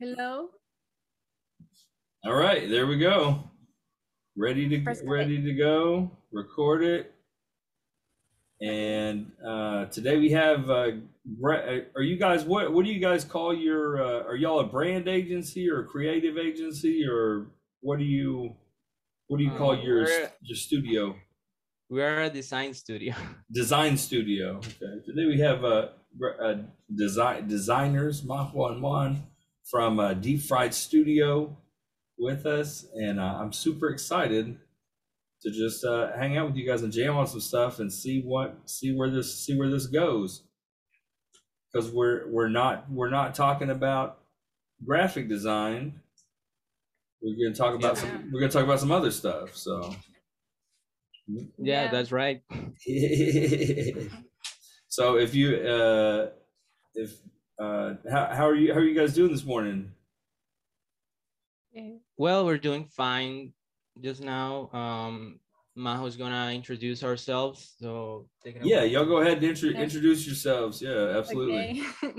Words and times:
Hello. 0.00 0.48
All 2.24 2.34
right, 2.34 2.68
there 2.68 2.86
we 2.86 2.98
go. 2.98 3.42
Ready 4.36 4.68
to 4.68 4.80
Press 4.82 5.02
ready 5.04 5.42
to 5.42 5.52
go. 5.54 6.10
Record 6.30 6.84
it. 6.84 7.14
And 8.60 9.32
uh, 9.44 9.86
today 9.86 10.18
we 10.18 10.30
have. 10.30 10.70
Uh, 10.70 10.90
are 11.44 12.02
you 12.02 12.16
guys 12.16 12.44
what? 12.44 12.72
What 12.72 12.84
do 12.84 12.92
you 12.92 13.00
guys 13.00 13.24
call 13.24 13.54
your? 13.54 14.02
Uh, 14.02 14.22
are 14.24 14.36
y'all 14.36 14.60
a 14.60 14.66
brand 14.66 15.08
agency 15.08 15.68
or 15.70 15.80
a 15.80 15.84
creative 15.84 16.38
agency 16.38 17.04
or 17.04 17.48
what 17.80 17.98
do 17.98 18.04
you? 18.04 18.54
What 19.26 19.38
do 19.38 19.44
you 19.44 19.50
call 19.50 19.72
Um, 19.72 19.80
your 19.80 20.06
your 20.42 20.56
studio? 20.56 21.16
We 21.90 22.02
are 22.02 22.22
a 22.22 22.30
design 22.30 22.74
studio. 22.74 23.14
Design 23.52 23.96
studio. 23.96 24.58
Okay. 24.58 25.00
Today 25.06 25.26
we 25.26 25.40
have 25.40 25.64
uh, 25.64 25.88
Bre- 26.14 26.40
uh 26.42 26.54
design 26.94 27.48
designers 27.48 28.22
Majo 28.24 28.66
and 28.68 28.82
Juan 28.82 29.22
from 29.70 30.00
uh, 30.00 30.14
Deep 30.14 30.42
Fried 30.42 30.74
Studio 30.74 31.56
with 32.18 32.46
us, 32.46 32.86
and 32.94 33.20
uh, 33.20 33.38
I'm 33.40 33.52
super 33.52 33.88
excited 33.88 34.58
to 35.42 35.50
just 35.50 35.84
uh, 35.84 36.10
hang 36.16 36.36
out 36.36 36.46
with 36.48 36.56
you 36.56 36.66
guys 36.66 36.82
and 36.82 36.92
jam 36.92 37.16
on 37.16 37.26
some 37.26 37.40
stuff 37.40 37.78
and 37.78 37.92
see 37.92 38.22
what 38.22 38.56
see 38.66 38.92
where 38.94 39.10
this 39.10 39.34
see 39.34 39.56
where 39.58 39.70
this 39.70 39.86
goes. 39.86 40.42
Because 41.72 41.90
we're 41.92 42.26
we're 42.28 42.48
not 42.48 42.90
we're 42.90 43.10
not 43.10 43.34
talking 43.34 43.70
about 43.70 44.18
graphic 44.84 45.28
design. 45.28 46.00
We're 47.22 47.36
gonna 47.48 47.56
talk 47.56 47.74
about 47.74 47.96
Yeah. 47.96 48.02
some 48.02 48.30
we're 48.32 48.40
gonna 48.40 48.52
talk 48.52 48.64
about 48.64 48.80
some 48.80 48.90
other 48.90 49.10
stuff. 49.10 49.56
So 49.56 49.94
yeah, 51.28 51.44
Yeah. 51.58 51.90
that's 51.90 52.10
right. 52.10 52.42
so 54.88 55.18
if 55.18 55.34
you 55.34 55.56
uh 55.56 56.30
if 56.94 57.12
uh 57.58 57.94
how, 58.10 58.26
how 58.26 58.46
are 58.48 58.54
you 58.54 58.72
how 58.72 58.78
are 58.80 58.84
you 58.84 58.94
guys 58.94 59.14
doing 59.14 59.32
this 59.32 59.44
morning 59.44 59.90
Well, 62.16 62.44
we're 62.46 62.58
doing 62.58 62.86
fine 62.86 63.52
just 64.00 64.20
now. 64.22 64.68
Um, 64.72 65.38
Majo's 65.76 66.16
gonna 66.16 66.50
introduce 66.52 67.04
ourselves. 67.04 67.74
So 67.80 68.26
take 68.42 68.56
it 68.56 68.64
yeah 68.64 68.78
away. 68.78 68.86
y'all 68.88 69.04
go 69.06 69.18
ahead 69.18 69.38
and 69.38 69.46
intro- 69.46 69.70
Yeah. 69.70 69.82
introduce 69.86 70.26
yourselves 70.26 70.82
yeah 70.82 71.16
absolutely 71.18 71.84
Okay. 72.02 72.12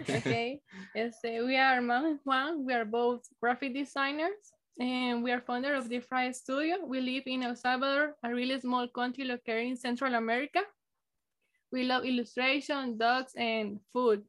okay. 0.18 0.60
Este, 0.96 1.30
we 1.46 1.56
are 1.56 1.80
Majo 1.80 2.06
and 2.10 2.18
Juan. 2.24 2.64
We 2.66 2.72
are 2.74 2.84
both 2.84 3.22
graphic 3.40 3.74
designers 3.74 4.40
and 4.80 5.22
we 5.22 5.30
are 5.30 5.40
founder 5.40 5.74
of 5.74 5.88
Deep 5.88 6.04
Fried 6.08 6.34
Studio. 6.34 6.76
We 6.84 7.00
live 7.00 7.24
in 7.26 7.42
El 7.44 7.54
Salvador, 7.54 8.16
a 8.24 8.30
really 8.34 8.58
small 8.58 8.88
country 8.88 9.24
located 9.24 9.66
in 9.66 9.76
Central 9.76 10.14
America. 10.14 10.60
We 11.70 11.84
love 11.84 12.04
illustration, 12.04 12.96
dogs, 12.98 13.32
and 13.36 13.78
food. 13.92 14.24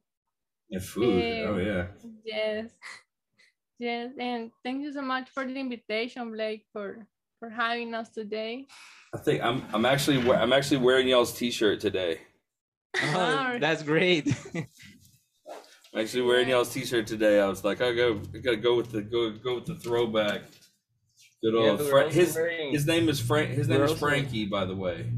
And 0.70 0.82
food 0.82 1.22
Eh, 1.22 1.44
oh 1.46 1.56
yeah 1.58 1.86
Yes. 2.24 2.70
Yes. 3.80 4.12
And 4.20 4.52
thank 4.62 4.82
you 4.82 4.92
so 4.92 5.02
much 5.02 5.28
for 5.30 5.44
the 5.44 5.56
invitation, 5.58 6.30
Blake, 6.30 6.64
for 6.72 7.06
for 7.40 7.50
having 7.50 7.92
us 7.92 8.08
today. 8.10 8.66
i 9.14 9.18
think 9.18 9.42
i'm 9.42 9.62
i'm 9.74 9.84
actually 9.84 10.18
we- 10.18 10.30
i'm 10.42 10.52
actually 10.52 10.78
wearing 10.78 11.06
y'all's 11.08 11.32
t-shirt 11.36 11.80
today 11.80 12.18
Oh, 12.96 13.58
that's 13.64 13.82
great. 13.82 14.26
i'm 14.54 16.00
actually 16.00 16.22
wearing 16.22 16.48
Yeah. 16.48 16.54
y'all's 16.56 16.72
t-shirt 16.72 17.06
today 17.06 17.40
i 17.40 17.46
was 17.48 17.62
like 17.64 17.80
i 17.80 17.92
go 17.92 18.20
i 18.34 18.38
gotta 18.38 18.56
go 18.56 18.76
with 18.76 18.90
the 18.92 19.02
go 19.02 19.30
go 19.32 19.56
with 19.56 19.66
the 19.66 19.74
throwback 19.76 20.42
good 21.42 21.54
old 21.54 21.78
but 21.78 21.86
we're 21.86 21.90
Fra- 22.04 22.12
his 22.12 22.34
wearing- 22.34 22.70
his 22.72 22.86
name 22.86 23.08
is 23.08 23.20
frank 23.20 23.50
his 23.50 23.68
name 23.68 23.78
We're 23.78 23.84
is 23.86 23.90
also- 23.92 24.06
frankie 24.06 24.46
by 24.46 24.64
the 24.64 24.74
way 24.76 25.10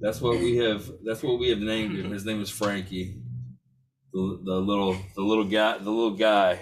that's 0.00 0.20
what 0.20 0.38
we 0.40 0.56
have 0.56 0.90
that's 1.04 1.22
what 1.22 1.38
we 1.38 1.50
have 1.50 1.58
named 1.60 1.96
him 1.98 2.10
his 2.12 2.24
name 2.24 2.40
is 2.40 2.50
frankie 2.50 3.21
the, 4.12 4.40
the 4.44 4.54
little 4.54 4.96
the 5.14 5.22
little 5.22 5.44
guy 5.44 5.78
the 5.78 5.90
little 5.90 6.16
guy 6.16 6.60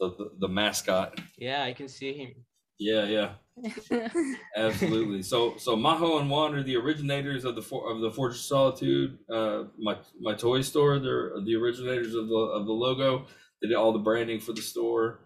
the, 0.00 0.10
the, 0.10 0.30
the 0.40 0.48
mascot. 0.48 1.18
Yeah, 1.38 1.62
I 1.62 1.72
can 1.72 1.88
see 1.88 2.12
him. 2.12 2.34
yeah 2.78 3.04
yeah. 3.04 3.30
Absolutely. 4.56 5.22
So 5.22 5.56
so 5.58 5.76
majo 5.76 6.18
and 6.18 6.28
juan 6.28 6.54
are 6.54 6.62
the 6.62 6.76
originators 6.76 7.44
of 7.44 7.54
the 7.54 7.62
for, 7.62 7.90
of 7.90 8.00
the 8.00 8.10
fortress 8.10 8.40
of 8.40 8.46
solitude 8.46 9.18
uh 9.32 9.64
my 9.78 9.96
my 10.20 10.34
toy 10.34 10.60
store. 10.62 10.98
They're 10.98 11.32
the 11.44 11.54
originators 11.54 12.14
of 12.14 12.28
the 12.28 12.34
of 12.34 12.66
the 12.66 12.72
logo. 12.72 13.26
They 13.62 13.68
did 13.68 13.76
all 13.76 13.92
the 13.92 14.00
branding 14.00 14.40
for 14.40 14.52
the 14.52 14.62
store. 14.62 15.20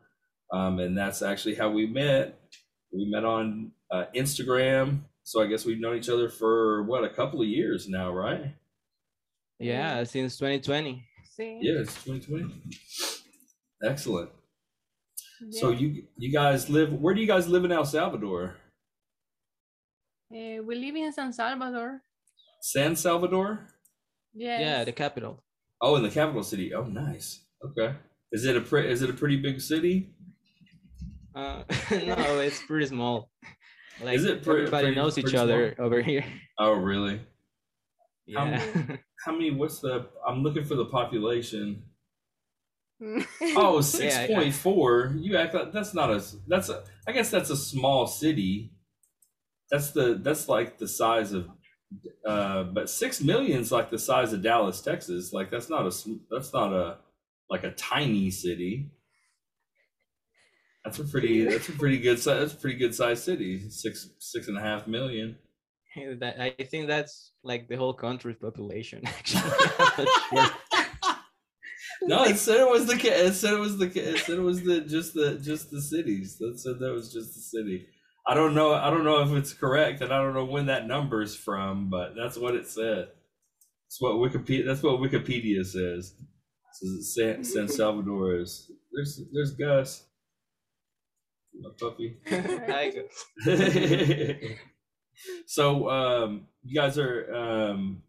Um 0.52 0.78
and 0.78 0.96
that's 0.96 1.22
actually 1.22 1.54
how 1.54 1.70
we 1.70 1.86
met. 1.86 2.38
We 2.92 3.06
met 3.10 3.24
on 3.24 3.72
uh, 3.90 4.04
instagram. 4.14 5.00
So 5.22 5.42
i 5.42 5.46
guess 5.46 5.64
we've 5.64 5.80
known 5.80 5.96
each 5.96 6.10
other 6.10 6.28
for 6.28 6.82
what 6.82 7.04
a 7.04 7.08
couple 7.08 7.40
of 7.40 7.48
years 7.48 7.88
now 7.88 8.12
right? 8.12 8.54
Yeah, 9.58 10.04
since 10.04 10.36
2020. 10.36 11.04
Sí. 11.38 11.58
yeah 11.62 11.80
it's 11.82 11.94
2020 12.04 12.52
excellent 13.84 14.30
so 15.50 15.70
you 15.70 16.02
you 16.16 16.32
guys 16.32 16.68
live 16.68 16.92
where 16.92 17.14
do 17.14 17.20
you 17.20 17.26
guys 17.28 17.46
live 17.48 17.64
in 17.64 17.72
el 17.72 17.84
salvador 17.84 18.56
Eh, 20.34 20.58
we 20.60 20.74
live 20.74 20.94
in 20.96 21.10
San 21.12 21.32
Salvador. 21.32 22.02
san 22.60 22.94
salvador 22.96 23.66
Yeah. 24.34 24.60
Yeah, 24.60 24.84
the 24.84 24.92
capital. 24.92 25.42
Oh, 25.80 25.96
in 25.96 26.02
the 26.02 26.10
capital 26.10 26.42
city. 26.42 26.74
Oh, 26.74 26.84
nice. 26.84 27.46
Okay. 27.64 27.94
Is 28.30 28.44
it 28.44 28.54
a 28.56 28.60
pre- 28.60 28.90
is 28.90 29.00
it 29.00 29.08
a 29.08 29.14
pretty 29.14 29.36
big 29.40 29.58
city? 29.60 30.12
Uh, 31.34 31.62
no, 31.90 32.40
it's 32.40 32.62
pretty 32.66 32.86
small. 32.86 33.30
Like 34.04 34.16
Is 34.18 34.24
it 34.26 34.42
pre- 34.42 34.56
everybody 34.58 34.88
pretty- 34.88 34.96
knows 35.00 35.16
each 35.16 35.24
pretty 35.32 35.38
other 35.38 35.74
over 35.78 36.02
here. 36.02 36.24
Oh, 36.58 36.72
really? 36.74 37.20
How 38.36 38.44
Yeah. 38.46 38.96
How 39.24 39.32
many? 39.32 39.50
What's 39.50 39.80
the? 39.80 40.06
I'm 40.26 40.42
looking 40.42 40.64
for 40.64 40.74
the 40.74 40.86
population. 40.86 41.82
Oh, 43.56 43.76
Yeah, 43.76 44.26
6.4. 44.26 45.22
You 45.22 45.36
act 45.36 45.54
like 45.54 45.72
that's 45.72 45.94
not 45.94 46.10
a. 46.10 46.22
That's 46.46 46.68
a. 46.68 46.82
I 47.06 47.12
guess 47.12 47.30
that's 47.30 47.50
a 47.50 47.56
small 47.56 48.06
city. 48.06 48.72
That's 49.70 49.92
the. 49.92 50.18
That's 50.20 50.48
like 50.48 50.78
the 50.78 50.88
size 50.88 51.32
of. 51.32 51.48
Uh, 52.26 52.64
but 52.64 52.90
six 52.90 53.22
million's 53.22 53.72
like 53.72 53.90
the 53.90 53.98
size 53.98 54.32
of 54.32 54.42
Dallas, 54.42 54.80
Texas. 54.80 55.32
Like 55.32 55.50
that's 55.50 55.70
not 55.70 55.86
a. 55.86 55.92
That's 56.30 56.52
not 56.52 56.72
a. 56.72 56.98
Like 57.48 57.64
a 57.64 57.70
tiny 57.70 58.30
city. 58.30 58.90
That's 60.84 60.98
a 60.98 61.04
pretty. 61.04 61.44
That's 61.44 61.68
a 61.68 61.72
pretty 61.72 61.98
good 61.98 62.18
size. 62.18 62.40
That's 62.40 62.52
a 62.54 62.56
pretty 62.56 62.78
good 62.78 62.94
sized 62.94 63.22
city. 63.24 63.70
Six 63.70 64.10
six 64.18 64.48
and 64.48 64.58
a 64.58 64.60
half 64.60 64.86
million. 64.86 65.36
that, 66.20 66.40
I 66.40 66.50
think 66.64 66.86
that's 66.88 67.32
like 67.42 67.68
the 67.68 67.76
whole 67.76 67.94
country's 67.94 68.36
population. 68.36 69.02
Actually, 69.06 69.42
I'm 69.50 69.96
not 69.96 70.08
sure. 70.30 70.50
No, 72.02 72.24
it 72.24 72.36
said 72.38 72.60
it 72.60 72.70
was 72.70 72.86
the. 72.86 72.96
ca- 72.96 73.08
It 73.26 73.32
said 73.34 73.54
it 73.54 73.58
was 73.60 73.78
the. 73.78 73.88
ca- 73.88 74.00
It 74.00 74.18
said 74.18 74.38
it 74.38 74.42
was 74.42 74.62
the 74.62 74.80
just 74.82 75.14
the 75.14 75.38
just 75.42 75.70
the 75.70 75.82
cities. 75.82 76.38
That 76.38 76.58
said 76.58 76.78
that 76.80 76.92
was 76.92 77.12
just 77.12 77.34
the 77.34 77.40
city. 77.40 77.86
I 78.26 78.34
don't 78.34 78.54
know. 78.54 78.74
I 78.74 78.90
don't 78.90 79.04
know 79.04 79.22
if 79.22 79.32
it's 79.32 79.52
correct, 79.54 80.00
and 80.02 80.12
I 80.12 80.18
don't 80.22 80.34
know 80.34 80.44
when 80.44 80.66
that 80.66 80.86
number 80.86 81.22
is 81.22 81.34
from, 81.34 81.88
but 81.90 82.14
that's 82.16 82.36
what 82.38 82.54
it 82.54 82.68
said. 82.68 83.08
That's 83.86 84.00
what 84.00 84.14
Wikipedia. 84.16 84.66
That's 84.66 84.82
what 84.82 85.00
Wikipedia 85.00 85.64
says. 85.64 86.14
Says 86.72 87.14
San, 87.14 87.42
San 87.44 87.68
Salvador 87.78 88.36
is. 88.36 88.70
There's 88.92 89.20
there's 89.32 89.52
Gus. 89.52 90.04
My 91.60 91.70
puppy. 91.80 92.18
I 92.30 92.92
go. 92.94 93.08
So 95.46 95.88
um 95.90 96.46
you 96.62 96.74
guys 96.74 96.98
are 96.98 97.34
um 97.34 98.02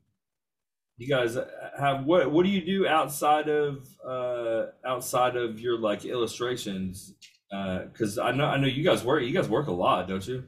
you 0.97 1.07
guys 1.07 1.37
have 1.79 2.03
what 2.05 2.29
what 2.31 2.43
do 2.45 2.49
you 2.51 2.63
do 2.65 2.87
outside 2.87 3.47
of 3.49 3.87
uh 4.05 4.65
outside 4.85 5.35
of 5.37 5.59
your 5.59 5.77
like 5.79 6.03
illustrations 6.05 7.13
uh 7.53 7.79
because 7.85 8.17
i 8.17 8.31
know 8.31 8.45
i 8.45 8.57
know 8.57 8.67
you 8.67 8.83
guys 8.83 9.03
work 9.03 9.23
you 9.23 9.31
guys 9.33 9.47
work 9.49 9.67
a 9.67 9.71
lot 9.71 10.07
don't 10.07 10.27
you 10.27 10.43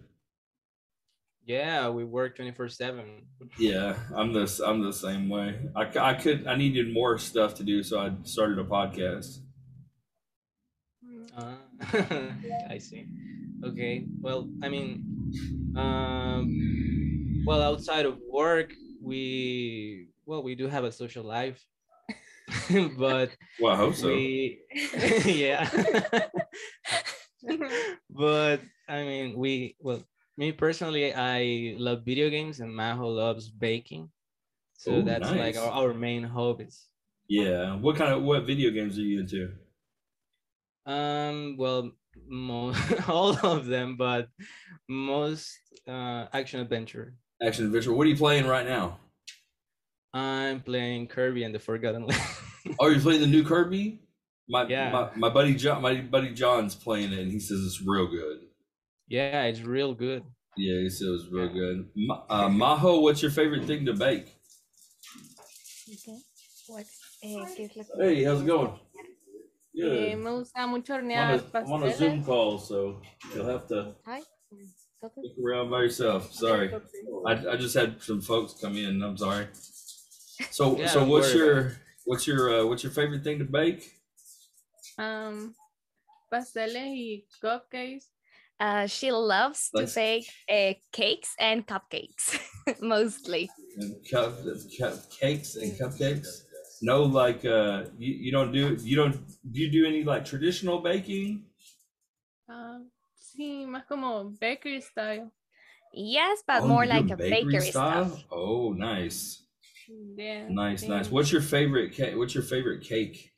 Yeah, 1.46 1.90
we 1.90 2.04
work 2.04 2.36
24 2.36 2.70
7. 2.70 3.06
yeah 3.58 3.96
i'm 4.16 4.32
this 4.34 4.60
i'm 4.60 4.82
the 4.84 4.94
same 4.94 5.28
way 5.30 5.58
I, 5.76 5.90
I 6.12 6.14
could 6.14 6.46
i 6.48 6.56
needed 6.56 6.94
more 6.94 7.18
stuff 7.18 7.56
to 7.56 7.64
do 7.64 7.82
so 7.84 8.00
i 8.00 8.12
started 8.24 8.60
a 8.60 8.64
podcast 8.64 9.40
Uh, 11.38 11.56
I 12.70 12.78
see. 12.78 13.06
Okay. 13.64 14.06
Well, 14.20 14.50
I 14.62 14.68
mean, 14.70 15.04
um, 15.76 17.44
well, 17.46 17.62
outside 17.62 18.06
of 18.06 18.18
work, 18.32 18.74
we 19.02 20.08
well, 20.26 20.44
we 20.44 20.56
do 20.56 20.68
have 20.68 20.84
a 20.84 20.92
social 20.92 21.24
life, 21.24 21.64
but 22.98 23.32
well 23.60 23.74
i 23.74 23.78
hope 23.78 23.96
so 23.96 24.08
we, 24.08 24.60
yeah. 25.26 25.70
but 28.10 28.62
I 28.88 29.04
mean, 29.04 29.38
we 29.38 29.76
well, 29.80 30.04
me 30.38 30.52
personally, 30.52 31.14
I 31.14 31.76
love 31.78 32.04
video 32.06 32.30
games, 32.30 32.60
and 32.60 32.76
Majo 32.76 33.08
loves 33.08 33.50
baking. 33.50 34.10
So 34.74 34.92
Ooh, 34.92 35.04
that's 35.04 35.30
like 35.32 35.58
our, 35.58 35.72
our 35.72 35.94
main 35.94 36.24
hobbies. 36.24 36.88
yeah 37.28 37.76
what 37.76 37.96
kind 37.96 38.14
of 38.14 38.24
what 38.24 38.46
video 38.46 38.72
games 38.72 38.98
are 38.98 39.02
you 39.02 39.20
into 39.22 39.52
Um, 40.86 41.56
well, 41.58 41.92
mo- 42.28 42.74
all 43.08 43.38
of 43.46 43.66
them, 43.66 43.98
but 43.98 44.28
most 44.92 45.58
uh, 45.88 46.26
action 46.34 46.60
adventure. 46.60 47.16
action 47.42 47.66
adventure 47.66 47.94
what 47.94 48.06
are 48.06 48.10
you 48.10 48.18
playing 48.18 48.46
right 48.46 48.68
now 48.68 49.00
I'm 50.14 50.60
playing 50.62 51.08
Kirby 51.08 51.44
and 51.46 51.56
the 51.56 51.60
Forgotten 51.60 52.06
Land. 52.08 52.22
oh 52.80 52.88
you're 52.90 53.00
playing 53.00 53.22
the 53.22 53.28
new 53.28 53.44
kirby 53.44 54.00
My, 54.50 54.68
Yeah. 54.68 54.92
my 54.92 55.10
my 55.16 55.30
buddy 55.30 55.56
John, 55.56 55.82
my 55.82 56.02
buddy 56.02 56.34
John's 56.34 56.76
playing 56.76 57.14
it, 57.14 57.20
and 57.20 57.32
he 57.32 57.40
says 57.40 57.60
it's 57.66 57.82
real 57.88 58.08
good. 58.08 58.40
Yeah, 59.08 59.44
it's 59.50 59.62
real 59.62 59.94
good. 59.96 60.24
Yeah, 60.58 60.80
he 60.84 60.90
said 60.90 61.08
it 61.08 61.12
was 61.12 61.28
real 61.32 61.48
good. 61.54 61.88
Ma- 61.96 62.24
Uh, 62.30 62.50
Majo, 62.50 63.00
what's 63.00 63.22
your 63.22 63.32
favorite 63.32 63.64
thing 63.66 63.86
to 63.86 63.94
bake? 63.94 64.28
Okay. 65.94 66.20
What, 66.68 66.86
eh, 67.24 67.46
¿qué 67.56 67.66
es 67.70 67.78
lo 67.78 67.84
que- 67.84 68.04
Hey, 68.04 68.24
how's 68.26 68.42
it 68.42 68.48
going? 68.48 68.74
Eh, 69.82 70.16
me 70.16 70.30
gusta 70.32 70.68
mucho 70.68 70.94
I'm 70.96 71.04
hornear 71.06 71.24
on, 71.34 71.40
a, 71.40 71.58
I'm 71.60 71.72
on 71.72 71.84
a 71.84 71.94
Zoom 71.96 72.24
call, 72.24 72.58
so 72.60 73.02
you'll 73.34 73.48
have 73.48 73.66
to 73.68 73.96
Hi. 74.06 74.22
Okay. 75.04 75.22
look 75.24 75.38
around 75.44 75.70
by 75.72 75.82
yourself. 75.82 76.32
Sorry, 76.34 76.72
I, 77.28 77.32
I 77.32 77.56
just 77.58 77.74
had 77.76 78.02
some 78.04 78.22
folks 78.22 78.54
come 78.54 78.78
in. 78.78 79.02
I'm 79.02 79.18
sorry. 79.18 79.48
So 80.52 80.78
Yeah, 80.80 80.88
so 80.88 81.00
don't 81.00 81.10
what's 81.10 81.34
worry 81.34 81.38
your 81.46 81.72
what's 82.06 82.28
your 82.28 82.60
uh, 82.62 82.66
what's 82.66 82.84
your 82.84 82.92
favorite 82.92 83.24
thing 83.24 83.40
to 83.40 83.46
bake? 83.46 83.92
Um, 84.98 85.56
pasteles 86.32 86.76
y 86.76 87.24
cupcakes. 87.44 88.06
Uh, 88.60 88.86
she 88.86 89.12
loves 89.12 89.72
to 89.72 89.80
Let's- 89.82 89.96
bake 89.96 90.30
uh, 90.48 90.74
cakes 90.92 91.34
and 91.40 91.66
cupcakes, 91.66 92.38
mostly. 92.82 93.50
And 93.78 93.96
cup, 94.12 94.36
cup 94.80 95.10
cakes 95.20 95.56
and 95.56 95.72
cupcakes. 95.80 96.44
No, 96.84 97.04
like 97.04 97.44
uh, 97.46 97.86
you, 97.98 98.14
you 98.14 98.32
don't 98.32 98.52
do 98.52 98.78
you 98.82 98.96
don't 98.96 99.18
do 99.52 99.60
you 99.62 99.72
do 99.72 99.86
any 99.88 100.04
like 100.04 100.26
traditional 100.26 100.80
baking? 100.82 101.46
Um, 102.50 102.90
sí, 103.34 103.66
más 103.68 103.86
como 103.86 104.32
bakery 104.32 104.82
style. 104.82 105.32
Yes, 105.94 106.44
but 106.48 106.64
Oh, 106.64 106.68
more 106.68 106.88
like 106.88 107.12
a 107.12 107.18
bakery 107.18 107.72
stuff. 107.72 108.14
Oh, 108.32 108.72
nice, 108.74 109.46
Yeah. 109.88 110.50
nice, 110.50 110.88
nice. 110.88 111.10
What's 111.10 111.32
your 111.32 111.42
favorite 111.42 111.94
cake? 111.94 112.16
What's 112.16 112.34
your 112.36 112.44
favorite 112.44 112.84
cake? 112.84 113.32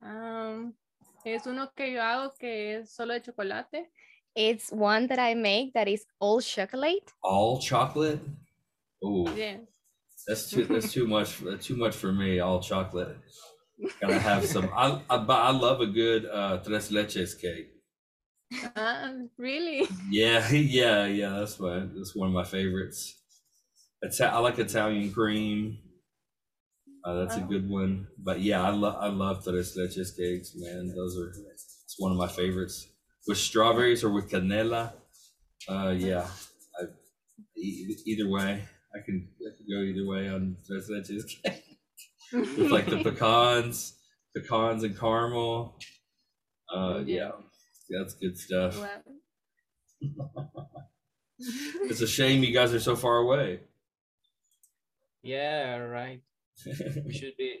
Um, 0.00 0.76
es 1.24 1.46
uno 1.46 1.72
que 1.74 1.92
yo 1.92 2.00
hago 2.02 2.34
que 2.38 2.78
es 2.78 2.90
solo 2.92 3.14
de 3.14 3.20
chocolate. 3.22 3.90
It's 4.34 4.70
one 4.70 5.06
that 5.08 5.18
I 5.18 5.34
make 5.34 5.72
that 5.74 5.88
is 5.88 6.06
all 6.20 6.40
chocolate. 6.40 7.12
All 7.22 7.60
chocolate? 7.60 8.20
Oh, 9.02 9.26
Yeah. 9.34 9.66
that's 10.26 10.50
too 10.50 10.66
that's 10.66 10.92
too 10.92 11.06
much 11.06 11.38
that's 11.40 11.66
too 11.66 11.76
much 11.76 11.96
for 11.96 12.12
me. 12.12 12.40
All 12.40 12.60
chocolate. 12.62 13.18
Gotta 14.00 14.20
have 14.20 14.46
some. 14.46 14.70
I, 14.74 15.02
I 15.10 15.18
but 15.24 15.40
I 15.40 15.50
love 15.52 15.80
a 15.82 15.86
good 15.88 16.26
uh 16.26 16.62
tres 16.64 16.90
leches 16.92 17.40
cake. 17.40 17.75
Ah, 18.76 19.12
really? 19.38 19.86
Yeah, 20.10 20.48
yeah, 20.52 21.06
yeah. 21.06 21.30
That's 21.40 21.58
my 21.58 21.80
that's 21.94 22.14
one 22.14 22.28
of 22.28 22.34
my 22.34 22.44
favorites. 22.44 23.14
Ita- 24.04 24.32
I 24.32 24.38
like 24.38 24.58
Italian 24.58 25.12
cream. 25.12 25.78
Uh, 27.04 27.14
that's 27.24 27.36
a 27.36 27.42
Oh. 27.42 27.46
good 27.46 27.68
one. 27.68 28.08
But 28.18 28.40
yeah, 28.40 28.62
I 28.62 28.70
love 28.70 28.96
I 29.00 29.08
love 29.08 29.44
tres 29.44 29.76
leches 29.76 30.16
cakes, 30.16 30.52
man. 30.56 30.92
Those 30.94 31.18
are 31.18 31.28
it's 31.30 31.96
one 31.98 32.12
of 32.12 32.18
my 32.18 32.28
favorites. 32.28 32.88
With 33.26 33.38
strawberries 33.38 34.04
or 34.04 34.10
with 34.12 34.30
canela. 34.30 34.92
Uh, 35.68 35.94
yeah. 35.96 36.26
I, 36.80 36.84
e- 37.56 37.96
either 38.06 38.28
way, 38.28 38.62
I 38.94 38.98
can, 39.04 39.28
I 39.40 39.50
can 39.56 39.66
go 39.68 39.82
either 39.82 40.06
way 40.06 40.28
on 40.28 40.56
tres 40.66 40.88
leches 40.90 41.24
cake. 41.44 41.64
With 42.32 42.70
like 42.70 42.86
the 42.86 43.02
pecans, 43.02 43.94
pecans 44.36 44.84
and 44.84 44.98
caramel. 44.98 45.78
Uh, 46.72 47.02
yeah, 47.06 47.32
that's 47.90 48.14
good 48.14 48.38
stuff. 48.38 48.78
Wow. 48.78 49.02
It's 51.38 52.00
a 52.00 52.06
shame 52.06 52.42
you 52.42 52.52
guys 52.52 52.72
are 52.72 52.80
so 52.80 52.96
far 52.96 53.18
away. 53.18 53.60
Yeah, 55.22 55.76
right. 55.76 56.22
We 57.04 57.12
should 57.12 57.36
be 57.36 57.60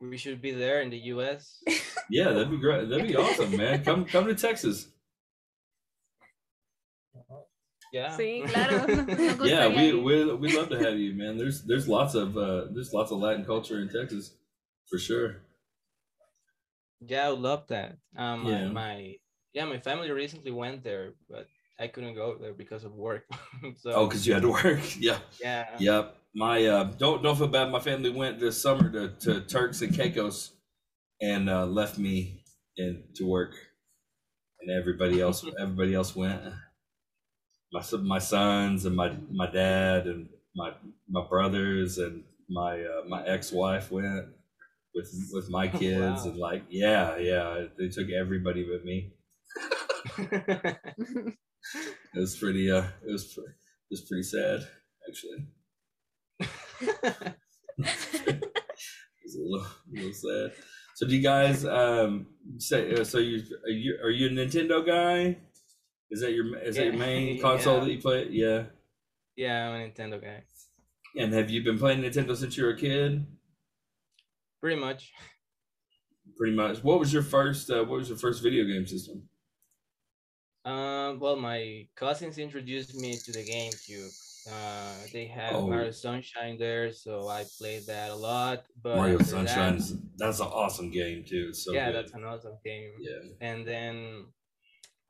we 0.00 0.16
should 0.18 0.42
be 0.42 0.50
there 0.50 0.80
in 0.82 0.90
the 0.90 0.98
US. 1.14 1.62
Yeah, 2.10 2.30
that'd 2.32 2.50
be 2.50 2.56
great. 2.56 2.88
That'd 2.88 3.06
be 3.06 3.16
awesome, 3.16 3.54
man. 3.56 3.84
Come 3.84 4.06
come 4.06 4.26
to 4.26 4.34
Texas. 4.34 4.88
Yeah. 7.92 8.16
Sí, 8.16 8.44
claro. 8.48 9.44
Yeah, 9.44 9.68
we 9.68 9.92
we 9.94 10.34
we 10.34 10.56
love 10.56 10.68
to 10.70 10.78
have 10.78 10.96
you, 10.98 11.12
man. 11.14 11.36
There's 11.38 11.62
there's 11.64 11.86
lots 11.88 12.14
of 12.14 12.36
uh 12.36 12.66
there's 12.72 12.92
lots 12.92 13.12
of 13.12 13.18
Latin 13.18 13.44
culture 13.44 13.80
in 13.80 13.88
Texas, 13.88 14.32
for 14.90 14.98
sure. 14.98 15.42
Yeah, 17.00 17.28
I 17.28 17.30
would 17.30 17.40
love 17.40 17.66
that. 17.68 17.96
Um 18.16 18.44
my, 18.44 18.50
Yeah. 18.50 18.68
my 18.68 19.14
yeah, 19.54 19.64
my 19.64 19.78
family 19.78 20.10
recently 20.10 20.50
went 20.50 20.82
there, 20.84 21.14
but 21.28 21.46
I 21.80 21.86
couldn't 21.88 22.14
go 22.14 22.36
there 22.40 22.52
because 22.54 22.84
of 22.84 22.92
work. 22.94 23.24
so 23.76 23.92
Oh, 23.92 24.06
because 24.06 24.26
you 24.26 24.34
had 24.34 24.42
to 24.42 24.50
work. 24.50 24.80
Yeah. 24.98 25.18
yeah. 25.40 25.66
Yep. 25.78 26.16
My 26.34 26.64
uh 26.66 26.84
don't 26.84 27.22
don't 27.22 27.36
feel 27.36 27.48
bad. 27.48 27.70
My 27.70 27.80
family 27.80 28.10
went 28.10 28.38
this 28.38 28.60
summer 28.60 28.90
to, 28.90 29.08
to 29.24 29.40
Turks 29.42 29.80
and 29.82 29.94
Caicos 29.94 30.52
and 31.20 31.48
uh 31.48 31.66
left 31.66 31.98
me 31.98 32.44
in 32.76 33.04
to 33.16 33.24
work. 33.26 33.54
And 34.60 34.70
everybody 34.70 35.20
else 35.20 35.44
everybody 35.60 35.94
else 35.94 36.14
went. 36.14 36.42
My 37.72 37.82
my 38.02 38.18
sons 38.18 38.84
and 38.86 38.96
my 38.96 39.16
my 39.30 39.50
dad 39.50 40.06
and 40.06 40.28
my 40.54 40.72
my 41.08 41.24
brothers 41.28 41.98
and 41.98 42.24
my 42.48 42.80
uh, 42.82 43.04
my 43.08 43.24
ex-wife 43.26 43.90
went 43.92 44.26
with 44.94 45.10
with 45.32 45.48
my 45.50 45.68
kids 45.68 46.24
Wow. 46.24 46.30
and 46.30 46.36
like 46.38 46.62
yeah, 46.70 47.16
yeah, 47.18 47.66
they 47.78 47.88
took 47.88 48.08
everybody 48.10 48.64
but 48.64 48.84
me. 48.84 49.12
It 52.14 52.20
was 52.20 52.36
pretty 52.36 52.70
uh 52.70 52.84
it 53.06 53.10
was 53.12 53.36
it 53.36 53.90
was 53.90 54.02
pretty 54.02 54.22
sad 54.22 54.60
actually. 55.08 55.46
It's 59.24 59.36
a 59.36 59.40
little, 59.40 59.66
a 59.66 59.92
little 59.92 60.12
sad. 60.12 60.52
So 60.94 61.06
do 61.06 61.14
you 61.14 61.22
guys 61.22 61.64
um 61.66 62.26
say 62.58 62.94
uh, 62.94 63.04
so 63.04 63.18
you 63.18 63.42
are 63.64 63.70
you 63.70 63.98
are 64.02 64.10
you 64.10 64.26
a 64.28 64.30
Nintendo 64.30 64.84
guy? 64.86 65.38
Is 66.10 66.20
that 66.22 66.32
your 66.32 66.56
is 66.58 66.76
that 66.76 66.84
your 66.86 66.94
main 66.94 67.40
console 67.42 67.78
Yeah. 67.78 67.84
that 67.84 67.90
you 67.92 68.00
play? 68.00 68.28
Yeah. 68.30 68.62
yeah, 69.36 69.68
I'm 69.68 69.80
a 69.80 69.84
Nintendo 69.84 70.20
guy. 70.22 70.44
And 71.16 71.32
have 71.34 71.50
you 71.50 71.62
been 71.62 71.78
playing 71.78 72.00
Nintendo 72.02 72.36
since 72.36 72.56
you 72.56 72.64
were 72.64 72.70
a 72.70 72.76
kid? 72.76 73.26
Pretty 74.60 74.80
much. 74.80 75.12
Pretty 76.36 76.54
much. 76.56 76.82
What 76.82 76.98
was 77.00 77.12
your 77.12 77.22
first 77.22 77.70
uh, 77.70 77.84
what 77.84 77.98
was 77.98 78.08
your 78.08 78.18
first 78.18 78.42
video 78.42 78.64
game 78.64 78.86
system? 78.86 79.28
Um, 80.68 81.18
well, 81.18 81.36
my 81.36 81.86
cousins 81.96 82.36
introduced 82.38 82.94
me 82.94 83.16
to 83.24 83.32
the 83.32 83.44
GameCube. 83.54 84.12
Uh, 84.50 84.94
they 85.12 85.26
had 85.26 85.52
Oh. 85.54 85.66
Mario 85.66 85.90
Sunshine 85.90 86.56
there, 86.58 86.92
so 86.92 87.12
I 87.28 87.44
played 87.58 87.84
that 87.86 88.10
a 88.10 88.14
lot. 88.14 88.58
But 88.82 88.96
Mario 88.96 89.14
after 89.18 89.24
that- 89.24 89.48
Sunshine 89.48 89.74
is 89.76 89.88
that's 90.16 90.40
an 90.40 90.46
awesome 90.62 90.90
game 90.90 91.24
too. 91.24 91.52
So 91.52 91.72
yeah, 91.72 91.86
good. 91.86 91.96
that's 91.96 92.12
an 92.14 92.24
awesome 92.24 92.56
game. 92.64 92.92
yeah. 93.00 93.22
And 93.40 93.66
then 93.66 94.26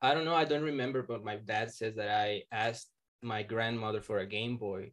I 0.01 0.15
don't 0.15 0.25
know, 0.25 0.35
I 0.35 0.45
don't 0.45 0.63
remember, 0.63 1.03
but 1.03 1.25
my 1.25 1.37
dad 1.37 1.73
says 1.73 1.95
that 1.97 2.09
I 2.27 2.45
asked 2.53 2.91
my 3.23 3.43
grandmother 3.43 4.01
for 4.01 4.19
a 4.19 4.27
Game 4.27 4.57
Boy, 4.57 4.93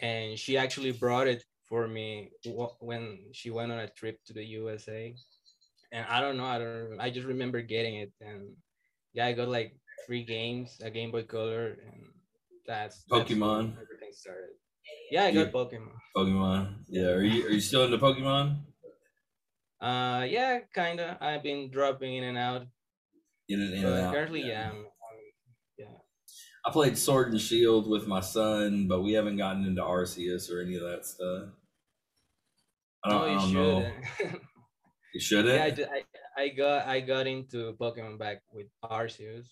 and 0.00 0.36
she 0.38 0.56
actually 0.56 0.90
brought 1.04 1.28
it 1.28 1.44
for 1.68 1.86
me 1.86 2.08
when 2.80 3.04
she 3.32 3.50
went 3.50 3.70
on 3.70 3.78
a 3.78 3.88
trip 3.88 4.16
to 4.26 4.32
the 4.32 4.44
USA. 4.58 5.14
And 5.92 6.04
I 6.14 6.20
don't 6.20 6.36
know, 6.38 6.44
I 6.54 6.58
don't. 6.58 7.00
I 7.00 7.08
just 7.10 7.26
remember 7.26 7.60
getting 7.62 7.94
it, 8.04 8.12
and 8.20 8.40
yeah, 9.12 9.26
I 9.26 9.32
got 9.32 9.48
like 9.48 9.76
three 10.06 10.24
games, 10.24 10.80
a 10.82 10.90
Game 10.90 11.10
Boy 11.10 11.22
Color, 11.24 11.78
and 11.86 12.02
that's 12.66 13.04
that's 13.10 13.30
Pokemon. 13.30 13.72
everything 13.72 14.12
started. 14.12 14.50
Yeah, 15.10 15.24
I 15.24 15.32
got 15.32 15.52
Pokemon. 15.52 15.92
Pokemon. 16.16 16.74
Yeah. 16.88 17.08
Are 17.10 17.22
you 17.22 17.46
are 17.46 17.50
you 17.50 17.60
still 17.60 17.84
into 17.84 17.98
Pokemon? 17.98 18.58
Uh, 19.80 20.24
yeah, 20.28 20.60
kinda. 20.74 21.18
I've 21.20 21.42
been 21.42 21.70
dropping 21.70 22.16
in 22.16 22.24
and 22.24 22.38
out. 22.38 22.62
In 23.48 23.60
and, 23.60 23.74
in 23.74 23.84
and 23.84 23.94
out. 23.94 24.14
currently, 24.14 24.42
yeah, 24.42 24.70
I'm, 24.70 24.76
I'm- 24.76 24.86
yeah. 25.78 25.86
I 26.64 26.70
played 26.70 26.96
Sword 26.96 27.32
and 27.32 27.40
Shield 27.40 27.88
with 27.90 28.06
my 28.06 28.20
son, 28.20 28.86
but 28.88 29.02
we 29.02 29.12
haven't 29.14 29.36
gotten 29.38 29.64
into 29.66 29.82
Arceus 29.82 30.50
or 30.50 30.62
any 30.62 30.76
of 30.76 30.82
that 30.82 31.04
stuff. 31.04 31.48
I 33.04 33.10
don't, 33.10 33.20
Oh, 33.20 33.24
I 33.24 33.32
you 33.32 33.38
don't 33.38 33.52
know. 33.54 33.90
should. 34.18 34.40
You 35.14 35.20
shouldn't. 35.20 35.78
yeah, 35.78 35.86
I, 35.92 35.96
I, 36.40 36.42
I 36.44 36.48
got 36.50 36.86
I 36.86 37.00
got 37.00 37.26
into 37.26 37.72
Pokemon 37.80 38.18
back 38.18 38.42
with 38.52 38.68
Arceus 38.84 39.46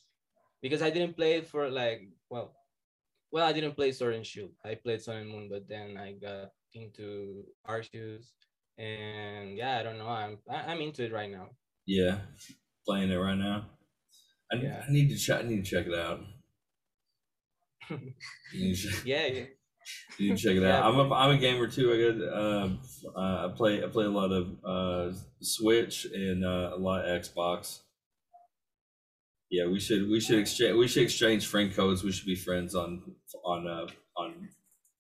because 0.63 0.83
I 0.83 0.91
didn't 0.91 1.17
play 1.17 1.41
for 1.43 1.69
like 1.71 2.03
well, 2.31 2.55
well 3.33 3.47
I 3.47 3.53
didn't 3.53 3.75
play 3.77 3.93
Sword 3.93 4.15
and 4.15 4.27
Shield. 4.27 4.53
I 4.65 4.75
played 4.75 5.03
Sun 5.03 5.17
and 5.17 5.31
Moon, 5.31 5.49
but 5.51 5.69
then 5.69 5.97
I 5.97 6.13
got 6.13 6.51
into 6.75 7.45
Arceus, 7.69 8.33
and 8.79 9.57
yeah, 9.57 9.79
I 9.79 9.83
don't 9.83 9.99
know. 9.99 10.09
I'm 10.09 10.39
I- 10.51 10.67
I'm 10.73 10.81
into 10.81 11.05
it 11.05 11.13
right 11.13 11.31
now. 11.31 11.49
Yeah, 11.87 12.19
playing 12.87 13.11
it 13.11 13.17
right 13.17 13.39
now. 13.39 13.67
I, 14.53 14.57
Yeah. 14.57 14.85
I 14.87 14.91
need 14.93 15.09
to 15.11 15.17
check. 15.17 15.41
I 15.45 15.49
need 15.49 15.65
to 15.65 15.71
check 15.71 15.87
it 15.87 15.95
out. 15.95 16.21
You 18.53 18.67
need 18.69 18.77
to 18.77 18.89
check, 18.89 19.05
Yeah, 19.05 19.27
yeah. 19.27 19.45
you 20.19 20.37
check 20.37 20.57
it 20.57 20.65
out. 20.65 20.85
I'm 20.85 20.99
a, 20.99 21.15
I'm 21.15 21.31
a 21.31 21.39
gamer 21.39 21.67
too. 21.67 21.93
I 21.93 21.97
got 22.03 22.39
um, 22.39 22.81
uh, 23.17 23.49
I 23.49 23.53
play 23.57 23.83
I 23.83 23.87
play 23.89 24.05
a 24.05 24.11
lot 24.11 24.31
of 24.33 24.57
uh, 24.65 25.17
Switch 25.41 26.05
and 26.07 26.45
uh, 26.45 26.71
a 26.75 26.77
lot 26.79 27.05
of 27.05 27.23
Xbox. 27.23 27.81
Yeah, 29.51 29.67
we 29.67 29.81
should 29.81 30.09
we 30.09 30.21
should 30.21 30.39
exchange 30.39 30.77
we 30.77 30.87
should 30.87 31.03
exchange 31.03 31.47
friend 31.47 31.75
codes. 31.75 32.05
We 32.05 32.13
should 32.13 32.27
be 32.27 32.37
friends 32.37 32.75
on 32.75 33.03
on 33.45 33.67
uh, 33.67 33.87
on 34.17 34.49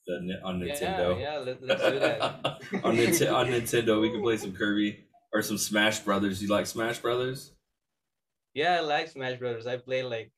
the 0.07 0.21
Ni- 0.23 0.40
on 0.42 0.61
Nintendo. 0.61 1.19
Yeah, 1.21 1.35
yeah. 1.35 1.38
Let, 1.38 1.62
let's 1.62 1.83
do 1.83 1.99
that. 2.00 2.23
on, 2.85 2.97
Ninte- 2.97 3.33
on 3.33 3.47
Nintendo, 3.54 4.00
we 4.00 4.11
can 4.11 4.23
play 4.23 4.37
some 4.37 4.52
Kirby. 4.52 5.04
or 5.33 5.42
some 5.42 5.59
Smash 5.59 6.00
Brothers. 6.00 6.42
You 6.42 6.49
like 6.49 6.66
Smash 6.66 6.99
Brothers? 6.99 7.52
Yeah, 8.54 8.78
I 8.78 8.80
like 8.80 9.09
Smash 9.09 9.38
Brothers. 9.38 9.66
I 9.69 9.76
play 9.76 10.02
like 10.02 10.33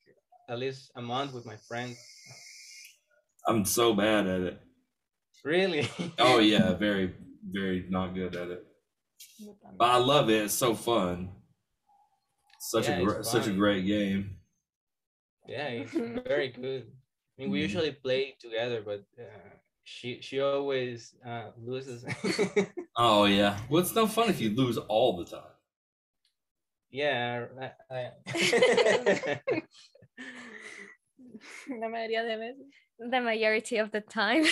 at 0.48 0.58
least 0.58 0.90
a 0.94 1.00
month 1.00 1.32
with 1.32 1.46
my 1.46 1.56
friends. 1.68 1.96
I'm 3.48 3.64
so 3.64 3.94
bad 3.94 4.26
at 4.26 4.40
it. 4.40 4.60
Really? 5.44 5.88
Oh 6.18 6.38
yeah, 6.38 6.72
very, 6.86 7.14
very 7.50 7.86
not 7.88 8.14
good 8.14 8.36
at 8.36 8.48
it. 8.48 8.66
But 9.78 9.86
I 9.86 9.96
love 9.96 10.28
it. 10.28 10.42
It's 10.44 10.54
so 10.54 10.74
fun. 10.74 11.30
Such 12.64 12.88
Yeah, 12.88 12.98
a 13.00 13.04
gr- 13.04 13.22
such 13.22 13.48
a 13.48 13.52
great 13.52 13.84
game. 13.86 14.36
Yeah, 15.48 15.66
it's 15.82 15.92
very 16.28 16.48
good. 16.50 16.86
I 16.86 17.42
mean, 17.42 17.50
we 17.50 17.58
Mhm. 17.58 17.62
usually 17.62 17.90
play 17.90 18.36
together, 18.38 18.82
but 18.86 19.02
uh, 19.18 19.50
she 19.82 20.20
she 20.22 20.38
always 20.40 21.12
uh, 21.26 21.50
loses. 21.58 22.04
Oh 22.96 23.24
yeah. 23.24 23.58
Well, 23.68 23.82
it's 23.82 23.94
no 23.96 24.06
fun 24.06 24.30
if 24.30 24.40
you 24.40 24.50
lose 24.54 24.78
all 24.78 25.16
the 25.16 25.24
time. 25.24 25.54
yeah. 26.90 27.46
I, 27.60 27.70
I... 27.90 28.10
La 31.80 31.88
mayoría 31.88 32.22
de 32.22 32.36
veces. 32.36 32.66
The 32.98 33.20
majority 33.20 33.78
of 33.78 33.90
the 33.90 34.00
time. 34.02 34.44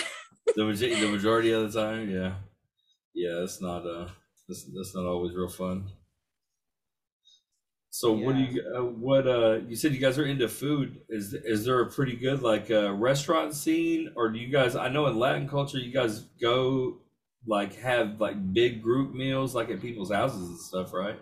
The, 0.57 0.65
maja- 0.65 0.99
the 0.99 1.07
majority 1.07 1.51
of 1.53 1.71
the 1.71 1.79
time, 1.81 2.09
yeah, 2.09 2.33
yeah. 3.13 3.43
It's 3.43 3.61
not 3.61 3.85
uh, 3.85 4.07
that's, 4.49 4.65
that's 4.75 4.93
not 4.95 5.05
always 5.05 5.33
real 5.35 5.47
fun. 5.47 5.87
So 7.93 8.13
what 8.13 8.35
do 8.35 8.41
you 8.41 8.63
uh, 8.75 8.83
what 8.83 9.27
uh 9.27 9.59
you 9.67 9.75
said 9.75 9.93
you 9.93 9.99
guys 9.99 10.17
are 10.17 10.25
into 10.25 10.47
food. 10.47 11.01
Is 11.09 11.33
is 11.33 11.65
there 11.65 11.81
a 11.81 11.91
pretty 11.91 12.15
good 12.15 12.41
like 12.41 12.71
uh 12.71 12.93
restaurant 12.93 13.53
scene? 13.53 14.11
Or 14.15 14.29
do 14.29 14.39
you 14.39 14.47
guys 14.47 14.75
I 14.77 14.87
know 14.89 15.07
in 15.07 15.19
Latin 15.19 15.47
culture 15.47 15.77
you 15.77 15.91
guys 15.91 16.21
go 16.41 16.99
like 17.45 17.75
have 17.75 18.21
like 18.21 18.53
big 18.53 18.81
group 18.81 19.13
meals 19.13 19.53
like 19.55 19.69
at 19.69 19.81
people's 19.81 20.11
houses 20.11 20.47
and 20.49 20.59
stuff 20.59 20.93
right? 20.93 21.19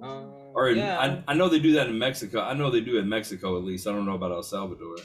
Um, 0.00 0.32
or 0.54 0.68
in, 0.70 0.78
yeah. 0.78 0.98
I, 0.98 1.32
I 1.32 1.34
know 1.34 1.48
they 1.48 1.58
do 1.60 1.72
that 1.74 1.88
in 1.88 1.98
Mexico. 1.98 2.40
I 2.40 2.54
know 2.54 2.70
they 2.70 2.80
do 2.80 2.98
in 2.98 3.08
Mexico 3.08 3.56
at 3.56 3.64
least. 3.64 3.86
I 3.86 3.92
don't 3.92 4.06
know 4.06 4.14
about 4.14 4.32
El 4.32 4.42
Salvador. 4.42 4.96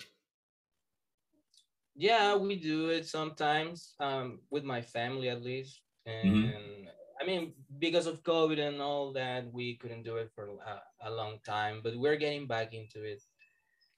Yeah, 1.96 2.36
we 2.36 2.56
do 2.58 2.90
it 2.90 3.08
sometimes 3.08 3.96
um, 4.00 4.40
with 4.50 4.64
my 4.64 4.82
family 4.82 5.30
at 5.30 5.42
least. 5.42 5.82
And 6.06 6.46
Mhm. 6.46 6.88
I 7.22 7.26
mean, 7.26 7.54
because 7.80 8.06
of 8.08 8.24
COVID 8.24 8.60
and 8.60 8.82
all 8.82 9.12
that, 9.14 9.52
we 9.52 9.76
couldn't 9.78 10.04
do 10.04 10.18
it 10.18 10.30
for 10.36 10.50
a, 10.66 11.10
a 11.10 11.12
long 11.12 11.40
time, 11.46 11.82
but 11.84 11.96
we're 11.98 12.16
getting 12.18 12.48
back 12.48 12.74
into 12.74 13.04
it 13.04 13.22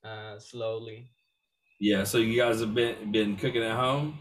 uh, 0.04 0.40
slowly. 0.40 1.12
yeah 1.80 2.04
so 2.04 2.18
you 2.18 2.36
guys 2.36 2.60
have 2.60 2.74
been 2.76 3.12
been 3.12 3.36
cooking 3.38 3.64
at 3.64 3.76
home 3.76 4.20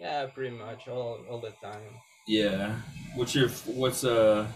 Yeah, 0.00 0.26
pretty 0.26 0.56
much 0.56 0.88
all, 0.88 1.18
all 1.28 1.40
the 1.40 1.52
time. 1.62 1.92
Yeah. 2.26 2.76
What's 3.16 3.34
your 3.34 3.48
what's 3.66 4.04
uh 4.04 4.46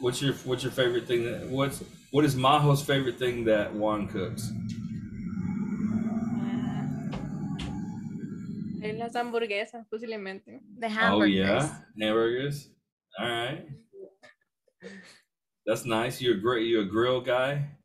what's 0.00 0.20
your 0.20 0.34
what's 0.44 0.62
your 0.62 0.72
favorite 0.72 1.06
thing 1.06 1.24
that 1.24 1.48
what's 1.48 1.82
what 2.10 2.24
is 2.24 2.34
Majo's 2.36 2.82
favorite 2.82 3.18
thing 3.18 3.44
that 3.44 3.72
Juan 3.72 4.06
cooks? 4.08 4.52
Las 9.14 9.24
hamburguesas, 9.24 9.86
posiblemente. 9.88 10.60
The 10.78 10.88
Oh 11.00 11.22
yeah, 11.22 11.82
hamburgers. 11.98 12.70
All 13.18 13.26
right, 13.28 13.68
that's 15.66 15.84
nice. 15.84 16.20
You're 16.20 16.36
a 16.36 16.40
great. 16.40 16.66
You're 16.66 16.82
a 16.82 16.86
grill 16.88 17.20
guy. 17.20 17.76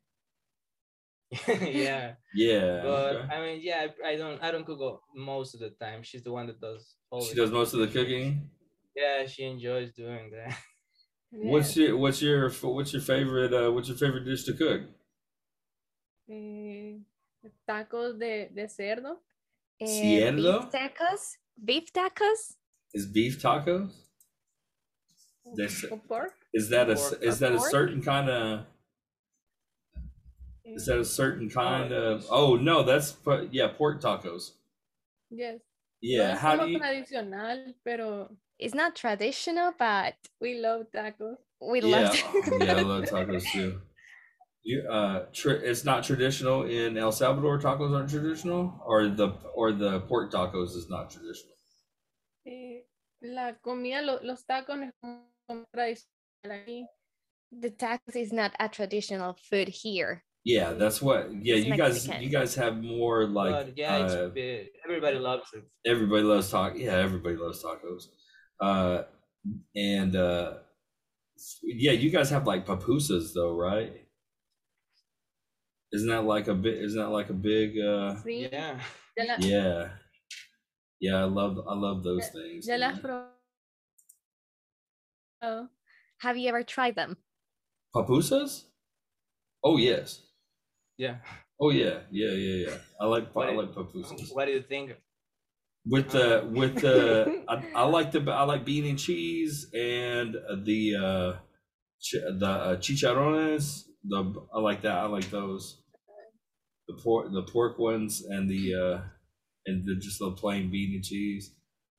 yeah, 1.61 2.15
Yeah. 2.33 2.55
but 2.81 3.17
okay. 3.17 3.29
I 3.29 3.41
mean, 3.41 3.61
yeah, 3.61 3.87
I, 4.03 4.09
I 4.11 4.15
don't 4.17 4.41
I 4.43 4.51
don't 4.51 4.65
cook 4.65 5.01
most 5.15 5.53
of 5.55 5.61
the 5.61 5.71
time. 5.71 6.03
She's 6.03 6.23
the 6.23 6.31
one 6.31 6.47
that 6.47 6.61
does 6.61 6.97
all. 7.11 7.29
She 7.29 7.35
does 7.35 7.51
most 7.51 7.73
of 7.73 7.79
the 7.81 7.87
cooking. 7.87 8.49
Yeah, 8.95 9.25
she 9.25 9.43
enjoys 9.45 9.93
doing 9.93 10.31
that. 10.31 10.57
What's 11.31 11.75
your 11.75 11.97
what's 11.97 12.21
your 12.21 12.49
what's 12.49 12.93
your 12.93 13.01
favorite 13.01 13.53
uh 13.53 13.71
what's 13.71 13.87
your 13.87 13.97
favorite 13.97 14.25
dish 14.25 14.43
to 14.45 14.53
cook? 14.53 14.89
Eh, 16.27 17.01
tacos 17.65 18.17
de, 18.17 18.49
de 18.51 18.69
cerdo. 18.69 19.23
Eh, 19.81 19.85
Cerdo? 19.85 20.59
Beef 20.61 20.71
tacos. 20.71 21.37
Beef 21.63 21.91
tacos. 21.93 22.55
Is 22.93 23.05
beef 23.05 23.41
tacos? 23.41 23.91
That's- 25.55 25.85
pork. 26.07 26.33
Is 26.53 26.69
that 26.69 26.89
a 26.89 26.95
Pork. 26.95 27.21
is 27.23 27.39
that 27.39 27.51
a 27.53 27.59
certain 27.59 28.01
kind 28.01 28.29
of 28.29 28.65
is 30.65 30.85
that 30.85 30.99
a 30.99 31.05
certain 31.05 31.49
kind 31.49 31.91
of 31.91 32.25
oh 32.29 32.55
no 32.55 32.83
that's 32.83 33.11
pu- 33.11 33.49
yeah 33.51 33.67
pork 33.67 34.01
tacos 34.01 34.51
yes. 35.31 35.59
yeah 36.01 36.33
No 36.33 36.39
how 36.39 36.55
do 36.57 36.69
you 36.71 36.79
tradicional, 36.79 37.73
pero 37.83 38.29
It's 38.59 38.75
not 38.75 38.95
traditional, 38.95 39.71
but 39.79 40.15
we 40.41 40.59
love 40.59 40.87
tacos. 40.91 41.37
we 41.61 41.81
yeah 41.81 42.09
love 42.09 42.13
to. 42.13 42.57
yeah 42.65 42.75
I 42.77 42.81
love 42.81 43.05
tacos 43.05 43.45
too 43.51 43.81
you 44.63 44.83
uh 44.89 45.25
tra- 45.33 45.61
it's 45.69 45.85
not 45.85 46.03
traditional 46.03 46.63
in 46.63 46.97
El 46.97 47.11
Salvador 47.11 47.59
tacos 47.59 47.95
aren't 47.95 48.09
traditional 48.09 48.81
or 48.85 49.07
the 49.07 49.29
or 49.55 49.71
the 49.71 50.01
pork 50.01 50.31
tacos 50.31 50.75
is 50.75 50.87
not 50.89 51.09
traditional 51.09 51.55
Eh, 52.47 52.81
la 53.21 53.51
comida, 53.63 54.01
lo- 54.01 54.19
los 54.23 54.43
tacos 54.49 54.77
no 54.77 54.87
es 54.87 54.93
como 55.01 55.65
tradicional 55.75 56.05
aquí. 56.45 56.83
the 57.51 57.69
tacos 57.69 58.15
is 58.15 58.31
not 58.33 58.51
a 58.59 58.67
traditional 58.69 59.35
food 59.49 59.67
here. 59.69 60.23
yeah 60.45 60.71
that's 60.73 61.01
what 61.01 61.27
yeah 61.43 61.55
It's 61.55 61.65
you 61.67 61.75
guys 61.77 62.07
you 62.23 62.29
guys 62.29 62.55
have 62.55 62.75
more 62.81 63.27
like 63.27 63.51
but 63.67 63.77
yeah, 63.77 63.97
uh, 63.97 64.29
big. 64.29 64.67
everybody 64.85 65.19
loves 65.19 65.49
it. 65.53 65.63
everybody 65.85 66.23
loves 66.23 66.49
taco 66.49 66.77
yeah 66.77 66.95
everybody 66.95 67.35
loves 67.35 67.63
tacos 67.63 68.03
uh 68.61 69.03
and 69.75 70.15
uh 70.15 70.53
yeah 71.63 71.91
you 71.91 72.09
guys 72.09 72.29
have 72.29 72.45
like 72.47 72.65
pupusas 72.65 73.33
though 73.33 73.53
right 73.55 74.05
isn't 75.93 76.09
that 76.09 76.23
like 76.23 76.47
a 76.47 76.55
bit 76.55 76.77
isn't 76.83 76.99
that 77.01 77.09
like 77.09 77.29
a 77.29 77.33
big 77.33 77.77
uh 77.79 78.15
Sí, 78.23 78.49
Yeah. 78.51 78.79
la- 79.17 79.37
yeah 79.39 79.89
yeah 80.99 81.17
i 81.21 81.27
love 81.27 81.57
i 81.67 81.73
love 81.75 82.03
those 82.03 82.27
things 82.29 82.67
ya 82.67 82.75
las 82.77 83.01
man. 83.03 83.27
Have 86.21 86.37
you 86.37 86.49
ever 86.49 86.63
tried 86.63 86.95
them? 86.95 87.17
pupusas 87.95 88.65
oh 89.63 89.77
yes 89.77 90.21
Yeah. 90.97 91.17
oh 91.59 91.71
yeah 91.71 92.01
yeah 92.11 92.29
yeah 92.31 92.67
yeah 92.69 92.77
i 93.01 93.05
like 93.05 93.27
i 93.35 93.51
like 93.55 93.73
pupusas 93.73 94.29
What 94.35 94.45
do 94.45 94.51
you 94.53 94.61
think? 94.61 94.95
with 95.89 96.11
the 96.11 96.45
with 96.53 96.75
the 96.81 97.41
I, 97.49 97.55
I 97.73 97.83
like 97.89 98.11
the 98.11 98.21
I 98.29 98.43
like 98.43 98.63
bean 98.65 98.85
and 98.85 98.99
cheese 98.99 99.71
and 99.73 100.35
the 100.67 100.81
uh 100.95 101.31
ch- 101.99 102.21
the 102.37 102.45
uh, 102.47 102.75
chicharrones 102.77 103.88
the 104.03 104.33
I 104.53 104.59
like 104.59 104.81
that 104.83 104.97
I 104.97 105.05
like 105.05 105.29
those 105.29 105.81
the 106.87 106.95
pork 106.95 107.31
the 107.31 107.43
pork 107.43 107.77
ones 107.77 108.23
and 108.27 108.49
the 108.49 108.75
uh 108.75 109.01
and 109.65 109.83
the 109.85 109.95
just 109.95 110.19
the 110.19 110.31
plain 110.31 110.71
bean 110.71 110.95
and 110.95 111.03
cheese 111.03 111.51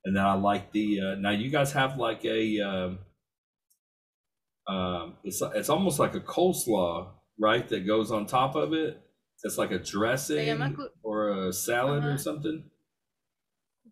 and 0.05 0.17
then 0.17 0.25
I 0.25 0.35
like 0.35 0.73
the 0.73 1.01
uh 1.01 1.15
now 1.17 1.31
you 1.31 1.51
guys 1.51 1.73
have 1.73 1.99
like 1.99 2.25
a 2.25 2.61
um 2.61 2.99
um 4.67 5.15
it's 5.25 5.43
it's 5.55 5.69
almost 5.69 5.99
like 5.99 6.15
a 6.15 6.21
coleslaw 6.21 7.09
right 7.39 7.69
that 7.69 7.87
goes 7.87 8.11
on 8.11 8.27
top 8.27 8.55
of 8.57 8.73
it 8.73 9.01
it's 9.43 9.57
like 9.57 9.71
a 9.71 9.79
dressing 9.79 10.77
or 11.03 11.49
a 11.49 11.53
salad 11.53 12.05
or 12.05 12.13
Ajá. 12.15 12.21
something 12.21 12.65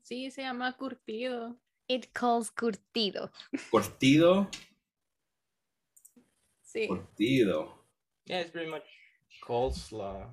Sí, 0.09 0.31
se 0.31 0.41
llama 0.43 0.75
curtido. 0.75 1.59
It 1.87 2.15
calls 2.15 2.51
curtido. 2.51 3.31
Cortido. 3.71 4.49
Sí. 6.63 6.89
Cortido. 6.89 7.78
Yeah, 8.29 8.41
it's 8.41 8.51
pretty 8.51 8.71
much 8.71 8.85
coleslaw. 9.47 10.27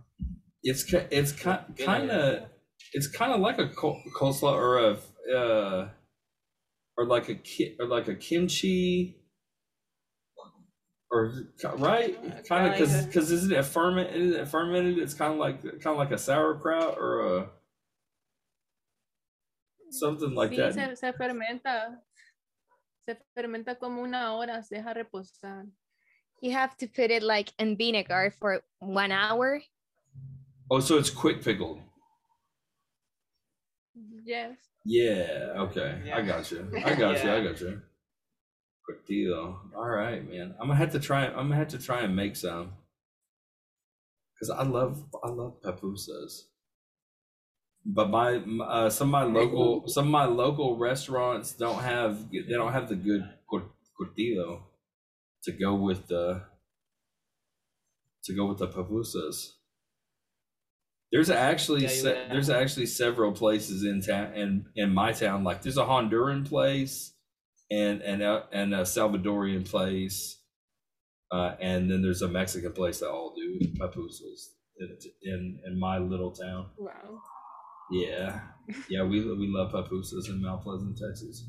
It's 0.63 0.91
it's 0.93 1.31
ki- 1.31 1.49
Yeah. 1.77 1.85
kind 1.85 2.11
of 2.11 2.49
it's 2.93 3.07
kind 3.07 3.31
of 3.33 3.39
like 3.39 3.57
a 3.59 3.69
col- 3.69 4.01
coleslaw 4.19 4.53
or 4.53 4.77
a 4.79 4.99
uh, 5.35 5.89
or 6.97 7.05
like 7.05 7.29
a 7.29 7.35
ki- 7.35 7.75
or 7.79 7.87
like 7.87 8.07
a 8.07 8.15
kimchi 8.15 9.21
or 11.11 11.31
right 11.77 12.45
kind 12.47 12.67
of 12.67 12.71
because 12.73 13.05
because 13.05 13.31
isn't 13.31 13.53
it 13.53 13.63
ferment 13.63 14.09
isn't 14.15 14.41
it 14.41 14.47
fermented 14.47 14.97
it's 14.97 15.13
kind 15.13 15.33
of 15.33 15.39
like 15.39 15.61
kind 15.61 15.93
of 15.93 15.97
like 15.97 16.11
a 16.11 16.17
sauerkraut 16.17 16.97
or 16.97 17.37
a 17.37 17.49
something 19.91 20.33
like 20.33 20.51
sí, 20.51 20.57
that 20.57 20.73
se, 20.73 20.95
se 20.95 21.13
fermenta. 21.13 22.01
Se 23.05 23.15
fermenta 23.35 23.75
como 23.75 24.01
una 24.01 24.33
hora, 24.35 24.63
se 24.63 24.75
deja 24.75 24.93
reposar. 24.93 25.67
You 26.45 26.51
have 26.51 26.77
to 26.77 26.87
put 26.87 27.09
it 27.09 27.23
like 27.23 27.49
in 27.57 27.75
vinegar 27.75 28.31
for 28.39 28.61
one 28.79 29.11
hour. 29.11 29.61
oh 30.69 30.79
so 30.79 30.97
it's 31.01 31.09
quick 31.09 31.41
pickled 31.43 31.79
Yes. 34.25 34.57
Yeah. 34.83 35.53
Okay. 35.65 36.11
I 36.13 36.21
got 36.21 36.51
you. 36.51 36.69
I 36.85 36.93
got 36.95 37.23
you. 37.23 37.31
I 37.31 37.43
got 37.47 37.61
you. 37.61 37.81
Quick 38.85 39.05
deal. 39.07 39.59
All 39.75 39.87
right, 39.87 40.21
man. 40.29 40.53
I'm 40.59 40.67
gonna 40.67 40.75
have 40.83 40.91
to 40.91 40.99
try. 40.99 41.25
I'm 41.27 41.47
gonna 41.49 41.55
have 41.55 41.69
to 41.69 41.79
try 41.79 42.01
and 42.01 42.15
make 42.15 42.35
some. 42.35 42.73
Cause 44.39 44.49
I 44.49 44.63
love 44.63 45.03
I 45.23 45.29
love 45.29 45.53
pupusas. 45.63 46.33
but 47.85 48.09
my 48.09 48.29
uh, 48.75 48.89
some 48.89 49.07
of 49.07 49.11
my 49.11 49.23
local 49.39 49.87
some 49.95 50.05
of 50.05 50.11
my 50.11 50.25
local 50.25 50.77
restaurants 50.77 51.53
don't 51.53 51.81
have 51.81 52.29
they 52.31 52.53
don't 52.61 52.73
have 52.73 52.89
the 52.89 52.95
good 52.95 53.23
cor- 53.49 53.71
curtido 53.99 54.61
to 55.45 55.51
go 55.51 55.75
with 55.75 56.07
the 56.07 56.43
to 58.25 58.35
go 58.35 58.47
with 58.47 58.57
the 58.57 58.67
pupusas. 58.67 59.51
There's 61.11 61.29
actually 61.29 61.83
Yeah, 61.83 61.89
se- 61.89 62.23
would 62.23 62.31
there's 62.31 62.49
actually 62.49 62.87
several 62.87 63.31
places 63.31 63.83
in 63.83 64.01
town 64.01 64.33
in 64.33 64.65
in 64.75 64.93
my 64.93 65.11
town 65.11 65.43
like 65.43 65.61
there's 65.61 65.77
a 65.77 65.85
Honduran 65.85 66.47
place 66.47 67.13
and 67.71 68.01
and 68.01 68.21
a, 68.21 68.45
and 68.51 68.73
a 68.73 68.81
Salvadorian 68.81 69.69
place 69.69 70.41
uh, 71.31 71.55
and 71.59 71.89
then 71.89 72.01
there's 72.01 72.21
a 72.21 72.27
Mexican 72.27 72.71
place 72.71 72.99
that 72.99 73.09
all 73.09 73.33
do 73.35 73.59
pupusas 73.79 74.49
in 74.79 74.97
in, 75.23 75.59
in 75.67 75.79
my 75.79 75.97
little 75.97 76.31
town. 76.31 76.67
Wow. 76.77 77.21
Yeah, 77.91 78.39
yeah, 78.89 79.03
we 79.03 79.21
we 79.21 79.47
love 79.47 79.71
pupusas 79.71 80.27
in 80.29 80.41
Mount 80.41 80.63
Pleasant, 80.63 80.97
Texas. 80.97 81.47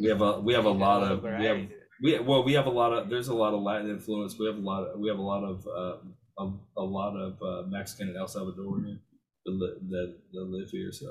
We 0.00 0.08
have 0.08 0.20
a 0.20 0.40
we 0.40 0.54
have 0.54 0.64
a 0.64 0.70
lot 0.70 1.02
of 1.02 1.24
we 1.32 1.44
have 1.44 1.58
we 2.02 2.18
well 2.20 2.42
we 2.42 2.54
have 2.54 2.66
a 2.66 2.70
lot 2.70 2.92
of 2.92 3.08
there's 3.08 3.28
a 3.28 3.34
lot 3.34 3.54
of 3.54 3.62
Latin 3.62 3.90
influence. 3.90 4.38
We 4.38 4.46
have 4.46 4.56
a 4.56 4.60
lot 4.60 4.84
of 4.84 4.98
we 5.00 5.08
have 5.08 5.18
a 5.18 5.22
lot 5.22 5.44
of 5.44 5.66
uh, 5.66 5.98
a, 6.38 6.52
a 6.78 6.82
lot 6.82 7.16
of 7.16 7.40
uh, 7.42 7.68
Mexican 7.68 8.08
and 8.08 8.16
El 8.16 8.26
Salvadorian 8.26 9.00
that 9.44 9.78
that, 9.90 10.18
that 10.32 10.44
live 10.44 10.70
here. 10.70 10.90
So 10.92 11.06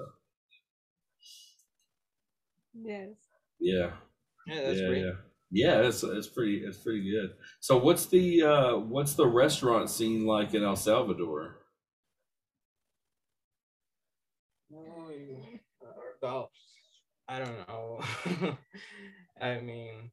Yes. 2.73 3.29
yeah, 3.59 3.91
Yeah, 4.45 4.61
that's 4.61 4.81
yeah, 4.81 4.88
great. 4.88 5.05
yeah, 5.05 5.11
yeah. 5.51 5.88
It's 5.88 6.03
it's 6.03 6.27
pretty 6.27 6.63
it's 6.65 6.77
pretty 6.77 7.09
good. 7.09 7.35
So 7.59 7.77
what's 7.77 8.05
the 8.07 8.43
uh, 8.43 8.77
what's 8.77 9.13
the 9.15 9.27
restaurant 9.27 9.89
scene 9.89 10.25
like 10.25 10.53
in 10.53 10.63
El 10.63 10.75
Salvador? 10.75 11.57
Well, 14.69 16.51
I 17.31 17.39
don't 17.39 17.67
know. 17.69 18.57
I 19.41 19.59
mean, 19.61 20.11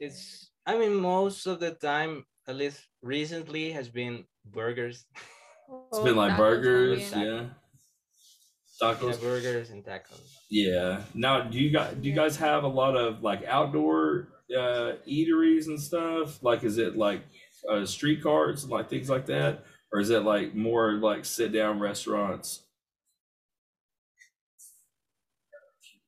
it's. 0.00 0.50
I 0.66 0.76
mean, 0.76 0.96
most 0.96 1.46
of 1.46 1.60
the 1.60 1.70
time, 1.70 2.26
at 2.48 2.56
least 2.56 2.88
recently, 3.02 3.70
has 3.70 3.88
been 3.88 4.24
burgers. 4.44 5.06
It's 5.90 6.00
been 6.00 6.16
like 6.16 6.36
burgers, 6.36 7.12
también. 7.12 7.50
yeah, 8.80 8.94
Yeah, 9.22 9.28
burgers 9.28 9.70
and 9.70 9.84
tacos. 9.84 10.26
Yeah. 10.50 11.02
Now, 11.14 11.42
do 11.42 11.56
you 11.56 11.70
guys 11.70 11.94
do 11.94 12.08
you 12.08 12.14
guys 12.16 12.36
have 12.38 12.64
a 12.64 12.68
lot 12.68 12.96
of 12.96 13.22
like 13.22 13.44
outdoor 13.46 14.28
uh, 14.50 14.98
eateries 15.08 15.66
and 15.66 15.80
stuff? 15.80 16.42
Like, 16.42 16.64
is 16.64 16.78
it 16.78 16.96
like 16.96 17.22
uh, 17.70 17.86
street 17.86 18.24
carts 18.24 18.64
and 18.64 18.72
like 18.72 18.90
things 18.90 19.08
like 19.08 19.26
that, 19.26 19.64
or 19.92 20.00
is 20.00 20.10
it 20.10 20.24
like 20.24 20.56
more 20.56 20.94
like 20.94 21.24
sit 21.24 21.52
down 21.52 21.78
restaurants? 21.78 22.61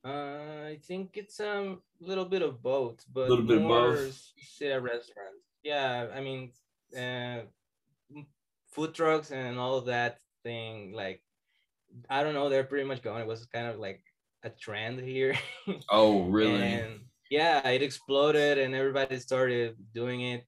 Uh, 0.05 0.67
I 0.69 0.79
think 0.85 1.11
it's 1.17 1.39
um, 1.39 1.81
a 2.01 2.05
little 2.07 2.25
bit 2.25 2.43
of 2.43 2.61
both, 2.61 3.03
but 3.11 3.27
a 3.27 3.29
Little 3.29 3.45
bit 3.45 3.61
more 3.61 3.93
both. 3.93 4.31
sit 4.37 4.71
at 4.71 4.83
restaurants. 4.83 5.41
Yeah, 5.63 6.07
I 6.13 6.21
mean, 6.21 6.51
uh, 6.95 7.41
food 8.71 8.93
trucks 8.93 9.31
and 9.31 9.57
all 9.57 9.77
of 9.77 9.85
that 9.85 10.19
thing. 10.43 10.93
Like, 10.93 11.23
I 12.09 12.21
don't 12.23 12.35
know, 12.35 12.49
they're 12.49 12.63
pretty 12.63 12.87
much 12.87 13.01
gone. 13.01 13.19
It 13.21 13.27
was 13.27 13.45
kind 13.47 13.65
of 13.67 13.79
like 13.79 14.03
a 14.43 14.49
trend 14.49 14.99
here. 14.99 15.35
Oh, 15.89 16.25
really? 16.29 16.61
And 16.61 16.99
yeah, 17.31 17.67
it 17.67 17.81
exploded 17.81 18.59
and 18.59 18.75
everybody 18.75 19.17
started 19.19 19.75
doing 19.93 20.21
it. 20.21 20.45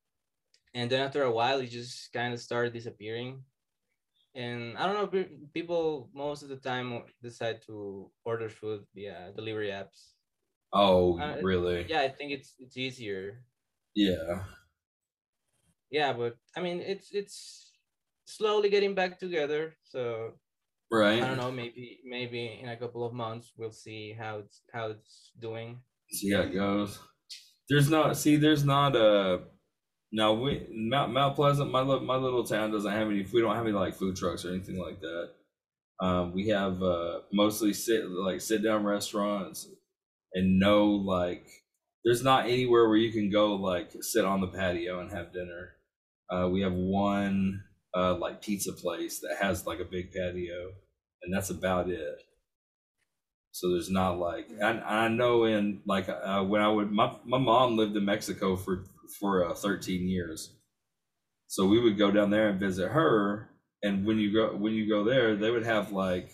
And 0.75 0.91
then 0.91 1.01
after 1.01 1.23
a 1.23 1.31
while, 1.31 1.57
it 1.59 1.71
just 1.71 2.13
kind 2.13 2.33
of 2.35 2.39
started 2.39 2.73
disappearing. 2.73 3.41
And 4.37 4.77
I 4.77 4.85
don't 4.87 5.11
know, 5.13 5.25
people 5.53 6.11
most 6.13 6.43
of 6.43 6.49
the 6.49 6.57
time 6.57 7.03
decide 7.21 7.61
to 7.63 8.11
order 8.25 8.49
food 8.49 8.87
via 8.95 9.33
delivery 9.35 9.69
apps. 9.69 10.13
oh, 10.73 11.19
uh, 11.19 11.37
really? 11.41 11.87
Yeah, 11.87 12.01
I 12.01 12.09
think 12.09 12.31
it's 12.31 12.55
it's 12.59 12.77
easier. 12.77 13.45
Yeah. 13.95 14.45
Yeah, 15.89 16.13
but 16.13 16.37
I 16.55 16.61
mean, 16.61 16.81
it's 16.81 17.13
it's 17.13 17.71
slowly 18.25 18.69
getting 18.69 18.95
back 18.95 19.19
together. 19.19 19.77
So 19.83 20.39
Right. 20.91 21.23
I 21.23 21.27
don't 21.27 21.37
know, 21.37 21.51
maybe 21.51 22.01
maybe 22.05 22.59
in 22.61 22.69
a 22.69 22.77
couple 22.77 23.05
of 23.05 23.13
months 23.13 23.53
we'll 23.57 23.71
see 23.71 24.13
how 24.13 24.39
it's 24.39 24.63
how 24.73 24.89
it's 24.91 25.33
doing. 25.39 25.83
See 26.09 26.31
how 26.31 26.41
it 26.41 26.53
goes. 26.53 26.99
There's 27.69 27.89
not. 27.89 28.17
See, 28.17 28.37
there's 28.37 28.65
not 28.65 28.95
a. 28.95 29.47
No, 30.11 30.33
we 30.35 30.65
Mount 30.71 31.11
Mount 31.13 31.35
Pleasant. 31.35 31.71
My 31.71 31.83
my 31.83 32.15
little 32.15 32.43
town 32.43 32.71
doesn't 32.71 32.91
have 32.91 33.07
any. 33.09 33.25
We 33.31 33.41
don't 33.41 33.55
have 33.55 33.65
any 33.65 33.73
like 33.73 33.95
food 33.95 34.15
trucks 34.15 34.45
or 34.45 34.49
anything 34.49 34.79
like 34.79 35.01
that. 35.01 35.29
Um, 35.99 36.33
we 36.33 36.47
have 36.49 36.81
uh, 36.81 37.21
mostly 37.33 37.73
sit 37.73 38.09
like 38.09 38.39
sit 38.39 38.63
down 38.63 38.85
restaurants, 38.85 39.67
and 40.33 40.59
no 40.59 40.85
like. 40.87 41.45
There's 42.05 42.23
not 42.23 42.45
anywhere 42.45 42.87
where 42.87 42.97
you 42.97 43.11
can 43.11 43.29
go 43.29 43.55
like 43.55 43.91
sit 43.99 44.23
on 44.23 44.39
the 44.39 44.47
patio 44.47 45.01
and 45.01 45.11
have 45.11 45.33
dinner. 45.33 45.71
Uh, 46.29 46.47
we 46.49 46.61
have 46.61 46.73
one 46.73 47.63
uh, 47.93 48.15
like 48.15 48.41
pizza 48.41 48.71
place 48.71 49.19
that 49.19 49.35
has 49.41 49.67
like 49.67 49.79
a 49.81 49.85
big 49.85 50.13
patio, 50.13 50.71
and 51.23 51.33
that's 51.33 51.49
about 51.49 51.89
it. 51.89 52.21
So 53.51 53.71
there's 53.71 53.89
not 53.89 54.19
like 54.19 54.47
I, 54.63 54.69
I 54.79 55.07
know 55.09 55.45
in 55.45 55.81
like 55.85 56.07
uh, 56.07 56.43
when 56.43 56.61
I 56.61 56.69
would 56.69 56.91
my 56.91 57.13
my 57.25 57.39
mom 57.39 57.75
lived 57.75 57.97
in 57.97 58.05
Mexico 58.05 58.55
for 58.55 58.85
for 59.19 59.45
uh, 59.45 59.53
13 59.53 60.07
years, 60.07 60.55
so 61.47 61.65
we 61.67 61.79
would 61.79 61.97
go 61.97 62.11
down 62.11 62.29
there 62.29 62.49
and 62.49 62.59
visit 62.59 62.89
her. 62.89 63.49
And 63.83 64.05
when 64.05 64.17
you 64.19 64.33
go 64.33 64.55
when 64.55 64.73
you 64.73 64.87
go 64.87 65.03
there, 65.03 65.35
they 65.35 65.51
would 65.51 65.65
have 65.65 65.91
like 65.91 66.31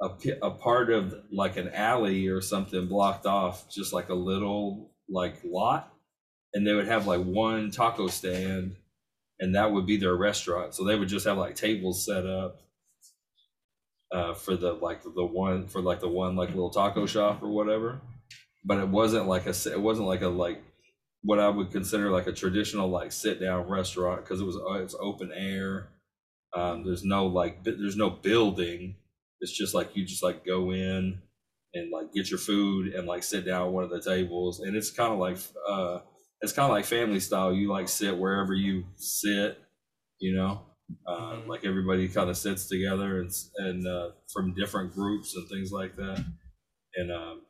a 0.00 0.10
a 0.42 0.50
part 0.50 0.90
of 0.90 1.14
like 1.32 1.56
an 1.56 1.70
alley 1.70 2.28
or 2.28 2.40
something 2.40 2.86
blocked 2.86 3.26
off, 3.26 3.68
just 3.70 3.92
like 3.92 4.08
a 4.08 4.14
little 4.14 4.92
like 5.08 5.36
lot, 5.44 5.92
and 6.54 6.66
they 6.66 6.74
would 6.74 6.88
have 6.88 7.06
like 7.06 7.22
one 7.22 7.70
taco 7.70 8.08
stand, 8.08 8.76
and 9.40 9.54
that 9.54 9.72
would 9.72 9.86
be 9.86 9.96
their 9.96 10.16
restaurant. 10.16 10.74
So 10.74 10.84
they 10.84 10.96
would 10.98 11.08
just 11.08 11.26
have 11.26 11.38
like 11.38 11.56
tables 11.56 12.04
set 12.04 12.26
up 12.26 12.62
uh, 14.12 14.34
for 14.34 14.56
the 14.56 14.72
like 14.74 15.02
the 15.02 15.24
one 15.24 15.66
for 15.66 15.80
like 15.80 16.00
the 16.00 16.08
one 16.08 16.36
like 16.36 16.50
little 16.50 16.70
taco 16.70 17.06
shop 17.06 17.42
or 17.42 17.48
whatever. 17.48 18.00
But 18.64 18.78
it 18.78 18.88
wasn't 18.88 19.26
like 19.26 19.46
a 19.46 19.54
it 19.70 19.80
wasn't 19.80 20.08
like 20.08 20.22
a 20.22 20.28
like 20.28 20.62
what 21.22 21.38
I 21.38 21.48
would 21.48 21.70
consider 21.70 22.10
like 22.10 22.26
a 22.26 22.32
traditional 22.32 22.88
like 22.88 23.12
sit 23.12 23.40
down 23.40 23.68
restaurant 23.68 24.24
because 24.24 24.40
it 24.40 24.44
was 24.44 24.56
uh, 24.56 24.82
it's 24.82 24.94
open 24.98 25.32
air. 25.34 25.88
Um, 26.54 26.84
there's 26.84 27.04
no 27.04 27.26
like 27.26 27.64
there's 27.64 27.96
no 27.96 28.10
building. 28.10 28.96
It's 29.40 29.56
just 29.56 29.74
like 29.74 29.96
you 29.96 30.04
just 30.04 30.22
like 30.22 30.44
go 30.44 30.72
in 30.72 31.20
and 31.74 31.90
like 31.90 32.12
get 32.12 32.30
your 32.30 32.38
food 32.38 32.94
and 32.94 33.06
like 33.06 33.22
sit 33.22 33.46
down 33.46 33.66
at 33.66 33.72
one 33.72 33.84
of 33.84 33.90
the 33.90 34.00
tables 34.00 34.60
and 34.60 34.76
it's 34.76 34.90
kind 34.90 35.12
of 35.12 35.18
like 35.18 35.38
uh 35.68 36.00
it's 36.42 36.52
kind 36.52 36.66
of 36.66 36.72
like 36.72 36.84
family 36.84 37.20
style. 37.20 37.52
You 37.52 37.70
like 37.70 37.88
sit 37.88 38.16
wherever 38.16 38.54
you 38.54 38.84
sit, 38.96 39.58
you 40.18 40.36
know 40.36 40.62
uh, 41.06 41.40
like 41.46 41.64
everybody 41.64 42.08
kind 42.08 42.30
of 42.30 42.36
sits 42.36 42.68
together 42.68 43.20
and 43.20 43.30
and 43.58 43.86
uh, 43.86 44.10
from 44.32 44.54
different 44.54 44.92
groups 44.92 45.34
and 45.36 45.48
things 45.48 45.72
like 45.72 45.96
that. 45.96 46.24
And 46.96 47.10
um, 47.12 47.42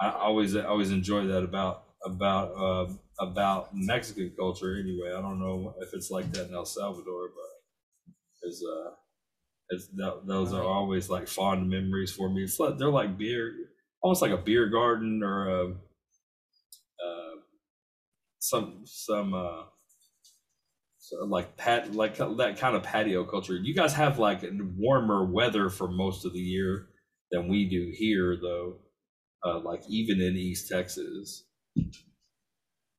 I 0.00 0.10
always 0.10 0.56
I 0.56 0.64
always 0.64 0.90
enjoy 0.90 1.26
that 1.26 1.42
about 1.42 1.84
about 2.04 2.52
uh, 2.56 2.92
about 3.20 3.70
Mexican 3.74 4.32
culture. 4.38 4.78
Anyway, 4.78 5.12
I 5.16 5.20
don't 5.20 5.40
know 5.40 5.74
if 5.80 5.90
it's 5.92 6.10
like 6.10 6.30
that 6.32 6.48
in 6.48 6.54
El 6.54 6.64
Salvador, 6.64 7.30
but 7.34 8.48
it's 8.48 8.64
uh, 8.64 8.90
it's 9.70 9.88
that, 9.96 10.22
those 10.26 10.52
are 10.52 10.64
always 10.64 11.10
like 11.10 11.28
fond 11.28 11.68
memories 11.68 12.12
for 12.12 12.28
me. 12.28 12.44
It's 12.44 12.58
like 12.58 12.78
they're 12.78 12.90
like 12.90 13.18
beer, 13.18 13.52
almost 14.00 14.22
like 14.22 14.30
a 14.30 14.36
beer 14.36 14.68
garden 14.68 15.22
or 15.22 15.48
a, 15.48 15.64
uh, 17.04 17.36
some 18.38 18.82
some. 18.84 19.34
Uh, 19.34 19.64
so 20.98 21.24
like 21.24 21.56
pat 21.56 21.94
like 21.94 22.16
that 22.16 22.58
kind 22.58 22.76
of 22.76 22.82
patio 22.82 23.24
culture. 23.24 23.56
You 23.56 23.74
guys 23.74 23.94
have 23.94 24.18
like 24.18 24.44
warmer 24.76 25.24
weather 25.24 25.70
for 25.70 25.88
most 25.88 26.24
of 26.24 26.32
the 26.32 26.38
year 26.38 26.88
than 27.30 27.48
we 27.48 27.68
do 27.68 27.92
here, 27.96 28.36
though. 28.40 28.76
Uh, 29.44 29.60
like 29.60 29.82
even 29.88 30.20
in 30.20 30.36
East 30.36 30.68
Texas. 30.68 31.44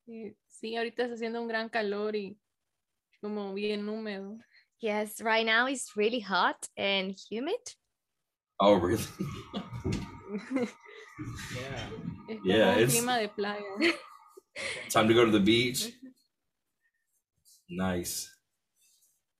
Sí, 0.06 0.36
sí, 0.48 0.76
ahorita 0.76 1.04
está 1.04 1.15
haciendo 1.15 1.42
un 1.42 1.48
gran 1.48 1.70
calor 1.70 2.15
y 2.15 2.38
como 3.22 3.54
bien 3.54 3.88
húmedo. 3.88 4.38
Yes, 4.82 5.20
right 5.22 5.46
now 5.46 5.68
it's 5.68 5.96
really 5.96 6.22
hot 6.22 6.68
and 6.78 7.15
humid. 7.30 7.60
Oh, 8.60 8.76
really? 8.80 9.04
Yeah. 11.56 11.89
Es 12.30 12.39
Yeah, 12.46 12.76
it's- 12.78 12.92
clima 12.94 13.18
de 13.18 13.28
playa. 13.30 13.62
Time 14.89 15.08
to 15.08 15.13
go 15.13 15.26
to 15.26 15.32
the 15.32 15.39
beach. 15.44 15.94
Nice. 17.72 18.28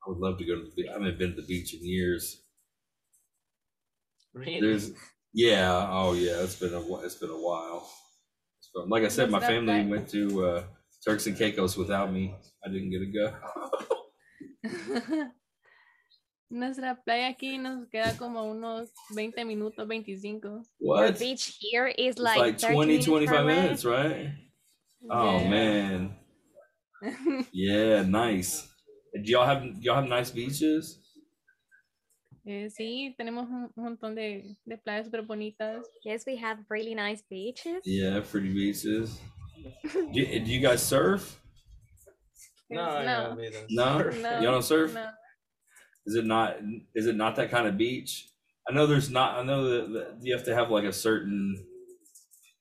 I 0.06 0.10
would 0.10 0.19
love 0.19 0.38
to 0.38 0.45
go 0.45 0.56
to 0.56 0.62
the 0.63 0.71
beach. 0.75 0.88
I 0.88 0.93
haven't 0.93 1.17
been 1.17 1.36
to 1.36 1.41
the 1.41 1.47
beach 1.47 1.73
in 1.73 1.84
years. 1.84 2.43
Really? 4.34 4.62
There's, 4.62 4.91
yeah, 5.34 5.88
oh 5.89 6.13
yeah, 6.13 6.43
it's 6.43 6.56
been 6.56 6.73
a 6.75 6.82
it's 6.99 7.15
been 7.15 7.32
a 7.32 7.41
while. 7.41 7.89
It's 8.75 8.89
like 8.89 9.03
I 9.03 9.08
said, 9.10 9.29
my 9.32 9.39
What's 9.39 9.45
family 9.45 9.84
like? 9.84 9.89
went 9.89 10.10
to 10.10 10.45
uh, 10.45 10.63
Turks 11.05 11.27
and 11.27 11.38
Caicos 11.38 11.77
without 11.77 12.12
me. 12.12 12.36
I 12.65 12.69
didn't 12.69 12.89
get 12.91 12.99
to 12.99 13.05
go. 13.08 13.36
Nuestra 16.51 16.95
playa 16.95 17.27
aquí 17.29 17.58
nos 17.60 17.88
queda 17.89 18.17
como 18.17 18.43
unos 18.43 18.91
20 19.10 19.45
minutos, 19.45 19.86
25. 19.88 20.65
Our 20.95 21.12
What? 21.12 21.17
beach 21.17 21.58
here 21.60 21.88
is 21.88 22.17
It's 22.17 22.19
like, 22.19 22.38
like 22.38 22.60
30 22.60 22.73
20, 22.73 22.86
minutes 22.86 23.05
25 23.05 23.27
far 23.27 23.43
away. 23.43 23.55
minutes, 23.55 23.86
right? 23.86 24.34
Oh 25.10 25.39
man. 25.45 26.17
Yeah, 27.51 28.03
nice. 28.03 28.67
Do 29.13 29.32
y'all 29.32 29.45
have 29.45 29.63
y'all 29.84 29.95
have 29.95 30.08
nice 30.08 30.32
beaches? 30.32 30.98
Eh, 32.51 32.67
sí, 32.71 33.13
tenemos 33.15 33.47
un 33.47 33.71
montón 33.75 34.15
de, 34.15 34.55
de 34.65 34.77
playas 34.77 35.05
súper 35.05 35.21
bonitas. 35.21 35.85
Yes, 36.03 36.25
we 36.25 36.35
have 36.35 36.57
really 36.67 36.95
nice 36.95 37.21
beaches. 37.29 37.83
Yeah, 37.85 38.21
pretty 38.21 38.51
beaches. 38.51 39.19
Do, 39.93 40.12
do 40.12 40.51
you 40.51 40.59
guys 40.59 40.81
surf? 40.81 41.39
No, 42.71 43.03
No. 43.03 43.35
no, 43.35 43.51
No? 43.69 43.99
No, 43.99 44.29
Y'all 44.41 44.51
don't 44.53 44.63
surf? 44.63 44.95
no. 44.95 45.12
Is 46.07 46.15
it 46.15 46.25
not? 46.25 46.55
Is 46.95 47.05
it 47.05 47.15
not 47.15 47.35
that 47.35 47.51
kind 47.51 47.67
of 47.67 47.77
beach? 47.77 48.27
I 48.67 48.73
know 48.73 48.88
there's 48.88 49.12
not. 49.12 49.38
I 49.38 49.43
know 49.43 49.69
that, 49.69 49.93
that 49.93 50.17
you 50.23 50.33
have 50.35 50.45
to 50.45 50.55
have 50.55 50.71
like 50.71 50.85
a 50.85 50.93
certain, 50.93 51.55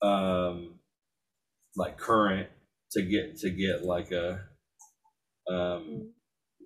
um, 0.03 0.81
like 1.77 1.97
current 1.97 2.49
to 2.93 3.01
get 3.03 3.39
to 3.39 3.49
get 3.51 3.85
like 3.85 4.13
a, 4.13 4.41
um, 5.51 6.13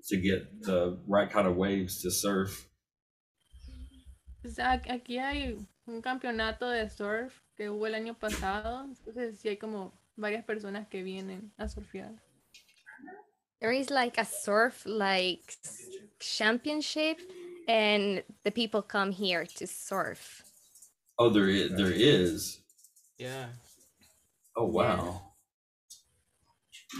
to 0.08 0.16
get 0.16 0.62
the 0.62 0.98
right 1.06 1.30
kind 1.30 1.46
of 1.46 1.54
waves 1.54 2.02
to 2.02 2.10
surf. 2.10 2.68
Pues, 4.42 4.58
aquí 4.58 5.18
hay 5.18 5.56
un 5.86 6.02
campeonato 6.02 6.68
de 6.68 6.90
surf 6.90 7.40
que 7.56 7.70
hubo 7.70 7.86
el 7.86 7.94
año 7.94 8.14
pasado. 8.18 8.84
Entonces 8.84 9.38
sí 9.38 9.48
hay 9.48 9.56
como 9.56 9.92
varias 10.16 10.44
personas 10.44 10.88
que 10.88 11.02
vienen 11.02 11.52
a 11.56 11.68
surfear. 11.68 12.12
There 13.60 13.72
is 13.72 13.90
like 13.90 14.18
a 14.18 14.24
surf 14.24 14.84
like 14.84 15.56
championship 16.18 17.18
and 17.68 18.24
the 18.42 18.50
people 18.50 18.82
come 18.82 19.12
here 19.12 19.46
to 19.46 19.66
surf. 19.68 20.42
Oh, 21.16 21.30
there 21.30 21.48
is. 21.48 21.70
There 21.76 21.92
is. 21.92 22.60
Yeah. 23.18 23.50
Oh 24.56 24.64
wow. 24.64 25.22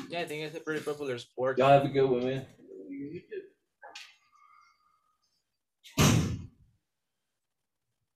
Yeah, 0.09 0.21
I 0.21 0.25
think 0.25 0.45
it's 0.45 0.57
a 0.57 0.61
pretty 0.61 0.81
popular 0.81 1.19
sport. 1.19 1.59
Y'all 1.59 1.69
have 1.69 1.85
a 1.85 1.89
good 1.89 2.09
one, 2.09 2.25
man. 2.25 2.47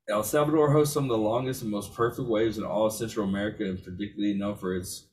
El 0.09 0.23
Salvador 0.23 0.71
hosts 0.71 0.95
some 0.95 1.05
of 1.05 1.11
the 1.11 1.19
longest 1.19 1.62
and 1.62 1.71
most 1.71 1.92
perfect 1.95 2.29
waves 2.29 2.59
in 2.59 2.64
all 2.64 2.87
of 2.87 2.92
Central 2.92 3.29
America 3.29 3.64
and 3.64 3.83
particularly 3.83 4.35
known 4.35 4.57
for 4.57 4.77
its 4.77 5.09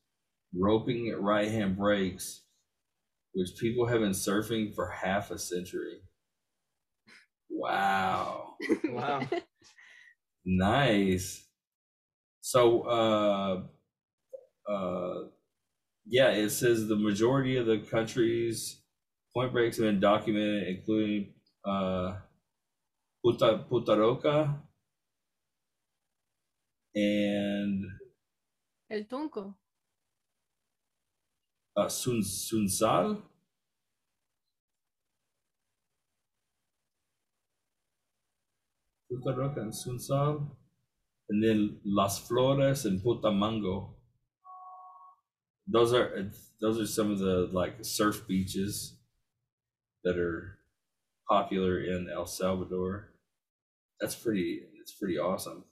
roping 0.56 1.12
right 1.20 1.50
hand 1.50 1.78
breaks, 1.78 2.42
which 3.34 3.58
people 3.60 3.88
have 3.88 4.02
been 4.02 4.12
surfing 4.12 4.74
for 4.76 4.90
half 4.90 5.32
a 5.32 5.38
century. 5.40 6.02
Wow. 7.50 8.56
Wow. 8.90 9.28
Nice. 10.46 11.48
So, 12.42 12.82
uh, 12.82 13.64
uh, 14.72 15.28
yeah, 16.06 16.30
it 16.30 16.50
says 16.52 16.88
the 16.88 16.96
majority 16.96 17.58
of 17.58 17.66
the 17.66 17.80
country's 17.80 18.82
point 19.34 19.54
breaks 19.54 19.78
have 19.78 19.86
been 19.86 20.00
documented, 20.00 20.68
including 20.68 21.34
uh, 21.66 22.18
Puta, 23.24 23.66
Putaroca 23.72 24.56
and 26.96 27.86
El 28.90 29.04
Tunco. 29.06 29.56
uh, 31.76 31.90
Sun, 31.90 32.22
Sunsal. 32.22 33.22
Putaroca 39.12 39.58
and 39.62 39.74
Sunsal. 39.74 40.48
And 41.30 41.44
then 41.44 41.80
Las 41.86 42.28
Flores 42.28 42.86
and 42.86 43.02
Putamango. 43.02 43.94
Those 45.68 45.94
are 45.94 46.30
those 46.60 46.80
are 46.80 46.86
some 46.86 47.12
of 47.12 47.20
the 47.20 47.50
like 47.52 47.84
surf 47.86 48.28
beaches 48.28 48.98
that 50.04 50.18
are 50.18 50.60
popular 51.30 51.80
in 51.80 52.10
El 52.10 52.26
Salvador. 52.26 53.14
That's 54.02 54.16
pretty 54.16 54.64
it's 54.82 54.92
pretty 54.92 55.18
awesome. 55.18 55.64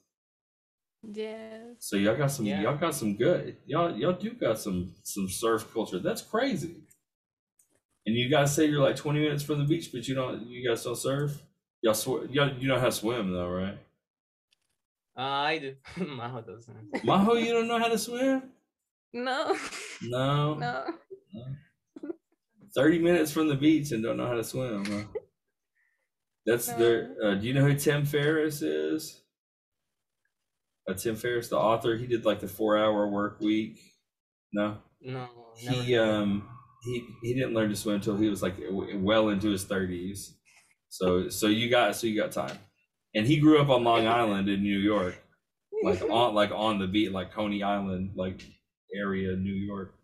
Yes. 1.03 1.77
So 1.79 1.95
y'all 1.95 2.15
got 2.15 2.31
some 2.31 2.45
Yeah. 2.45 2.61
y'all 2.61 2.77
got 2.77 2.93
some 2.93 3.15
good 3.17 3.57
y'all 3.65 3.95
y'all 3.97 4.13
do 4.13 4.31
got 4.33 4.59
some 4.59 4.93
some 5.03 5.27
surf 5.29 5.71
culture. 5.73 5.99
That's 5.99 6.21
crazy. 6.21 6.75
And 8.05 8.15
you 8.15 8.29
guys 8.29 8.55
say 8.55 8.65
you're 8.65 8.81
like 8.81 8.95
20 8.95 9.19
minutes 9.19 9.43
from 9.43 9.59
the 9.59 9.65
beach, 9.65 9.91
but 9.91 10.07
you 10.07 10.15
don't 10.15 10.45
you 10.47 10.67
guys 10.67 10.83
don't 10.83 10.95
surf? 10.95 11.41
Y'all 11.81 11.93
sw- 11.93 12.29
y'all 12.29 12.53
you 12.57 12.67
know 12.67 12.79
how 12.79 12.85
to 12.85 12.91
swim 12.91 13.31
though, 13.31 13.49
right? 13.49 13.77
Uh, 15.17 15.21
I 15.21 15.57
do. 15.59 15.75
Majo 16.05 16.41
doesn't. 16.41 17.03
Majo, 17.03 17.33
you 17.33 17.51
don't 17.51 17.67
know 17.67 17.79
how 17.79 17.87
to 17.89 17.97
swim? 17.97 18.43
No, 19.13 19.57
No. 20.03 20.53
no. 20.55 20.85
30 22.73 22.99
minutes 22.99 23.31
from 23.31 23.49
the 23.49 23.55
beach 23.55 23.91
and 23.91 24.01
don't 24.01 24.15
know 24.15 24.27
how 24.27 24.35
to 24.35 24.43
swim. 24.43 24.85
Huh? 24.85 25.03
That's 26.45 26.67
their 26.67 27.15
uh, 27.23 27.35
do 27.35 27.45
you 27.47 27.53
know 27.53 27.61
who 27.65 27.75
Tim 27.75 28.05
Ferriss 28.05 28.61
is? 28.61 29.21
Uh, 30.91 30.93
Tim 30.93 31.15
Ferriss, 31.15 31.49
the 31.49 31.57
author, 31.57 31.95
he 31.95 32.07
did 32.07 32.25
like 32.25 32.39
the 32.39 32.47
four 32.47 32.77
hour 32.77 33.07
work 33.07 33.39
week. 33.39 33.79
No? 34.53 34.77
No. 35.01 35.27
he 35.55 35.97
um 35.97 36.47
he 36.83 37.05
he 37.21 37.33
didn't 37.33 37.53
learn 37.53 37.69
to 37.69 37.75
swim 37.75 37.95
until 37.95 38.17
he 38.17 38.29
was 38.29 38.41
like 38.41 38.55
well 38.95 39.29
into 39.29 39.49
his 39.49 39.65
30s 39.65 40.33
so 40.89 41.29
so 41.29 41.47
you 41.47 41.69
got 41.69 41.95
so 41.95 42.07
you 42.07 42.19
got 42.21 42.31
time. 42.31 42.57
And 43.15 43.25
he 43.25 43.39
grew 43.39 43.61
up 43.61 43.69
on 43.69 43.83
long 43.83 44.07
island 44.07 44.47
in 44.49 44.61
new 44.61 44.77
york 44.77 45.15
like 45.83 46.01
on 46.03 46.33
like 46.35 46.51
on 46.51 46.79
the 46.79 46.87
beach 46.87 47.11
like 47.11 47.33
coney 47.33 47.63
island 47.63 48.11
like 48.15 48.45
area 48.95 49.35
new 49.35 49.53
york. 49.53 49.95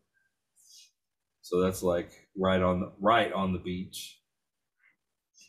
So 1.42 1.62
that's 1.62 1.84
like 1.84 2.10
right 2.38 2.62
on 2.62 2.80
the 2.80 2.92
right 3.00 3.32
on 3.32 3.54
the 3.54 3.60
beach. 3.60 4.20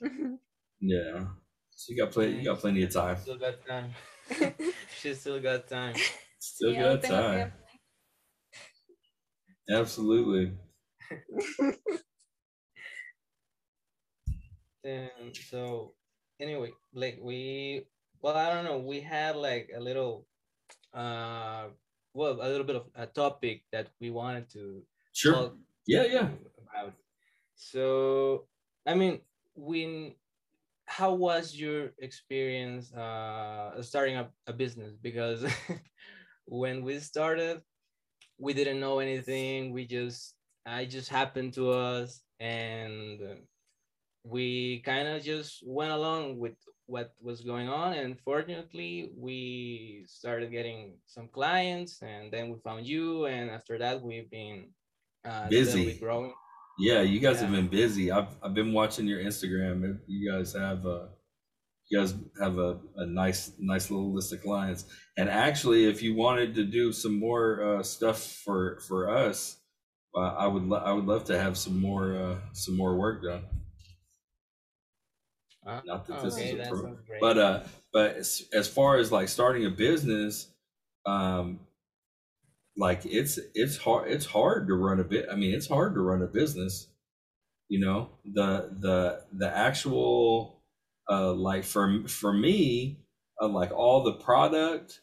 Yeah. 0.81 1.25
So 1.75 1.93
you 1.93 1.97
got 1.97 2.13
plenty 2.13 2.37
you 2.37 2.45
got 2.45 2.59
plenty 2.59 2.83
of 2.85 2.93
time. 2.93 3.17
Still 3.19 3.39
got 3.39 3.67
time. 3.67 3.91
she 5.01 5.15
still 5.15 5.41
got 5.41 5.69
time. 5.69 5.95
still 6.39 6.73
Sí, 6.73 6.77
aún 6.77 7.01
got 7.01 7.03
time. 7.03 7.53
Absolutely. 9.71 10.53
And 14.85 15.37
so 15.37 15.95
anyway, 16.41 16.73
like 16.95 17.19
we 17.21 17.87
well, 18.21 18.37
I 18.37 18.53
don't 18.53 18.65
know, 18.65 18.79
we 18.79 19.01
had 19.01 19.37
like 19.37 19.71
a 19.75 19.81
little 19.81 20.27
uh 20.95 21.69
well, 22.15 22.41
a 22.41 22.49
little 22.49 22.65
bit 22.67 22.77
of 22.77 22.87
a 22.95 23.07
topic 23.07 23.65
that 23.73 23.89
we 24.01 24.11
wanted 24.11 24.49
to 24.51 24.83
sure. 25.13 25.33
talk 25.35 25.57
yeah 25.87 26.05
yeah. 26.05 26.29
about. 26.63 26.95
So 27.55 28.47
I 28.87 28.95
mean, 28.95 29.21
when 29.55 30.15
how 30.89 31.13
was 31.13 31.55
your 31.55 31.93
experience 31.99 32.93
uh 32.95 33.81
starting 33.83 34.17
up 34.17 34.33
a 34.47 34.53
business? 34.53 34.97
Because 34.97 35.45
when 36.47 36.83
we 36.83 36.99
started, 36.99 37.61
we 38.39 38.55
didn't 38.55 38.81
know 38.81 38.99
anything. 38.99 39.73
We 39.73 39.87
just 39.87 40.35
I 40.67 40.87
just 40.87 41.09
happened 41.09 41.53
to 41.55 41.71
us 41.71 42.23
and 42.41 43.21
we 44.25 44.81
kind 44.85 45.09
of 45.09 45.23
just 45.23 45.63
went 45.67 45.93
along 45.93 46.39
with 46.39 46.57
what 46.87 47.13
was 47.21 47.43
going 47.43 47.69
on 47.69 47.93
and 47.93 48.19
fortunately 48.21 49.13
we 49.15 50.05
started 50.09 50.51
getting 50.51 50.97
some 51.07 51.29
clients 51.29 52.01
and 52.03 52.33
then 52.33 52.49
we 52.49 52.57
found 52.65 52.87
you 52.87 53.27
and 53.27 53.51
after 53.51 53.77
that 53.79 54.01
we've 54.01 54.31
been 54.31 54.69
uh, 55.25 55.49
Busy. 55.49 55.99
growing 56.01 56.33
Yeah, 56.79 57.03
you 57.03 57.21
guys 57.21 57.41
have 57.41 57.51
been 57.51 57.69
busy. 57.69 58.11
I've 58.11 58.29
I've 58.43 58.55
been 58.55 58.73
watching 58.73 59.07
your 59.07 59.21
Instagram. 59.21 59.99
You 60.07 60.31
guys 60.33 60.53
have 60.55 60.87
a 60.87 61.09
you 61.89 61.99
guys 61.99 62.15
have 62.41 62.59
a, 62.59 62.79
a 62.97 63.07
nice 63.07 63.53
nice 63.59 63.91
little 63.91 64.13
list 64.15 64.33
of 64.33 64.43
clients. 64.43 64.85
And 65.17 65.29
actually, 65.29 65.87
if 65.87 66.03
you 66.03 66.15
wanted 66.15 66.55
to 66.55 66.65
do 66.65 66.93
some 66.93 67.19
more 67.19 67.79
uh, 67.79 67.83
stuff 67.83 68.23
for 68.45 68.81
for 68.87 69.11
us, 69.11 69.59
uh, 70.15 70.21
I 70.21 70.47
would 70.47 70.65
lo- 70.65 70.83
I 70.85 70.93
would 70.93 71.07
love 71.07 71.25
to 71.25 71.39
have 71.39 71.57
some 71.59 71.81
more 71.81 72.15
uh, 72.17 72.39
some 72.53 72.77
more 72.77 72.97
work 72.97 73.23
done. 73.25 73.45
Uh, 75.67 75.81
Not 75.85 76.07
that 76.07 76.23
this 76.23 76.35
okay, 76.35 76.49
is 76.49 76.53
a 76.55 76.57
that 76.59 76.69
pro, 76.69 76.97
but 77.21 77.39
uh, 77.39 77.61
but 77.93 78.17
as, 78.17 78.43
as 78.53 78.69
far 78.69 78.97
as 78.99 79.11
like 79.13 79.29
starting 79.29 79.67
a 79.67 79.71
business, 79.71 80.49
um, 81.07 81.61
like 82.79 83.05
it's 83.05 83.39
it's 83.55 83.77
hard 83.77 84.11
it's 84.11 84.27
hard 84.27 84.69
to 84.69 84.75
run 84.75 85.01
a 85.01 85.05
bit. 85.05 85.27
I 85.31 85.35
mean, 85.35 85.53
it's 85.53 85.69
hard 85.69 85.95
to 85.95 86.01
run 86.01 86.23
a 86.23 86.27
business. 86.27 86.87
You 87.69 87.81
know, 87.81 88.11
the 88.25 88.71
the 88.79 89.23
the 89.33 89.55
actual 89.55 90.63
uh, 91.11 91.33
like 91.33 91.65
for 91.65 92.07
for 92.07 92.33
me, 92.33 93.01
uh, 93.43 93.49
like 93.49 93.73
all 93.73 94.05
the 94.05 94.13
product 94.13 95.01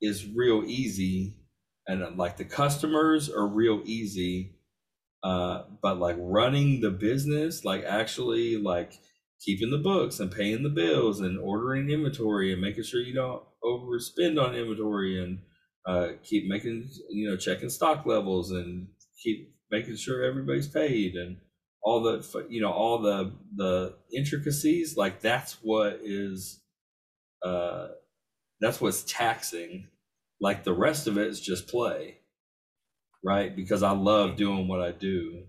is 0.00 0.26
real 0.34 0.62
easy, 0.64 1.36
and 1.88 2.02
uh, 2.04 2.10
like 2.14 2.36
the 2.36 2.44
customers 2.44 3.28
are 3.28 3.46
real 3.46 3.82
easy. 3.84 4.52
Uh, 5.24 5.64
but 5.82 5.98
like 5.98 6.16
running 6.20 6.80
the 6.80 6.90
business, 6.90 7.64
like 7.64 7.82
actually 7.82 8.56
like 8.56 8.92
keeping 9.40 9.70
the 9.70 9.78
books 9.78 10.20
and 10.20 10.30
paying 10.30 10.62
the 10.62 10.68
bills 10.68 11.20
and 11.20 11.38
ordering 11.40 11.90
inventory 11.90 12.52
and 12.52 12.62
making 12.62 12.84
sure 12.84 13.00
you 13.00 13.14
don't 13.14 13.42
overspend 13.64 14.40
on 14.40 14.54
inventory 14.54 15.20
and 15.22 15.40
uh, 15.86 16.08
keep 16.24 16.48
making 16.48 16.88
you 17.10 17.28
know 17.30 17.36
checking 17.36 17.70
stock 17.70 18.06
levels 18.06 18.50
and 18.52 18.88
keep 19.22 19.54
making 19.70 19.96
sure 19.96 20.24
everybody's 20.24 20.68
paid 20.68 21.14
and 21.14 21.38
all 21.82 22.02
the 22.02 22.46
you 22.48 22.60
know 22.60 22.72
all 22.72 23.00
the 23.00 23.32
the 23.56 23.94
intricacies 24.14 24.96
like 24.96 25.20
that's 25.20 25.54
what 25.62 26.00
is 26.02 26.60
uh 27.44 27.88
that's 28.60 28.80
what's 28.80 29.04
taxing 29.04 29.88
like 30.40 30.64
the 30.64 30.74
rest 30.74 31.06
of 31.06 31.18
it 31.18 31.28
is 31.28 31.40
just 31.40 31.68
play 31.68 32.18
right? 33.24 33.54
Because 33.54 33.82
i 33.82 33.90
love 33.92 34.36
doing 34.36 34.68
what 34.68 34.80
i 34.80 34.92
do. 34.92 35.44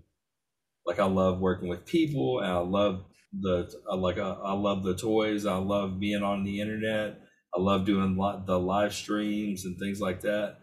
Like 0.86 1.00
i 1.00 1.06
love 1.06 1.40
working 1.40 1.70
with 1.70 1.86
people 1.86 2.40
and 2.40 2.52
i 2.52 2.58
love 2.60 3.06
the 3.40 3.72
I 3.92 3.96
like 3.96 4.18
I, 4.20 4.30
I 4.32 4.54
love 4.54 4.84
the 4.84 4.96
toys. 4.96 5.46
I 5.46 5.58
love 5.58 6.00
being 6.00 6.24
on 6.24 6.44
the 6.44 6.62
internet 6.62 7.22
i 7.58 7.62
love 7.62 7.86
doing 7.86 8.18
li- 8.18 8.44
the 8.46 8.60
live 8.60 8.94
streams 8.94 9.66
and 9.66 9.78
things 9.80 10.00
like 10.00 10.22
that 10.22 10.58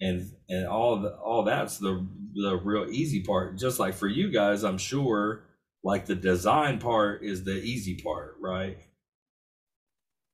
and 0.00 0.30
and 0.48 0.66
all 0.66 0.98
the, 1.00 1.10
all 1.16 1.42
that's 1.44 1.78
the 1.78 2.06
the 2.34 2.56
real 2.56 2.86
easy 2.90 3.22
part 3.22 3.58
just 3.58 3.78
like 3.78 3.94
for 3.94 4.08
you 4.08 4.30
guys 4.30 4.64
i'm 4.64 4.78
sure 4.78 5.44
like 5.84 6.06
the 6.06 6.14
design 6.14 6.78
part 6.78 7.22
is 7.22 7.44
the 7.44 7.56
easy 7.62 7.96
part 8.02 8.34
right 8.40 8.78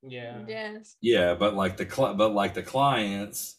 Yeah. 0.03 0.45
Yes. 0.47 0.97
yeah 1.01 1.35
but 1.35 1.55
like 1.55 1.77
the 1.77 1.87
cli 1.87 2.15
but 2.15 2.33
like 2.33 2.55
the 2.55 2.63
clients 2.63 3.57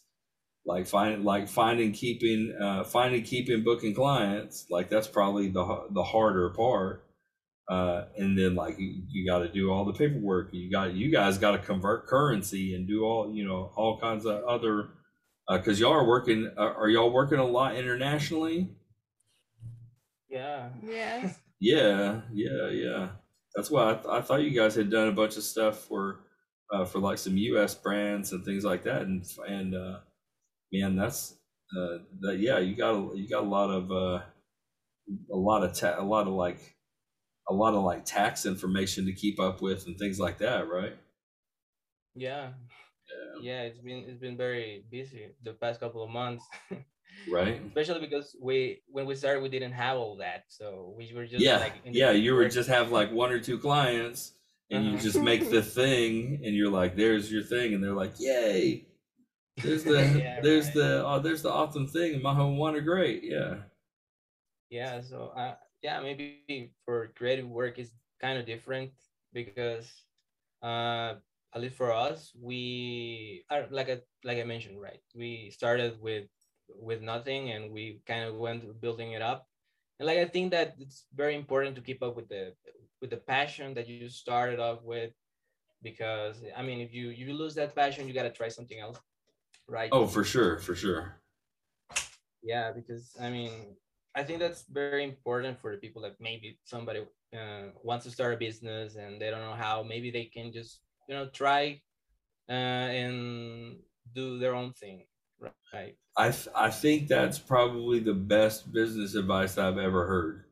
like 0.64 0.86
finding 0.86 1.24
like 1.24 1.48
finding 1.48 1.92
keeping 1.92 2.56
uh 2.60 2.84
finding 2.84 3.22
keeping 3.22 3.64
booking 3.64 3.94
clients 3.94 4.66
like 4.70 4.88
that's 4.88 5.08
probably 5.08 5.48
the 5.48 5.86
the 5.90 6.02
harder 6.02 6.50
part 6.50 7.04
uh 7.68 8.04
and 8.16 8.38
then 8.38 8.54
like 8.54 8.78
you, 8.78 9.02
you 9.08 9.26
got 9.26 9.38
to 9.40 9.48
do 9.52 9.70
all 9.70 9.84
the 9.84 9.92
paperwork 9.92 10.48
you 10.52 10.70
got 10.70 10.94
you 10.94 11.10
guys 11.10 11.38
got 11.38 11.52
to 11.52 11.58
convert 11.58 12.06
currency 12.06 12.74
and 12.74 12.88
do 12.88 13.04
all 13.04 13.32
you 13.34 13.44
know 13.46 13.70
all 13.76 13.98
kinds 13.98 14.24
of 14.24 14.42
other 14.44 14.90
because 15.50 15.78
y'all 15.80 15.92
are 15.92 16.06
working 16.06 16.50
uh, 16.56 16.60
are 16.76 16.88
y'all 16.88 17.10
working 17.10 17.38
a 17.38 17.44
lot 17.44 17.76
internationally 17.76 18.70
Yeah. 20.28 20.70
Yes. 20.82 21.38
yeah 21.60 22.20
yeah 22.32 22.68
yeah 22.70 23.08
that's 23.54 23.70
why 23.70 23.90
I, 23.90 23.94
th- 23.94 24.06
I 24.08 24.20
thought 24.20 24.42
you 24.42 24.50
guys 24.50 24.74
had 24.76 24.90
done 24.90 25.08
a 25.08 25.12
bunch 25.12 25.36
of 25.36 25.42
stuff 25.42 25.80
for 25.80 26.20
uh, 26.72 26.84
for 26.84 27.00
like 27.00 27.18
some 27.18 27.36
us 27.36 27.74
brands 27.74 28.32
and 28.32 28.44
things 28.44 28.64
like 28.64 28.84
that 28.84 29.02
and 29.02 29.24
and 29.46 29.74
uh 29.74 29.98
man 30.72 30.96
that's 30.96 31.34
uh 31.76 31.98
that 32.20 32.38
yeah 32.38 32.58
you 32.58 32.76
got 32.76 32.94
a, 32.94 33.16
you 33.16 33.28
got 33.28 33.42
a 33.44 33.48
lot 33.48 33.70
of 33.70 33.90
uh 33.90 34.22
a 35.32 35.36
lot 35.36 35.64
of 35.64 35.74
ta- 35.74 35.96
a 35.98 36.04
lot 36.04 36.26
of 36.26 36.34
like 36.34 36.76
a 37.50 37.54
lot 37.54 37.74
of 37.74 37.82
like 37.82 38.04
tax 38.04 38.46
information 38.46 39.06
to 39.06 39.12
keep 39.12 39.40
up 39.40 39.60
with 39.62 39.86
and 39.86 39.98
things 39.98 40.18
like 40.20 40.38
that 40.38 40.68
right 40.68 40.96
Yeah. 42.14 42.50
Yeah. 43.40 43.62
It's 43.62 43.78
been 43.78 44.04
it's 44.08 44.18
been 44.20 44.36
very 44.36 44.84
busy 44.90 45.28
the 45.42 45.52
past 45.54 45.80
couple 45.80 46.02
of 46.02 46.10
months. 46.10 46.44
right 47.30 47.60
Especially 47.66 48.00
because 48.00 48.36
we 48.40 48.82
when 48.86 49.06
we 49.06 49.14
started 49.14 49.42
we 49.42 49.48
didn't 49.48 49.72
have 49.72 49.96
all 49.96 50.16
that. 50.18 50.44
So 50.48 50.94
we 50.96 51.12
were 51.14 51.26
just 51.26 51.42
yeah 51.42 51.58
like 51.58 51.74
yeah 51.84 52.10
you 52.10 52.34
were 52.34 52.48
just 52.48 52.68
have 52.68 52.92
like 52.92 53.10
one 53.12 53.30
or 53.32 53.40
two 53.40 53.58
clients 53.58 54.32
and 54.70 54.84
you 54.84 54.98
just 54.98 55.20
make 55.20 55.48
the 55.50 55.62
thing 55.80 56.40
and 56.44 56.54
you're 56.54 56.70
like 56.70 56.96
there's 56.96 57.30
your 57.32 57.42
thing 57.42 57.74
and 57.74 57.82
they're 57.82 57.94
like 57.94 58.12
yay 58.18 58.86
there's 59.62 59.84
the 59.84 60.02
Yeah, 60.18 60.40
there's 60.42 60.66
right. 60.66 60.74
the 60.74 61.06
oh 61.06 61.18
there's 61.20 61.42
the 61.42 61.50
awesome 61.50 61.86
thing 61.88 62.14
and 62.14 62.22
my 62.22 62.34
home 62.34 62.58
one 62.58 62.74
are 62.76 62.80
great 62.82 63.24
yeah 63.24 63.54
yeah 64.70 65.00
so 65.00 65.32
uh, 65.36 65.54
yeah 65.82 66.00
maybe 66.00 66.72
for 66.84 67.08
creative 67.16 67.48
work 67.48 67.78
is 67.78 67.92
kind 68.20 68.38
of 68.38 68.46
different 68.46 68.90
because 69.32 70.04
uh 70.62 71.14
at 71.54 71.60
least 71.60 71.76
for 71.76 71.92
us 71.92 72.32
we 72.40 73.44
are 73.50 73.66
like 73.70 73.88
I, 73.88 74.00
like 74.24 74.38
i 74.38 74.44
mentioned 74.44 74.80
right? 74.80 75.00
We 75.14 75.50
started 75.50 76.00
with 76.00 76.26
with 76.68 77.00
nothing 77.00 77.50
and 77.50 77.72
we 77.72 78.00
kind 78.06 78.24
of 78.24 78.36
went 78.36 78.80
building 78.80 79.12
it 79.12 79.22
up. 79.22 79.46
And 79.98 80.06
like 80.06 80.18
i 80.18 80.24
think 80.26 80.50
that 80.52 80.74
it's 80.78 81.06
very 81.14 81.34
important 81.34 81.74
to 81.76 81.82
keep 81.82 82.02
up 82.02 82.16
with 82.16 82.28
the 82.28 82.54
with 83.00 83.10
the 83.10 83.16
passion 83.16 83.74
that 83.74 83.88
you 83.88 84.08
started 84.08 84.60
off 84.60 84.82
with 84.82 85.12
because 85.82 86.36
i 86.56 86.62
mean 86.62 86.80
if 86.80 86.92
you 86.92 87.10
you 87.10 87.32
lose 87.32 87.54
that 87.54 87.74
passion 87.74 88.06
you 88.06 88.14
got 88.14 88.24
to 88.24 88.30
try 88.30 88.48
something 88.48 88.78
else 88.78 88.98
right? 89.68 89.90
Oh 89.92 90.06
for 90.06 90.24
sure 90.24 90.58
for 90.58 90.74
sure. 90.74 91.16
Yeah 92.42 92.72
because 92.72 93.16
i 93.20 93.30
mean 93.30 93.76
i 94.14 94.22
think 94.22 94.38
that's 94.38 94.64
very 94.70 95.04
important 95.04 95.58
for 95.60 95.72
the 95.72 95.78
people 95.78 96.02
that 96.02 96.14
maybe 96.20 96.58
somebody 96.64 97.00
uh, 97.36 97.68
wants 97.82 98.04
to 98.04 98.10
start 98.10 98.34
a 98.34 98.36
business 98.36 98.96
and 98.96 99.20
they 99.20 99.30
don't 99.30 99.40
know 99.40 99.54
how 99.54 99.82
maybe 99.82 100.10
they 100.10 100.24
can 100.24 100.52
just 100.52 100.80
you 101.08 101.14
know 101.14 101.26
try 101.28 101.80
uh, 102.48 102.52
and 102.52 103.78
do 104.14 104.38
their 104.38 104.54
own 104.54 104.72
thing 104.72 105.04
right 105.72 105.96
I 106.16 106.30
th- 106.30 106.48
I 106.54 106.70
think 106.70 107.06
that's 107.08 107.38
probably 107.38 108.00
the 108.00 108.14
best 108.14 108.72
business 108.72 109.14
advice 109.14 109.56
I've 109.56 109.78
ever 109.78 110.06
heard. 110.06 110.44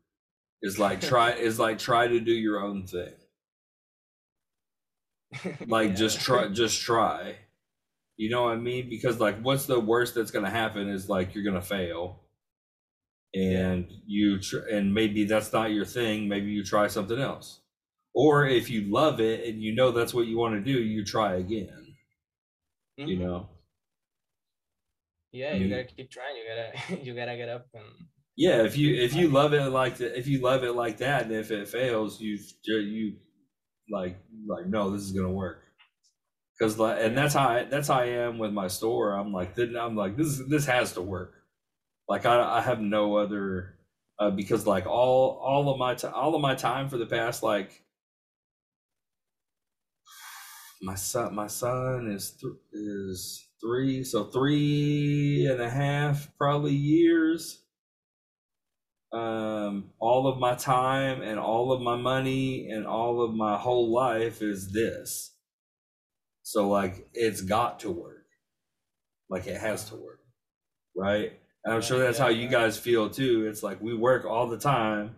Is 0.62 0.78
like 0.78 1.00
try 1.12 1.32
is 1.32 1.58
like 1.58 1.78
try 1.78 2.06
to 2.06 2.20
do 2.20 2.32
your 2.32 2.60
own 2.62 2.86
thing. 2.86 3.12
Like 5.66 5.90
Yeah. 5.90 5.94
just 5.94 6.20
try 6.20 6.48
just 6.48 6.80
try. 6.80 7.36
You 8.16 8.30
know 8.30 8.44
what 8.44 8.52
I 8.52 8.56
mean? 8.56 8.88
Because 8.88 9.20
like 9.20 9.40
what's 9.42 9.66
the 9.66 9.80
worst 9.80 10.14
that's 10.14 10.30
going 10.30 10.44
to 10.44 10.50
happen 10.50 10.88
is 10.88 11.08
like 11.08 11.34
you're 11.34 11.44
going 11.44 11.56
to 11.56 11.62
fail. 11.62 12.20
And 13.36 13.92
you 14.06 14.40
tr- 14.40 14.66
and 14.70 14.94
maybe 14.94 15.24
that's 15.24 15.52
not 15.52 15.72
your 15.72 15.84
thing, 15.84 16.28
maybe 16.28 16.50
you 16.52 16.64
try 16.64 16.88
something 16.88 17.20
else. 17.20 17.60
Or 18.14 18.46
if 18.46 18.70
you 18.70 18.82
love 18.90 19.20
it 19.20 19.46
and 19.48 19.62
you 19.62 19.74
know 19.74 19.90
that's 19.92 20.14
what 20.14 20.26
you 20.26 20.38
want 20.38 20.54
to 20.54 20.62
do, 20.62 20.82
you 20.82 21.04
try 21.04 21.36
again, 21.36 21.96
you 22.96 23.18
Mhm. 23.18 23.20
know. 23.20 23.50
yeah 25.32 25.54
you 25.54 25.64
you- 25.64 25.70
gotta 25.70 25.84
keep 25.84 26.10
trying 26.10 26.36
you 26.36 26.44
gotta 26.48 27.04
you 27.04 27.14
gotta 27.14 27.36
get 27.36 27.48
up 27.48 27.66
and 27.74 27.84
Yeah, 28.36 28.64
if 28.64 28.76
you 28.76 28.94
if 28.94 29.14
you 29.14 29.28
love 29.28 29.54
it 29.54 29.70
like 29.70 29.96
that, 29.98 30.18
if 30.18 30.26
you 30.28 30.40
love 30.40 30.62
it 30.64 30.72
like 30.74 30.98
that, 30.98 31.22
and 31.24 31.32
if 31.32 31.50
it 31.50 31.68
fails, 31.68 32.20
you 32.20 32.38
you 32.64 33.16
like 33.90 34.18
like 34.46 34.66
no, 34.66 34.90
this 34.90 35.02
is 35.02 35.12
gonna 35.12 35.32
work. 35.32 35.62
Cause 36.60 36.78
like, 36.78 36.98
and 37.02 37.16
that's 37.16 37.34
how 37.34 37.48
I, 37.48 37.64
that's 37.64 37.88
how 37.88 38.00
I 38.00 38.06
am 38.06 38.38
with 38.38 38.52
my 38.52 38.68
store. 38.68 39.14
I'm 39.14 39.32
like, 39.32 39.54
then 39.54 39.76
I'm 39.76 39.96
like, 39.96 40.16
this 40.16 40.42
this 40.48 40.66
has 40.66 40.92
to 40.94 41.02
work. 41.02 41.35
Like 42.08 42.26
I 42.26 42.58
I 42.58 42.60
have 42.60 42.80
no 42.80 43.16
other 43.16 43.76
uh, 44.18 44.30
because 44.30 44.66
like 44.66 44.86
all 44.86 45.40
all 45.42 45.70
of 45.70 45.78
my 45.78 45.94
all 46.10 46.34
of 46.34 46.40
my 46.40 46.54
time 46.54 46.88
for 46.88 46.98
the 46.98 47.06
past 47.06 47.42
like 47.42 47.82
my 50.82 50.94
son 50.94 51.34
my 51.34 51.46
son 51.46 52.08
is 52.10 52.32
th- 52.32 52.52
is 52.72 53.48
three 53.60 54.04
so 54.04 54.24
three 54.24 55.46
and 55.50 55.60
a 55.60 55.70
half 55.70 56.30
probably 56.38 56.74
years. 56.74 57.62
Um 59.12 59.92
all 59.98 60.26
of 60.28 60.38
my 60.38 60.54
time 60.54 61.22
and 61.22 61.38
all 61.38 61.72
of 61.72 61.80
my 61.80 61.96
money 61.96 62.68
and 62.70 62.86
all 62.86 63.22
of 63.22 63.34
my 63.34 63.56
whole 63.56 63.92
life 63.92 64.42
is 64.42 64.72
this. 64.72 65.34
So 66.42 66.68
like 66.68 67.08
it's 67.14 67.40
got 67.40 67.80
to 67.80 67.90
work. 67.90 68.26
Like 69.30 69.46
it 69.46 69.60
has 69.60 69.88
to 69.90 69.96
work 69.96 70.20
right 70.96 71.32
and 71.66 71.74
i'm 71.74 71.82
sure 71.82 71.98
that's 71.98 72.18
how 72.18 72.28
you 72.28 72.48
guys 72.48 72.78
feel 72.78 73.10
too. 73.10 73.46
It's 73.48 73.62
like 73.64 73.82
we 73.82 73.94
work 73.94 74.24
all 74.24 74.48
the 74.48 74.58
time. 74.58 75.16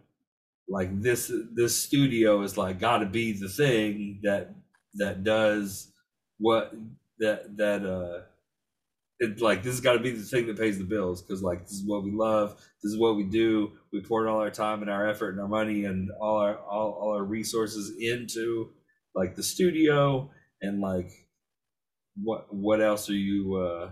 Like 0.68 1.02
this 1.02 1.32
this 1.54 1.76
studio 1.76 2.42
is 2.42 2.58
like 2.58 2.80
got 2.80 2.98
to 2.98 3.06
be 3.06 3.32
the 3.32 3.50
thing 3.50 4.20
that 4.24 4.54
that 4.96 5.24
does 5.24 5.92
what 6.38 6.74
that 7.20 7.56
that 7.58 7.86
uh 7.86 8.22
it 9.20 9.40
like 9.42 9.62
this 9.62 9.74
has 9.74 9.82
got 9.82 9.94
to 9.94 10.00
be 10.00 10.12
the 10.12 10.22
thing 10.22 10.46
that 10.46 10.58
pays 10.58 10.78
the 10.78 10.84
bills 10.84 11.22
because 11.22 11.42
like 11.42 11.64
this 11.64 11.72
is 11.72 11.86
what 11.86 12.04
we 12.04 12.12
love. 12.12 12.56
This 12.82 12.92
is 12.92 12.98
what 12.98 13.16
we 13.16 13.24
do. 13.24 13.72
We 13.92 14.02
poured 14.02 14.28
all 14.28 14.40
our 14.40 14.50
time 14.50 14.82
and 14.82 14.90
our 14.90 15.08
effort 15.08 15.30
and 15.30 15.40
our 15.40 15.48
money 15.48 15.84
and 15.84 16.10
all 16.20 16.38
our 16.38 16.56
all, 16.58 16.92
all 16.92 17.14
our 17.16 17.24
resources 17.24 17.96
into 18.00 18.70
like 19.14 19.36
the 19.36 19.42
studio. 19.42 20.30
And 20.62 20.80
like 20.80 21.10
what 22.22 22.54
what 22.54 22.80
else 22.80 23.10
are 23.10 23.14
you 23.14 23.56
uh 23.56 23.90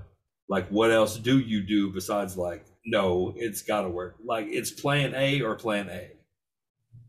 like 0.49 0.69
what 0.69 0.91
else 0.91 1.19
do 1.19 1.39
you 1.39 1.63
do 1.67 1.93
besides 1.93 2.37
like 2.37 2.67
no 2.85 3.33
it's 3.37 3.63
got 3.63 3.83
to 3.83 3.89
work? 3.89 4.17
Like 4.25 4.47
it's 4.49 4.71
plan 4.71 5.15
a 5.15 5.43
or 5.43 5.55
plan 5.57 5.89
a. 5.89 6.11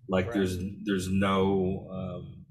Like 0.09 0.27
Right. 0.27 0.35
there's 0.35 0.57
there's 0.85 1.07
no 1.09 1.87
um 1.91 2.45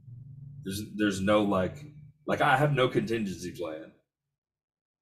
there's 0.65 0.83
there's 0.97 1.21
no 1.21 1.43
like 1.43 1.85
like 2.27 2.41
i 2.41 2.57
have 2.57 2.73
no 2.73 2.89
contingency 2.89 3.53
plan. 3.53 3.93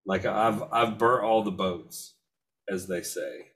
Like 0.06 0.24
i've 0.26 0.62
i've 0.72 0.98
burnt 0.98 1.24
all 1.24 1.42
the 1.42 1.50
boats 1.50 2.14
as 2.68 2.86
they 2.86 3.02
say. 3.02 3.46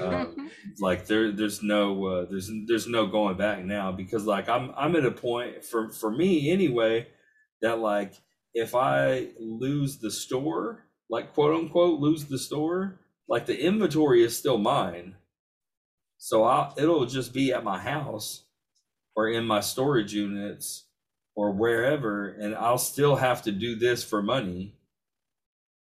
Um, 0.00 0.50
like 0.80 1.06
there 1.06 1.30
there's 1.32 1.62
no 1.62 2.04
uh, 2.06 2.26
there's 2.28 2.50
there's 2.66 2.86
no 2.88 3.06
going 3.06 3.36
back 3.36 3.64
now 3.64 3.92
because 3.92 4.26
like 4.26 4.48
I'm 4.48 4.72
I'm 4.76 4.96
at 4.96 5.04
a 5.04 5.10
point 5.12 5.64
for 5.64 5.90
for 5.90 6.10
me 6.10 6.50
anyway 6.50 7.06
that 7.62 7.78
like 7.78 8.14
if 8.52 8.74
I 8.74 9.28
lose 9.38 9.98
the 9.98 10.10
store 10.10 10.86
like 11.10 11.34
quote 11.34 11.54
unquote 11.54 12.00
lose 12.00 12.26
the 12.26 12.38
store 12.38 13.00
like 13.28 13.46
the 13.46 13.64
inventory 13.64 14.24
is 14.24 14.36
still 14.36 14.58
mine. 14.58 15.14
So 16.18 16.44
I 16.44 16.72
it'll 16.76 17.06
just 17.06 17.32
be 17.32 17.52
at 17.52 17.64
my 17.64 17.78
house 17.78 18.44
or 19.16 19.28
in 19.28 19.44
my 19.46 19.60
storage 19.60 20.12
units 20.12 20.86
or 21.36 21.52
wherever 21.52 22.28
and 22.28 22.54
I'll 22.54 22.78
still 22.78 23.16
have 23.16 23.42
to 23.42 23.52
do 23.52 23.76
this 23.76 24.02
for 24.04 24.22
money. 24.22 24.74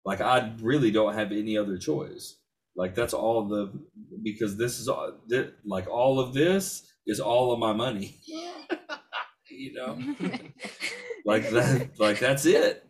Like 0.06 0.22
I 0.22 0.54
really 0.62 0.92
don't 0.92 1.16
have 1.16 1.32
any 1.32 1.58
other 1.58 1.78
choice. 1.78 2.36
Like 2.76 2.96
that's 2.96 3.14
all 3.14 3.48
the 3.48 3.72
because 4.24 4.58
this 4.58 4.80
is 4.80 4.88
all 4.88 5.14
thi- 5.30 5.52
like 5.66 5.88
all 5.88 6.20
of 6.20 6.34
this 6.34 6.84
is 7.08 7.20
all 7.20 7.52
of 7.52 7.60
my 7.60 7.74
money. 7.74 8.18
You 9.52 9.74
know? 9.74 9.98
Like 11.26 11.50
that 11.50 12.00
like 12.00 12.20
that's 12.20 12.46
it 12.46 12.89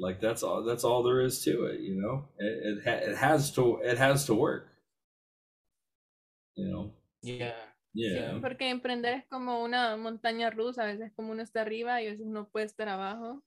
like 0.00 0.18
that's 0.20 0.42
all 0.42 0.64
that's 0.64 0.82
all 0.84 1.02
there 1.02 1.20
is 1.20 1.42
to 1.44 1.66
it 1.66 1.80
you 1.80 2.00
know 2.00 2.24
it 2.38 2.78
it, 2.78 2.78
ha- 2.84 3.10
it 3.10 3.16
has 3.16 3.52
to 3.52 3.78
it 3.84 3.98
has 3.98 4.24
to 4.26 4.34
work 4.34 4.66
you 6.56 6.68
know 6.68 6.90
Yeah. 7.22 7.52
yeah 7.94 8.38
Porque 8.40 8.62
emprender 8.70 9.14
es 9.14 9.24
como 9.28 9.62
una 9.64 9.96
montaña 9.96 10.50
rusa, 10.50 10.84
a 10.84 10.86
veces 10.86 11.12
como 11.16 11.32
uno 11.32 11.42
está 11.42 11.60
arriba 11.62 12.00
y 12.00 12.06
a 12.06 12.10
veces 12.12 12.24
uno 12.26 12.48
puede 12.50 12.64
estar 12.66 12.88
abajo. 12.88 13.42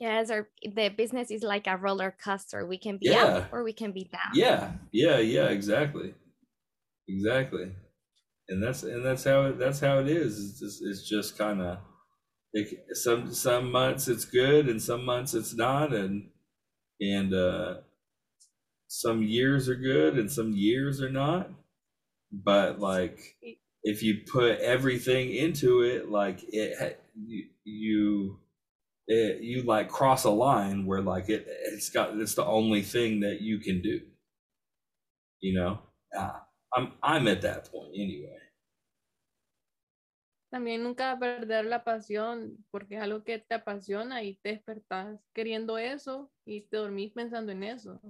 Yes, 0.00 0.30
our 0.30 0.48
the 0.62 0.90
business 0.90 1.30
is 1.30 1.42
like 1.42 1.66
a 1.68 1.76
roller 1.76 2.12
coaster. 2.22 2.66
We 2.66 2.78
can 2.78 2.98
be 2.98 3.08
Yeah. 3.10 3.24
up 3.38 3.52
or 3.52 3.64
we 3.64 3.72
can 3.72 3.92
be 3.92 4.04
down. 4.04 4.32
yeah 4.34 4.72
yeah 4.92 5.18
yeah 5.18 5.48
exactly 5.50 6.14
exactly 7.08 7.72
and 8.48 8.62
that's 8.62 8.82
and 8.84 9.04
that's 9.04 9.24
how 9.24 9.46
it 9.46 9.58
that's 9.58 9.80
how 9.80 9.98
it 10.00 10.08
is 10.08 10.38
it's 10.38 10.60
just 10.60 10.82
it's 10.84 11.08
just 11.08 11.38
kind 11.38 11.60
of 11.60 11.78
it, 12.56 12.96
some 12.96 13.32
some 13.34 13.70
months 13.70 14.08
it's 14.08 14.24
good 14.24 14.68
and 14.68 14.80
some 14.82 15.04
months 15.04 15.34
it's 15.34 15.54
not 15.54 15.94
and 15.94 16.28
and 17.00 17.34
uh 17.34 17.76
some 18.88 19.22
years 19.22 19.68
are 19.68 19.74
good 19.76 20.18
and 20.18 20.30
some 20.30 20.52
years 20.52 21.02
are 21.02 21.10
not. 21.10 21.50
But 22.32 22.80
like 22.80 23.36
if 23.82 24.02
you 24.02 24.20
put 24.32 24.58
everything 24.60 25.34
into 25.34 25.82
it 25.82 26.10
like 26.10 26.40
it 26.48 27.00
you, 27.14 27.44
you 27.64 28.38
it, 29.08 29.42
you 29.42 29.62
like 29.62 29.88
cross 29.88 30.24
a 30.24 30.30
line 30.30 30.86
where 30.86 31.02
like 31.02 31.28
it 31.28 31.46
it's 31.48 31.90
got 31.90 32.16
it's 32.18 32.34
the 32.34 32.44
only 32.44 32.82
thing 32.82 33.20
that 33.20 33.40
you 33.40 33.58
can 33.58 33.82
do. 33.82 34.00
You 35.40 35.54
know? 35.60 35.78
Uh, 36.16 36.32
i'm 36.74 36.92
i'm 37.02 37.28
at 37.28 37.42
that 37.42 37.70
point 37.70 37.90
anyway 37.94 38.38
También 40.56 40.82
nunca 40.82 41.18
perder 41.18 41.66
la 41.66 41.84
pasión, 41.84 42.56
porque 42.70 42.96
es 42.96 43.02
algo 43.02 43.22
que 43.22 43.38
te 43.38 43.56
apasiona 43.56 44.22
y 44.22 44.36
te 44.36 44.52
despertás 44.52 45.20
queriendo 45.34 45.76
eso 45.76 46.32
y 46.46 46.62
te 46.62 46.78
dormís 46.78 47.12
pensando 47.12 47.52
en 47.52 47.62
eso. 47.62 48.00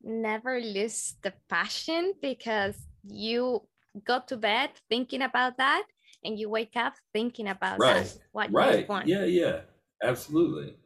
Never 0.00 0.62
lose 0.62 1.16
the 1.22 1.32
passion 1.48 2.12
because 2.22 2.78
you 3.02 3.68
go 4.06 4.20
to 4.28 4.36
bed 4.36 4.70
thinking 4.88 5.22
about 5.22 5.56
that 5.56 5.82
and 6.22 6.38
you 6.38 6.48
wake 6.48 6.76
up 6.76 6.94
thinking 7.12 7.48
about 7.48 7.80
Right, 7.80 8.06
that. 8.06 8.16
What 8.30 8.50
you 8.50 8.54
right 8.54 8.88
want. 8.88 9.08
yeah 9.08 9.24
yeah 9.24 9.62
absolutely 10.04 10.76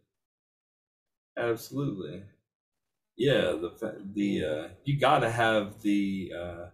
absolutely 1.36 2.22
yeah 3.18 3.52
the 3.52 4.00
the 4.14 4.44
uh 4.44 4.68
you 4.86 4.98
gotta 4.98 5.28
have 5.28 5.78
the 5.82 6.32
uh 6.34 6.70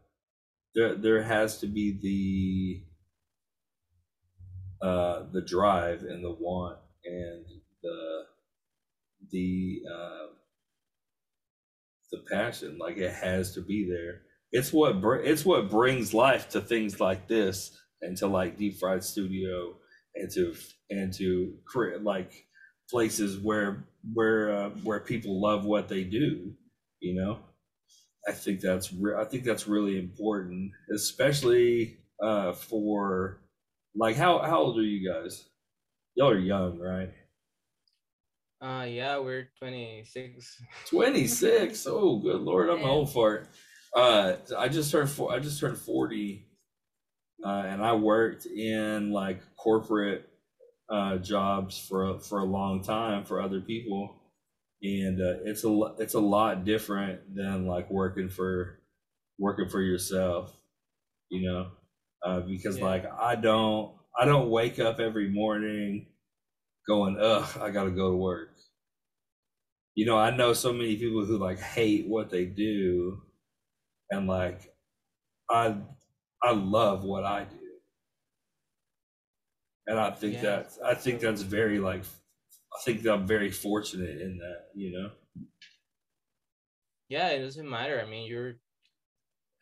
there 0.77 0.95
there 0.95 1.23
has 1.25 1.59
to 1.59 1.67
be 1.67 1.99
the 2.01 2.92
uh 4.83 5.25
the 5.33 5.42
drive 5.42 6.03
and 6.03 6.25
the 6.25 6.31
want 6.33 6.79
and 7.05 7.45
the 7.83 8.25
the 9.31 9.83
uh 9.92 10.27
the 12.11 12.18
passion. 12.31 12.79
Like 12.79 12.99
it 12.99 13.12
has 13.12 13.55
to 13.55 13.61
be 13.62 13.88
there. 13.88 14.23
It's 14.53 14.73
what 14.73 15.01
br- 15.01 15.16
it's 15.16 15.45
what 15.45 15.71
brings 15.71 16.12
life 16.14 16.49
to 16.51 16.61
things 16.61 17.01
like 17.01 17.29
this 17.29 17.79
and 18.03 18.16
to 18.18 18.27
like 18.27 18.59
deep 18.59 18.79
fried 18.79 19.05
studio 19.05 19.77
and 20.14 20.31
to 20.33 20.55
and 20.90 21.12
to 21.14 21.55
create 21.66 22.03
like 22.03 22.47
places 22.90 23.38
where 23.38 23.87
where 24.12 24.55
uh, 24.55 24.71
where 24.83 25.01
people 25.01 25.40
love 25.40 25.64
what 25.64 25.88
they 25.88 26.05
do 26.05 26.53
you 27.01 27.14
know? 27.21 27.40
I 28.29 28.33
think 28.33 28.61
that's 28.61 28.92
re- 28.92 29.16
i 29.21 29.25
think 29.25 29.45
that's 29.45 29.68
really 29.68 29.99
important 29.99 30.73
especially 30.95 31.99
uh 32.23 32.53
for 32.53 33.42
like 33.95 34.17
how 34.17 34.39
how 34.41 34.59
old 34.61 34.79
are 34.79 34.83
you 34.83 35.09
guys? 35.09 35.49
Y'all 36.15 36.31
are 36.31 36.39
young 36.39 36.79
right? 36.79 37.11
Uh, 38.61 38.85
yeah, 38.85 39.19
we're 39.19 39.49
26. 39.59 40.63
26 40.89 41.87
oh 41.91 42.19
good 42.21 42.41
lord 42.41 42.69
i'm 42.71 42.81
Yeah. 42.81 42.89
old 42.89 43.13
for 43.13 43.35
it. 43.37 43.49
Uh 43.97 44.35
i 44.57 44.69
just 44.69 44.91
turned 44.93 45.11
four 45.11 45.33
i 45.33 45.39
just 45.41 45.59
turned 45.61 45.77
40 45.79 46.47
uh 47.45 47.49
and 47.67 47.83
i 47.85 47.93
worked 47.95 48.47
in 48.47 49.11
like 49.11 49.41
corporate 49.57 50.29
uh 50.89 51.17
jobs 51.19 51.79
for 51.79 52.11
a- 52.11 52.21
for 52.21 52.39
a 52.39 52.45
long 52.45 52.83
time 52.83 53.25
for 53.25 53.41
other 53.41 53.61
people. 53.61 54.19
And 54.85 55.21
uh, 55.21 55.39
it's 55.45 55.65
a 55.65 55.95
it's 55.99 56.15
a 56.15 56.21
lot 56.21 56.65
different 56.65 57.35
than 57.35 57.67
like 57.67 57.91
working 57.91 58.29
for 58.29 58.81
working 59.39 59.69
for 59.69 59.81
yourself 59.81 60.53
you 61.31 61.49
know 61.49 61.69
uh 62.25 62.41
because 62.41 62.81
Yeah. 62.81 62.83
like 62.83 63.05
i 63.21 63.35
don't 63.35 63.97
i 64.19 64.25
don't 64.25 64.51
wake 64.51 64.79
up 64.79 65.01
every 65.01 65.29
morning 65.31 66.07
going 66.89 67.19
ugh 67.21 67.59
i 67.61 67.71
gotta 67.71 67.91
go 67.91 68.13
to 68.13 68.17
work 68.17 68.57
you 69.95 70.07
know, 70.07 70.17
I 70.19 70.35
know 70.35 70.53
so 70.53 70.73
many 70.73 70.97
people 70.97 71.25
who 71.25 71.39
like 71.39 71.59
hate 71.59 72.07
what 72.09 72.31
they 72.31 72.47
do, 72.47 73.23
and 74.11 74.27
like, 74.29 74.75
I, 75.51 75.83
I 76.43 76.53
love 76.53 77.05
what 77.05 77.25
I 77.25 77.45
do, 77.45 77.61
and 79.87 79.99
I 79.99 80.11
think 80.11 80.39
Yeah. 80.39 80.41
that's 80.41 80.79
I 80.81 80.95
think 80.95 81.21
that's 81.21 81.43
very 81.43 81.79
like, 81.79 82.03
I 82.05 82.83
think 82.85 83.03
that 83.03 83.13
I'm 83.15 83.27
very 83.27 83.51
fortunate 83.51 84.21
in 84.21 84.39
that, 84.39 84.71
you 84.75 84.93
know. 84.93 85.13
Yeah, 87.09 87.29
it 87.31 87.41
doesn't 87.43 87.69
matter. 87.69 88.01
I 88.01 88.07
mean, 88.07 88.27
you're, 88.27 88.57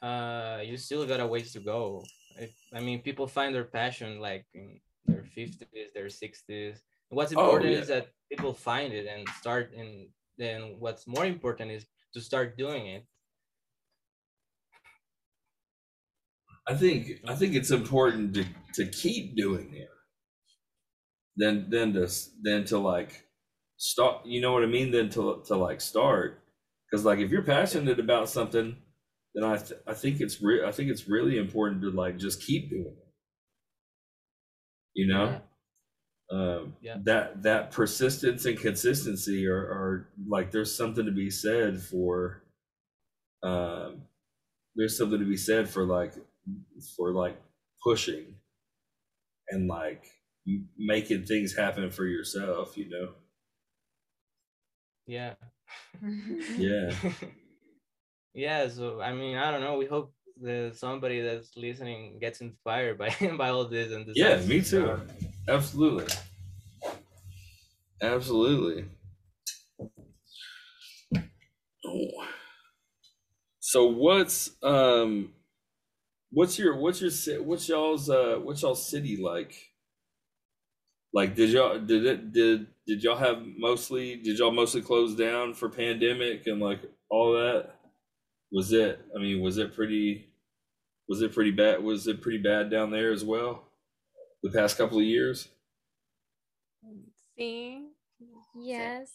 uh, 0.02 0.62
you 0.64 0.76
still 0.76 1.06
got 1.06 1.20
a 1.20 1.26
ways 1.26 1.52
to 1.52 1.60
go. 1.60 2.04
It, 2.40 2.54
I 2.72 2.80
mean, 2.80 3.02
people 3.02 3.26
find 3.26 3.54
their 3.54 3.64
passion 3.64 4.20
like 4.20 4.46
in 4.54 4.80
their 5.06 5.24
50s, 5.24 5.92
their 5.94 6.08
60s. 6.10 6.82
What's 7.08 7.32
Oh, 7.34 7.58
important 7.58 7.72
yeah. 7.72 7.82
is 7.82 7.88
that 7.88 8.12
people 8.30 8.54
find 8.54 8.92
it 8.92 9.06
and 9.06 9.28
start, 9.30 9.72
and 9.74 10.10
then 10.38 10.78
what's 10.80 11.06
more 11.06 11.26
important 11.26 11.70
is 11.72 11.86
to 12.14 12.20
start 12.20 12.56
doing 12.56 12.86
it. 12.86 13.06
I 16.66 16.74
think 16.74 17.20
I 17.28 17.34
think 17.34 17.54
it's 17.54 17.70
important 17.70 18.32
to 18.34 18.46
to 18.74 18.86
keep 18.90 19.36
doing 19.36 19.74
it, 19.74 19.90
than 21.36 21.70
than 21.70 21.92
to 21.94 22.08
than 22.42 22.64
to 22.66 22.78
like 22.78 23.28
start. 23.76 24.26
You 24.26 24.40
know 24.40 24.52
what 24.52 24.62
I 24.62 24.66
mean? 24.66 24.90
Than 24.90 25.08
to 25.10 25.42
to 25.46 25.56
like 25.56 25.80
start, 25.80 26.42
because 26.90 27.04
like 27.04 27.18
if 27.18 27.30
you're 27.30 27.42
passionate 27.44 27.98
about 28.00 28.28
something, 28.28 28.82
then 29.34 29.44
I 29.44 29.56
th- 29.56 29.80
I 29.86 29.94
think 29.94 30.20
it's 30.20 30.42
re- 30.42 30.64
I 30.64 30.72
think 30.72 30.90
it's 30.90 31.08
really 31.08 31.38
important 31.38 31.82
to 31.82 31.90
like 31.90 32.18
just 32.18 32.42
keep 32.42 32.70
doing 32.70 32.86
it. 32.98 33.08
You 34.94 35.06
know, 35.08 35.40
um, 36.30 36.76
Yeah. 36.82 36.98
that 37.04 37.42
that 37.42 37.70
persistence 37.72 38.44
and 38.46 38.58
consistency 38.58 39.46
are, 39.46 39.56
are 39.58 40.08
like 40.28 40.50
there's 40.50 40.74
something 40.76 41.06
to 41.06 41.12
be 41.12 41.30
said 41.30 41.80
for. 41.82 42.42
Um, 43.42 44.02
there's 44.76 44.96
something 44.98 45.18
to 45.20 45.24
be 45.26 45.36
said 45.36 45.68
for 45.68 45.84
like 45.84 46.14
for 46.96 47.12
like 47.12 47.40
pushing 47.82 48.36
and 49.50 49.68
like 49.68 50.04
making 50.78 51.24
things 51.26 51.54
happen 51.56 51.90
for 51.90 52.06
yourself 52.06 52.76
you 52.76 52.88
know 52.88 53.12
Yeah. 55.06 55.34
yeah 56.58 56.92
yeah. 58.34 58.68
So 58.68 59.00
I 59.00 59.12
mean, 59.12 59.36
I 59.36 59.50
don't 59.50 59.60
know. 59.60 59.76
We 59.78 59.86
hope 59.86 60.12
that 60.42 60.76
somebody 60.76 61.20
that's 61.20 61.56
listening 61.56 62.18
gets 62.18 62.40
inspired 62.40 62.98
by 62.98 63.14
by 63.38 63.50
all 63.50 63.66
this 63.66 63.92
and 63.92 64.06
yeah 64.14 64.36
decides 64.36 64.48
me 64.48 64.62
too 64.62 64.98
absolutely 65.48 66.06
absolutely 68.02 68.86
Oh. 71.84 72.26
so 73.58 73.86
what's 73.86 74.50
um 74.62 75.34
what's 76.30 76.58
your 76.58 76.76
what's 76.76 77.00
your 77.00 77.42
what's 77.42 77.68
y'all's 77.68 78.10
uh 78.10 78.36
what's 78.42 78.62
y'all's 78.62 78.88
city 78.88 79.16
like 79.20 79.72
like 81.12 81.34
did 81.34 81.50
y'all 81.50 81.78
did 81.80 82.04
it 82.06 82.32
did 82.32 82.66
did 82.86 83.02
y'all 83.02 83.16
have 83.16 83.42
mostly 83.56 84.16
did 84.16 84.38
y'all 84.38 84.52
mostly 84.52 84.82
close 84.82 85.14
down 85.14 85.54
for 85.54 85.68
pandemic 85.68 86.46
and 86.46 86.60
like 86.60 86.80
all 87.08 87.32
that 87.32 87.79
was 88.52 88.72
it 88.72 88.98
i 89.14 89.18
mean 89.18 89.40
was 89.40 89.58
it 89.58 89.72
pretty 89.74 90.32
was 91.08 91.22
it 91.22 91.32
pretty 91.32 91.50
bad 91.52 91.82
was 91.82 92.06
it 92.06 92.20
pretty 92.20 92.38
bad 92.38 92.70
down 92.70 92.90
there 92.90 93.12
as 93.12 93.24
well 93.24 93.68
the 94.42 94.50
past 94.50 94.76
couple 94.76 94.98
of 94.98 95.04
years 95.04 95.48
Sí, 97.36 97.88
Yes. 98.54 99.12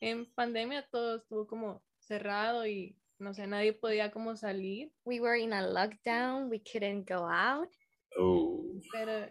en 0.00 0.26
pandemia 0.34 0.86
todo 0.90 1.16
estuvo 1.16 1.46
como 1.46 1.82
cerrado 1.98 2.66
y 2.66 2.96
no 3.20 3.34
sé, 3.34 3.46
nadie 3.46 3.72
podía 3.72 4.10
como 4.12 4.36
salir, 4.36 4.92
We 5.04 5.20
were 5.20 5.36
in 5.36 5.52
a 5.52 5.66
lockdown. 5.66 6.48
We 6.50 6.60
couldn't 6.60 7.08
go 7.08 7.24
out. 7.26 7.68
oh 8.16 8.80
pero 8.92 9.26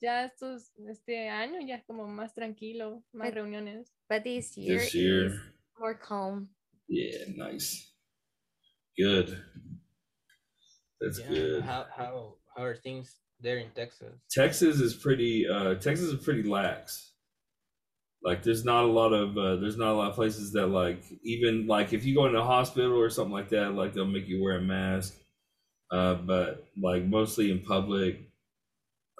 ya 0.00 0.24
estos, 0.26 0.70
este 0.88 1.28
año 1.28 1.60
ya 1.66 1.76
es 1.76 1.84
como 1.84 2.06
más 2.06 2.34
tranquilo, 2.34 3.02
más 3.12 3.28
But- 3.28 3.34
reuniones. 3.34 3.90
But 4.08 4.24
this 4.24 4.56
year, 4.56 4.80
This 4.80 4.94
year. 4.94 5.54
more 5.78 5.98
calm. 5.98 6.48
Yeah, 6.88 7.24
nice. 7.36 7.91
Good. 8.98 9.42
That's 11.00 11.18
Yeah, 11.18 11.28
good. 11.28 11.62
How 11.62 11.86
how 11.94 12.36
how 12.56 12.62
are 12.64 12.76
things 12.76 13.20
there 13.40 13.58
in 13.58 13.70
Texas? 13.72 14.20
Texas 14.30 14.80
is 14.80 14.94
pretty 14.94 15.48
uh 15.48 15.74
Texas 15.76 16.08
is 16.08 16.24
pretty 16.24 16.42
lax. 16.42 17.12
Like 18.22 18.42
there's 18.42 18.64
not 18.64 18.84
a 18.84 18.88
lot 18.88 19.12
of 19.12 19.36
uh 19.36 19.56
there's 19.56 19.76
not 19.76 19.92
a 19.92 19.96
lot 19.96 20.10
of 20.10 20.14
places 20.14 20.52
that 20.52 20.68
like 20.68 21.02
even 21.24 21.66
like 21.66 21.92
if 21.92 22.04
you 22.04 22.14
go 22.14 22.26
into 22.26 22.38
a 22.40 22.44
hospital 22.44 22.92
or 22.98 23.10
something 23.10 23.32
like 23.32 23.48
that, 23.50 23.74
like 23.74 23.92
they'll 23.94 24.04
make 24.06 24.28
you 24.28 24.42
wear 24.42 24.56
a 24.58 24.62
mask. 24.62 25.18
Uh 25.90 26.14
but 26.14 26.66
like 26.80 27.04
mostly 27.04 27.50
in 27.50 27.60
public, 27.60 28.20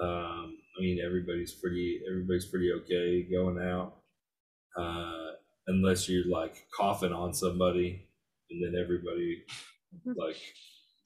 um 0.01 0.59
I 0.79 0.81
mean 0.81 1.01
everybody's 1.05 1.53
pretty 1.53 2.03
everybody's 2.09 2.47
pretty 2.47 2.73
okay 2.73 3.23
going 3.25 3.59
out. 3.61 3.97
Uh 4.77 5.33
unless 5.69 6.09
you're 6.09 6.27
like 6.27 6.67
coughing 6.77 7.13
on 7.13 7.35
somebody 7.35 8.09
and 8.53 8.63
then 8.63 8.81
everybody 8.81 9.43
like 10.17 10.37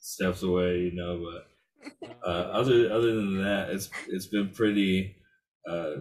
steps 0.01 0.43
away, 0.43 0.81
you 0.81 0.95
know, 0.95 1.25
but 1.25 2.09
uh, 2.27 2.51
other 2.53 2.93
other 2.93 3.15
than 3.15 3.43
that, 3.43 3.71
it's 3.71 3.91
it's 4.09 4.27
been 4.27 4.51
pretty 4.51 5.17
uh, 5.69 5.97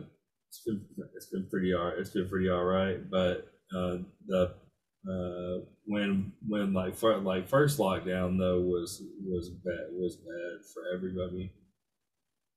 it's 0.50 0.62
been 0.66 0.86
it's 1.16 1.28
been 1.28 1.48
pretty 1.50 1.74
all 1.74 1.92
it's 1.98 2.12
been 2.12 2.30
pretty 2.30 2.50
all 2.50 2.64
right. 2.64 3.10
But 3.10 3.48
uh, 3.76 3.98
the 4.28 4.54
uh, 5.10 5.66
when 5.86 6.32
when 6.48 6.74
like 6.74 6.96
for, 6.96 7.18
like 7.18 7.48
first 7.48 7.78
lockdown 7.80 8.38
though 8.38 8.62
was 8.62 9.04
was 9.24 9.50
bad 9.50 9.88
was 9.92 10.16
bad 10.16 10.66
for 10.74 10.84
everybody. 10.96 11.52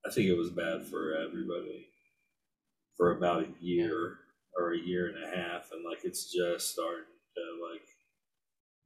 I 0.06 0.10
think 0.10 0.28
it 0.28 0.36
was 0.36 0.50
bad 0.50 0.86
for 0.86 1.16
everybody 1.16 1.88
for 2.96 3.16
about 3.16 3.42
a 3.42 3.48
year 3.60 4.18
or 4.56 4.72
a 4.72 4.78
year 4.78 5.08
and 5.08 5.24
a 5.24 5.36
half, 5.36 5.70
and 5.72 5.84
like 5.84 6.04
it's 6.04 6.32
just 6.32 6.70
starting 6.70 7.04
to 7.34 7.72
like 7.72 7.87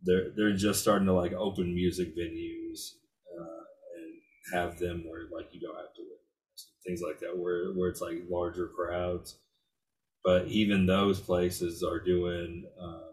they're 0.05 0.31
they're 0.37 0.57
just 0.57 0.81
starting 0.83 1.07
to 1.07 1.13
like 1.13 1.33
open 1.33 1.75
music 1.75 2.17
venues 2.17 2.93
uh, 3.39 3.63
and 3.97 4.15
have 4.55 4.79
them 4.79 5.05
where 5.07 5.23
like 5.33 5.49
you 5.53 5.61
don't 5.61 5.77
have 5.77 5.95
to 5.95 6.03
things 6.87 7.01
like 7.07 7.21
that 7.21 7.37
where 7.37 7.73
where 7.73 7.89
it's 7.89 8.01
like 8.01 8.23
larger 8.29 8.69
crowds. 8.69 9.39
But 10.25 10.47
even 10.49 10.87
those 10.87 11.21
places 11.21 11.83
are 11.83 11.99
doing 11.99 12.65
uh, 12.81 13.13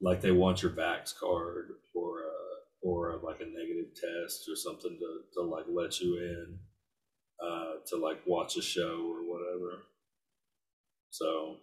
like 0.00 0.20
they 0.20 0.30
want 0.30 0.62
your 0.62 0.72
vax 0.72 1.14
card 1.18 1.70
or 1.94 2.18
uh, 2.20 2.88
or 2.88 3.20
like 3.22 3.40
a 3.40 3.44
negative 3.44 3.92
test 3.94 4.48
or 4.48 4.56
something 4.56 4.98
to, 4.98 5.20
to 5.34 5.42
like 5.42 5.64
let 5.68 6.00
you 6.00 6.16
in 6.18 6.58
uh, 7.42 7.72
to 7.86 7.96
like 7.96 8.20
watch 8.26 8.56
a 8.56 8.62
show 8.62 9.06
or 9.10 9.22
whatever. 9.22 9.84
So 11.10 11.56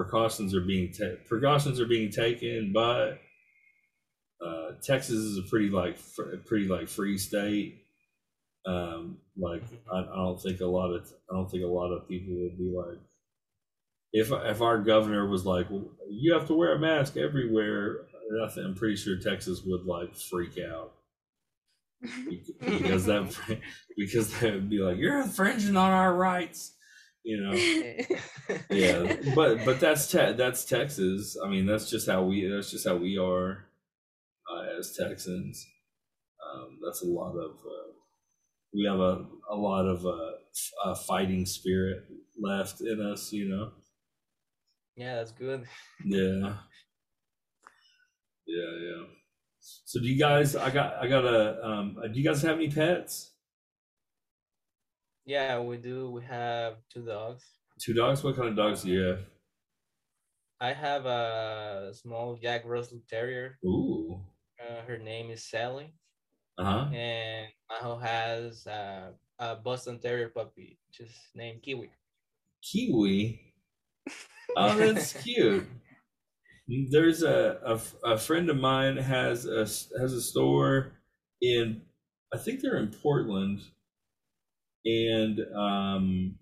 precautions 0.00 0.54
are 0.54 0.62
being 0.62 0.90
ta- 0.90 1.20
precautions 1.28 1.78
are 1.78 1.86
being 1.86 2.10
taken, 2.10 2.72
but 2.72 3.20
uh, 4.44 4.72
Texas 4.82 5.16
is 5.16 5.36
a 5.36 5.42
pretty 5.42 5.68
like 5.68 5.98
fr- 5.98 6.36
pretty 6.46 6.66
like 6.66 6.88
free 6.88 7.18
state. 7.18 7.84
Um, 8.64 9.18
like 9.36 9.62
I, 9.92 9.98
I 9.98 10.16
don't 10.16 10.40
think 10.40 10.60
a 10.60 10.66
lot 10.66 10.90
of 10.90 11.12
I 11.30 11.34
don't 11.34 11.50
think 11.50 11.64
a 11.64 11.66
lot 11.66 11.92
of 11.92 12.08
people 12.08 12.34
would 12.34 12.56
be 12.56 12.72
like 12.74 12.98
if 14.12 14.32
if 14.32 14.62
our 14.62 14.78
governor 14.78 15.28
was 15.28 15.44
like 15.44 15.68
well, 15.70 15.84
you 16.08 16.32
have 16.32 16.46
to 16.46 16.54
wear 16.54 16.74
a 16.74 16.78
mask 16.78 17.16
everywhere. 17.18 18.06
Think, 18.54 18.66
I'm 18.66 18.74
pretty 18.74 18.96
sure 18.96 19.18
Texas 19.18 19.62
would 19.66 19.84
like 19.84 20.16
freak 20.16 20.56
out 20.58 20.92
because 22.60 23.04
that 23.06 23.36
because 23.98 24.38
they 24.40 24.52
would 24.52 24.70
be 24.70 24.78
like 24.78 24.96
you're 24.96 25.20
infringing 25.20 25.76
on 25.76 25.90
our 25.90 26.14
rights, 26.14 26.72
you 27.24 27.40
know? 27.40 28.16
Yeah 28.70 29.16
but 29.34 29.64
but 29.64 29.80
that's 29.84 30.10
te- 30.10 30.32
that's 30.32 30.64
texas. 30.64 31.36
I 31.44 31.48
mean 31.48 31.66
that's 31.66 31.90
just 31.90 32.08
how 32.08 32.22
we 32.22 32.46
that's 32.46 32.70
just 32.70 32.86
how 32.86 32.96
we 32.96 33.18
are 33.18 33.66
uh, 34.50 34.78
as 34.78 34.96
texans. 34.96 35.66
Um, 36.44 36.78
that's 36.84 37.02
a 37.02 37.06
lot 37.06 37.36
of 37.36 37.52
uh, 37.52 37.92
we 38.74 38.84
have 38.84 39.00
a, 39.00 39.26
a 39.50 39.54
lot 39.54 39.86
of 39.86 40.04
uh, 40.06 40.32
uh, 40.84 40.94
fighting 40.94 41.46
spirit 41.46 42.04
left 42.38 42.80
in 42.80 43.00
us 43.00 43.32
you 43.32 43.48
know? 43.48 43.72
Yeah, 44.96 45.16
that's 45.16 45.32
good. 45.32 45.64
yeah. 46.04 46.56
Yeah 48.46 48.72
yeah. 48.80 49.04
So 49.60 50.00
do 50.00 50.08
you 50.08 50.18
guys 50.18 50.56
i 50.56 50.70
got 50.70 50.94
i 50.94 51.06
got 51.06 51.24
a 51.24 51.66
um 51.66 51.96
do 52.12 52.18
you 52.18 52.24
guys 52.24 52.42
have 52.42 52.56
any 52.56 52.70
pets 52.70 53.32
Yeah, 55.24 55.60
we 55.60 55.76
do. 55.78 56.10
We 56.10 56.22
have 56.24 56.76
two 56.92 57.04
dogs. 57.04 57.44
two 57.80 57.94
dogs 57.94 58.22
what 58.22 58.36
kind 58.36 58.48
of 58.48 58.56
dogs 58.56 58.82
do 58.82 58.90
you 58.90 59.00
have 59.00 59.20
I 60.60 60.72
have 60.74 61.06
a 61.06 61.92
small 61.94 62.36
Jack 62.36 62.62
Russell 62.66 63.00
Terrier. 63.08 63.58
ooh 63.64 64.20
Uh, 64.60 64.82
her 64.86 64.98
name 64.98 65.30
is 65.30 65.48
Sally, 65.48 65.94
uh-huh 66.58 66.90
and 66.94 67.48
Majo 67.70 67.98
has 67.98 68.66
uh, 68.66 69.12
a 69.38 69.56
Boston 69.56 69.98
Terrier 70.00 70.28
puppy, 70.28 70.78
just 70.92 71.16
named 71.34 71.62
Kiwi. 71.62 71.90
Kiwi. 72.62 73.40
Oh, 74.56 74.76
that's 74.76 75.12
cute. 75.22 75.64
There's 76.90 77.22
a 77.22 77.80
a 78.04 78.16
friend 78.18 78.48
of 78.48 78.56
mine 78.56 78.96
has 78.96 79.44
a 79.46 79.60
has 80.00 80.12
a 80.12 80.20
store 80.22 80.92
in 81.42 81.82
I 82.32 82.38
think 82.38 82.60
they're 82.60 82.76
in 82.78 82.88
Portland, 83.02 83.60
and 84.84 85.40
um, 85.56 86.38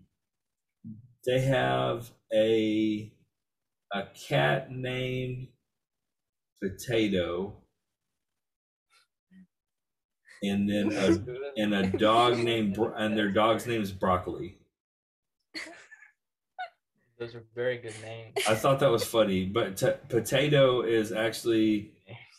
they 1.27 1.41
have 1.41 2.11
a 2.33 3.13
a 3.93 4.03
cat 4.29 4.71
named 4.71 5.49
Potato, 6.63 7.65
and 10.43 10.69
then 10.69 10.93
a 10.93 11.61
and 11.61 11.75
a 11.75 11.87
dog 11.97 12.39
named 12.39 12.79
and 12.79 13.17
their 13.17 13.31
dog's 13.31 13.67
name 13.67 13.83
is 13.83 13.93
Broccoli. 13.93 14.59
Those 17.19 17.35
are 17.35 17.45
very 17.55 17.79
good 17.79 17.95
names. 18.03 18.35
I 18.47 18.55
thought 18.55 18.79
that 18.81 18.91
was 18.91 19.05
funny, 19.05 19.45
but 19.47 19.77
t- 19.77 19.91
Potato 20.09 20.83
is 20.83 21.11
actually 21.13 21.93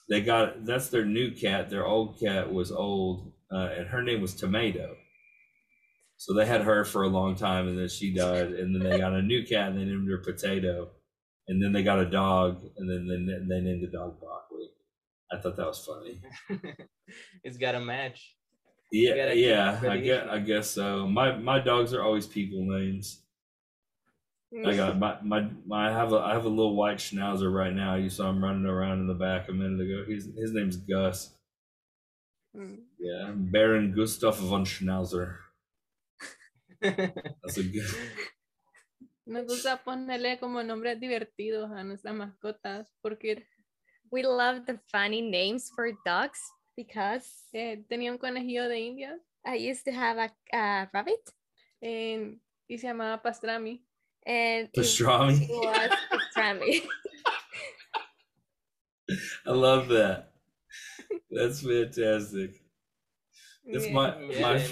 they 0.10 0.22
got 0.22 0.66
that's 0.66 0.90
their 0.90 1.06
new 1.06 1.32
cat. 1.32 1.70
Their 1.70 1.86
old 1.86 2.20
cat 2.20 2.52
was 2.54 2.72
old, 2.72 3.34
uh, 3.52 3.70
and 3.78 3.88
her 3.90 4.02
name 4.02 4.22
was 4.22 4.36
Tomato. 4.36 4.96
So 6.20 6.34
they 6.34 6.46
had 6.46 6.64
her 6.64 6.84
for 6.84 7.04
a 7.04 7.08
long 7.08 7.36
time, 7.36 7.70
and 7.70 7.80
then 7.80 7.88
she 7.88 8.14
died, 8.14 8.48
and 8.52 8.76
then 8.76 8.84
they 8.84 8.98
got 8.98 9.14
a 9.14 9.22
new 9.22 9.46
cat, 9.46 9.70
and 9.70 9.80
they 9.80 9.86
named 9.86 10.10
her 10.10 10.18
Potato, 10.18 10.90
and 11.48 11.64
then 11.64 11.72
they 11.72 11.82
got 11.82 12.00
a 12.00 12.10
dog, 12.10 12.62
and 12.78 12.90
then 12.90 13.08
they, 13.08 13.56
they 13.56 13.62
named 13.62 13.82
the 13.82 13.88
dog 13.88 14.20
Broccoli. 14.20 14.68
I 15.32 15.38
thought 15.38 15.56
that 15.56 15.66
was 15.66 15.80
funny. 15.80 16.22
it's 17.44 17.56
got 17.56 17.76
a 17.76 17.80
match. 17.80 18.36
Yeah, 18.92 19.32
yeah, 19.32 19.78
I 19.78 19.80
tradition. 19.80 20.04
guess 20.04 20.28
I 20.30 20.40
guess 20.40 20.70
so. 20.70 21.08
My 21.08 21.38
my 21.38 21.60
dogs 21.60 21.94
are 21.94 22.04
always 22.04 22.28
people 22.28 22.66
names. 22.66 23.22
I 24.66 24.76
got 24.76 25.00
my, 25.00 25.16
my 25.24 25.48
my 25.66 25.90
I 25.90 25.94
have 25.94 26.12
a 26.12 26.18
I 26.18 26.34
have 26.34 26.46
a 26.46 26.50
little 26.50 26.76
white 26.76 26.98
schnauzer 26.98 27.54
right 27.54 27.74
now. 27.74 27.96
You 27.96 28.10
saw 28.10 28.30
him 28.30 28.44
running 28.44 28.66
around 28.66 29.00
in 29.00 29.08
the 29.08 29.14
back 29.14 29.48
a 29.48 29.54
minute 29.54 29.80
ago. 29.80 30.04
His 30.06 30.28
his 30.38 30.52
name's 30.52 30.76
Gus. 30.76 31.34
Mm. 32.58 32.80
Yeah, 33.00 33.32
Baron 33.36 33.94
Gustav 33.96 34.38
von 34.38 34.66
Schnauzer. 34.66 35.36
That's 36.82 37.58
a 37.58 37.64
good. 37.64 37.86
Nos 39.26 39.46
gusta 39.46 39.84
ponerle 39.84 40.40
como 40.40 40.64
nombres 40.64 41.00
divertidos 41.00 41.70
a 41.72 41.84
nuestras 41.84 42.16
mascotas 42.16 42.92
porque 43.02 43.46
We 44.12 44.24
love 44.24 44.66
the 44.66 44.80
funny 44.92 45.22
names 45.22 45.70
for 45.76 45.92
dogs 46.04 46.40
because 46.76 47.28
eh, 47.54 47.84
tenía 47.88 48.12
un 48.12 48.18
conejillo 48.18 48.68
de 48.68 48.80
indias 48.80 49.22
I 49.46 49.70
used 49.70 49.84
to 49.86 49.92
have 49.92 50.18
a, 50.20 50.36
a 50.52 50.90
rabbit 50.92 51.20
eh, 51.82 52.36
y 52.68 52.78
se 52.80 52.88
llamaba 52.88 53.22
Pastrami. 53.22 53.86
and 54.26 54.70
Pastrami. 54.74 55.44
it 55.44 55.50
was 55.50 55.92
pastrami. 56.10 56.82
I 59.46 59.52
love 59.52 59.88
that. 59.90 60.32
That's 61.32 61.62
fantastic. 61.62 62.62
That's 63.66 63.86
Yeah. 63.88 63.94
my 63.94 64.12
my 64.18 64.58
Yeah. 64.58 64.68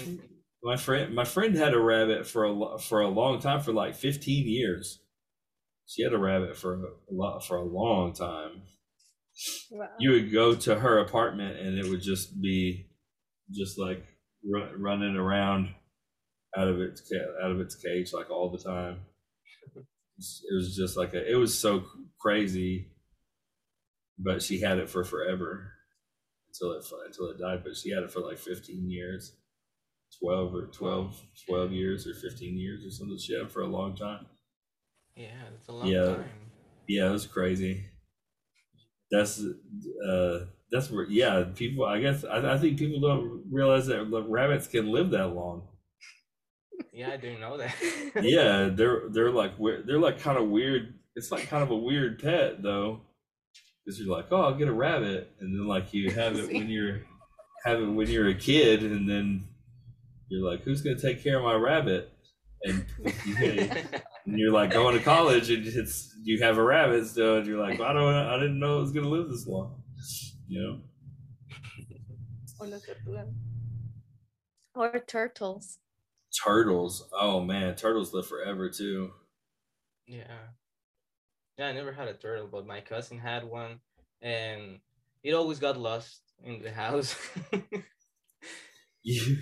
My 0.62 0.76
friend 0.76 1.14
my 1.14 1.24
friend 1.24 1.54
had 1.56 1.74
a 1.74 1.80
rabbit 1.80 2.26
for 2.26 2.44
a 2.44 2.78
for 2.78 3.00
a 3.00 3.08
long 3.08 3.40
time 3.40 3.60
for 3.60 3.72
like 3.72 3.94
15 3.94 4.48
years. 4.48 5.00
She 5.86 6.02
had 6.02 6.12
a 6.12 6.18
rabbit 6.18 6.56
for 6.56 6.74
a 6.74 6.88
lot 7.10 7.40
for 7.40 7.56
a 7.56 7.64
long 7.64 8.12
time. 8.12 8.62
Wow. 9.70 9.88
you 10.00 10.10
would 10.10 10.32
go 10.32 10.56
to 10.56 10.74
her 10.80 10.98
apartment 10.98 11.60
and 11.60 11.78
it 11.78 11.88
would 11.88 12.02
just 12.02 12.42
be 12.42 12.88
just 13.52 13.78
like 13.78 14.04
ru- 14.44 14.76
running 14.76 15.14
around 15.14 15.68
out 16.56 16.66
of 16.66 16.80
its 16.80 17.08
out 17.42 17.52
of 17.52 17.60
its 17.60 17.76
cage 17.76 18.12
like 18.12 18.30
all 18.30 18.50
the 18.50 18.58
time 18.58 18.98
it 19.76 20.54
was 20.54 20.74
just 20.74 20.96
like 20.96 21.14
a, 21.14 21.30
it 21.30 21.36
was 21.36 21.56
so 21.56 21.84
crazy 22.20 22.90
but 24.18 24.42
she 24.42 24.60
had 24.60 24.78
it 24.78 24.90
for 24.90 25.04
forever 25.04 25.70
until 26.48 26.72
it 26.72 26.84
until 27.06 27.28
it 27.30 27.38
died 27.38 27.62
but 27.62 27.76
she 27.76 27.90
had 27.90 28.02
it 28.02 28.10
for 28.10 28.20
like 28.20 28.38
15 28.38 28.90
years 28.90 29.36
12 30.20 30.54
or 30.54 30.66
12, 30.66 31.22
12 31.48 31.72
years 31.72 32.06
or 32.06 32.14
15 32.14 32.56
years 32.58 32.84
or 32.84 32.90
something. 32.90 33.18
She 33.18 33.34
had 33.34 33.50
for 33.50 33.62
a 33.62 33.66
long 33.66 33.94
time. 33.94 34.26
Yeah, 35.16 35.26
that's 35.50 35.68
a 35.68 35.72
long 35.72 35.86
Yeah. 35.86 36.04
time. 36.16 36.30
Yeah, 36.88 37.08
it 37.08 37.12
was 37.12 37.26
crazy. 37.26 37.84
That's 39.10 39.42
uh 40.06 40.40
that's 40.70 40.90
where 40.90 41.04
yeah, 41.04 41.44
people 41.54 41.84
I 41.84 42.00
guess 42.00 42.24
I, 42.24 42.54
I 42.54 42.58
think 42.58 42.78
people 42.78 43.00
don't 43.00 43.44
realize 43.50 43.86
that 43.86 44.04
rabbits 44.28 44.66
can 44.66 44.90
live 44.92 45.10
that 45.10 45.28
long. 45.28 45.66
Yeah, 46.92 47.10
I 47.10 47.16
didn't 47.16 47.40
know 47.40 47.56
that. 47.56 47.74
Yeah, 48.22 48.68
they're 48.72 49.08
they're 49.08 49.30
like 49.30 49.52
they're 49.58 49.98
like 49.98 50.20
kind 50.20 50.38
of 50.38 50.48
weird. 50.48 50.94
It's 51.16 51.30
like 51.32 51.48
kind 51.48 51.62
of 51.62 51.70
a 51.70 51.76
weird 51.76 52.20
pet 52.22 52.62
though. 52.62 53.00
Cuz 53.84 53.98
you're 53.98 54.14
like, 54.14 54.26
"Oh, 54.30 54.42
I'll 54.42 54.54
get 54.54 54.68
a 54.68 54.72
rabbit." 54.72 55.32
And 55.40 55.54
then 55.54 55.66
like 55.66 55.92
you 55.94 56.10
have 56.10 56.36
it 56.38 56.48
when 56.52 56.68
you're 56.68 57.00
have 57.64 57.80
it 57.80 57.86
when 57.86 58.08
you're 58.08 58.28
a 58.28 58.34
kid 58.34 58.82
and 58.82 59.08
then 59.08 59.48
you're 60.28 60.48
like, 60.48 60.62
"Who's 60.62 60.82
going 60.82 60.96
to 60.96 61.02
take 61.02 61.22
care 61.22 61.38
of 61.38 61.44
my 61.44 61.54
rabbit?" 61.54 62.12
And 62.64 62.84
and 63.38 64.38
you're 64.38 64.52
like 64.52 64.72
going 64.72 64.96
to 64.98 65.02
college 65.02 65.50
and 65.50 65.66
it's 65.66 66.14
you 66.22 66.42
have 66.42 66.58
a 66.58 66.62
rabbit 66.62 67.06
still 67.06 67.38
and 67.38 67.46
you're 67.46 67.60
like 67.60 67.80
I 67.80 67.92
don't 67.92 68.14
I 68.14 68.34
didn't 68.36 68.58
know 68.58 68.78
it 68.78 68.82
was 68.82 68.92
gonna 68.92 69.08
live 69.08 69.28
this 69.28 69.46
long 69.46 69.80
you 70.48 70.60
know 70.60 70.80
Or 74.74 74.98
turtles. 75.06 75.78
turtles 76.44 77.08
oh 77.12 77.40
man 77.40 77.74
turtles 77.76 78.12
live 78.12 78.26
forever 78.26 78.68
too 78.68 79.12
Yeah. 80.06 80.38
Yeah, 81.58 81.66
I 81.68 81.72
never 81.72 81.92
had 81.92 82.08
a 82.08 82.14
turtle, 82.14 82.46
but 82.50 82.66
my 82.66 82.80
cousin 82.80 83.18
had 83.18 83.44
one 83.44 83.80
and 84.22 84.80
it 85.22 85.32
always 85.34 85.58
got 85.58 85.76
lost 85.76 86.22
in 86.44 86.62
the 86.62 86.70
house. 86.70 87.16
you 89.02 89.38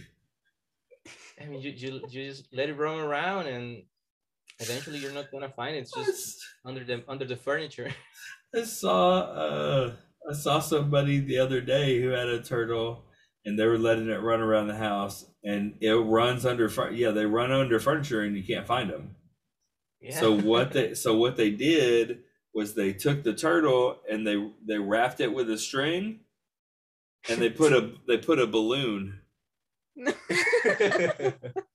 I 1.40 1.46
mean, 1.46 1.60
you, 1.60 1.70
you, 1.70 2.00
you 2.08 2.24
just 2.30 2.48
let 2.52 2.68
it 2.68 2.74
roam 2.74 3.00
around 3.00 3.46
and 3.46 3.82
eventually 4.60 4.98
you're 4.98 5.12
not 5.12 5.30
gonna 5.30 5.50
find 5.50 5.76
it. 5.76 5.80
It's 5.80 5.92
just 5.92 6.44
under 6.64 6.84
the 6.84 7.04
under 7.08 7.24
the 7.24 7.36
furniture. 7.36 7.92
I 8.54 8.62
saw 8.64 9.20
uh 9.20 9.96
I 10.28 10.32
saw 10.32 10.60
somebody 10.60 11.20
the 11.20 11.38
other 11.38 11.60
day 11.60 12.00
who 12.00 12.08
had 12.08 12.28
a 12.28 12.42
turtle 12.42 13.04
and 13.44 13.58
they 13.58 13.66
were 13.66 13.78
letting 13.78 14.08
it 14.08 14.22
run 14.22 14.40
around 14.40 14.68
the 14.68 14.76
house 14.76 15.26
and 15.44 15.76
it 15.80 15.92
runs 15.94 16.46
under 16.46 16.68
yeah 16.92 17.10
they 17.10 17.26
run 17.26 17.52
under 17.52 17.78
furniture 17.78 18.22
and 18.22 18.36
you 18.36 18.42
can't 18.42 18.66
find 18.66 18.90
them 18.90 19.16
Yeah. 20.00 20.18
So 20.18 20.38
what 20.38 20.72
they 20.72 20.94
so 20.94 21.16
what 21.16 21.36
they 21.36 21.50
did 21.50 22.22
was 22.54 22.74
they 22.74 22.92
took 22.92 23.22
the 23.22 23.34
turtle 23.34 24.00
and 24.10 24.26
they 24.26 24.50
they 24.66 24.78
wrapped 24.78 25.20
it 25.20 25.32
with 25.32 25.50
a 25.50 25.58
string 25.58 26.20
and 27.28 27.40
they 27.40 27.50
put 27.50 27.72
a 27.72 27.94
they 28.08 28.16
put 28.16 28.38
a 28.38 28.46
balloon 28.46 29.20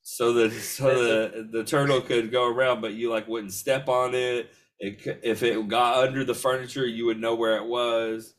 so 0.01 0.34
that 0.34 0.51
so 0.51 1.03
the 1.03 1.49
the 1.51 1.63
turtle 1.63 2.01
could 2.01 2.32
go 2.32 2.47
around 2.47 2.82
but 2.82 2.93
you 2.93 3.09
like 3.09 3.28
wouldn't 3.28 3.53
step 3.53 3.89
on 3.89 4.13
it. 4.13 4.51
It 4.80 5.19
if 5.24 5.43
it 5.43 5.67
got 5.67 6.03
under 6.03 6.24
the 6.24 6.36
furniture 6.36 6.86
you 6.86 7.05
would 7.05 7.19
know 7.19 7.36
where 7.36 7.57
it 7.57 7.65
was. 7.65 8.36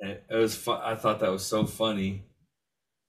And 0.00 0.18
it 0.30 0.34
was 0.34 0.56
fun. 0.56 0.80
I 0.82 0.94
thought 0.94 1.20
that 1.20 1.30
was 1.30 1.44
so 1.44 1.66
funny. 1.66 2.24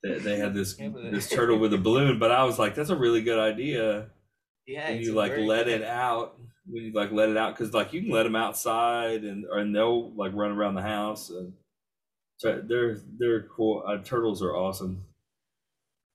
That 0.04 0.24
they 0.24 0.38
had 0.38 0.54
this 0.54 0.76
this 0.76 1.30
turtle 1.30 1.60
with 1.60 1.74
a 1.74 1.78
balloon, 1.78 2.20
but 2.20 2.32
I 2.32 2.44
was 2.44 2.58
like, 2.60 2.76
that's 2.76 2.90
a 2.90 2.96
really 2.96 3.22
good 3.22 3.40
idea 3.40 4.10
yeah, 4.68 4.90
when 4.90 5.02
you 5.02 5.14
like 5.14 5.38
let 5.38 5.66
good- 5.66 5.82
it 5.82 5.84
out 5.84 6.38
when 6.66 6.84
you 6.84 6.92
like 6.94 7.12
let 7.12 7.30
it 7.30 7.38
out 7.38 7.56
because 7.56 7.74
like 7.74 7.94
you 7.94 8.02
can 8.02 8.12
let 8.12 8.24
them 8.24 8.36
outside 8.36 9.24
and 9.24 9.46
or 9.52 9.64
they'll 9.66 10.12
like 10.16 10.32
run 10.34 10.52
around 10.52 10.76
the 10.76 10.82
house 10.82 11.30
and 11.30 11.54
so 12.38 12.62
they're 12.68 12.98
they're 13.18 13.44
cool 13.44 13.84
uh, 13.88 13.98
turtles 13.98 14.42
are 14.42 14.56
awesome 14.56 15.04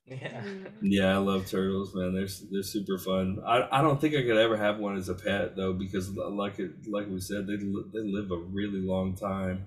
Yeah. 0.07 0.44
yeah 0.82 1.14
i 1.14 1.16
love 1.16 1.46
turtles 1.50 1.92
man 1.94 2.14
they're 2.14 2.28
they're 2.52 2.62
super 2.62 2.96
fun 2.96 3.40
i, 3.44 3.66
I 3.78 3.82
don't 3.82 4.00
think 4.00 4.14
i 4.14 4.22
could 4.22 4.36
ever 4.36 4.57
have 4.57 4.78
one 4.78 4.96
as 4.96 5.09
a 5.09 5.14
pet 5.14 5.57
though 5.57 5.72
because 5.72 6.11
like 6.11 6.61
it 6.61 6.86
like 6.88 7.09
we 7.09 7.20
said 7.20 7.46
they 7.48 7.57
li- 7.57 7.90
they 7.92 8.00
live 8.02 8.30
a 8.30 8.36
really 8.36 8.80
long 8.80 9.16
time 9.16 9.66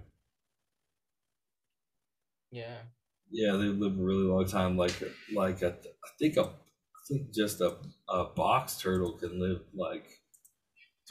Yeah. 2.51 2.81
yeah 3.29 3.51
they 3.53 3.65
live 3.67 3.99
a 3.99 4.03
really 4.03 4.23
long 4.23 4.45
time 4.45 4.77
like 4.77 4.93
like 5.33 5.61
a, 5.61 5.69
i 5.69 6.09
think 6.17 6.37
a 6.37 6.43
i 6.45 7.01
think 7.07 7.31
just 7.33 7.61
a, 7.61 7.77
a 8.09 8.25
box 8.25 8.77
turtle 8.77 9.13
can 9.13 9.39
live 9.39 9.61
like 9.73 10.07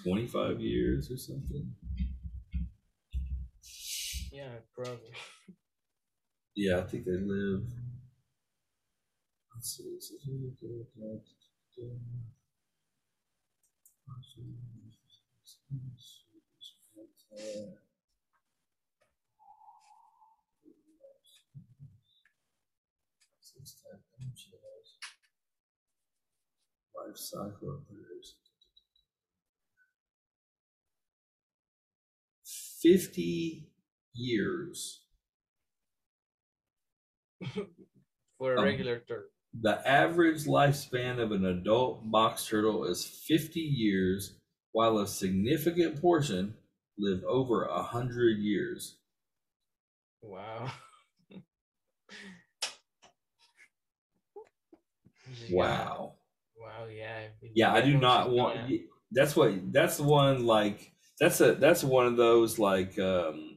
25 0.03 0.61
years 0.61 1.11
or 1.11 1.17
something 1.17 1.75
Yeah, 4.33 4.49
probably. 4.75 5.13
Yeah, 6.55 6.79
I 6.79 6.83
think 6.83 7.05
they 7.07 7.13
live. 7.13 7.63
Let's 7.63 7.71
see. 7.71 7.71
this 7.71 7.73
is 7.73 7.73
really 7.73 7.75
good, 7.75 7.75
like, 7.75 9.48
uh, 9.48 9.48
Life 26.95 27.17
cycle 27.17 27.71
of 27.71 27.89
players. 27.89 28.35
Fifty 32.81 33.69
years. 34.15 35.03
For 38.39 38.55
a 38.55 38.59
Um, 38.59 38.65
regular 38.65 39.01
turtle. 39.01 39.31
The 39.53 39.87
average 39.87 40.45
lifespan 40.45 41.19
of 41.21 41.33
an 41.33 41.45
adult 41.45 42.11
box 42.11 42.47
turtle 42.47 42.85
is 42.85 43.05
50 43.05 43.61
years, 43.61 44.39
while 44.73 44.99
a 44.99 45.07
significant 45.07 46.01
portion 46.01 46.55
live 46.99 47.23
over 47.25 47.65
a 47.65 47.83
hundred 47.83 48.39
years. 48.39 48.97
Wow. 50.23 50.71
Wow. 55.51 56.15
Wow, 56.57 56.87
yeah. 56.87 57.29
Yeah, 57.55 57.73
I 57.73 57.81
do 57.81 57.97
not 57.97 58.31
want. 58.31 58.59
That's 59.11 59.37
what. 59.37 59.73
That's 59.73 59.99
one. 60.01 60.47
Like 60.47 60.93
that's 61.21 61.41
a. 61.41 61.55
That's 61.55 61.83
one 61.85 62.07
of 62.07 62.17
those 62.17 62.59
like. 62.59 62.99
um 62.99 63.48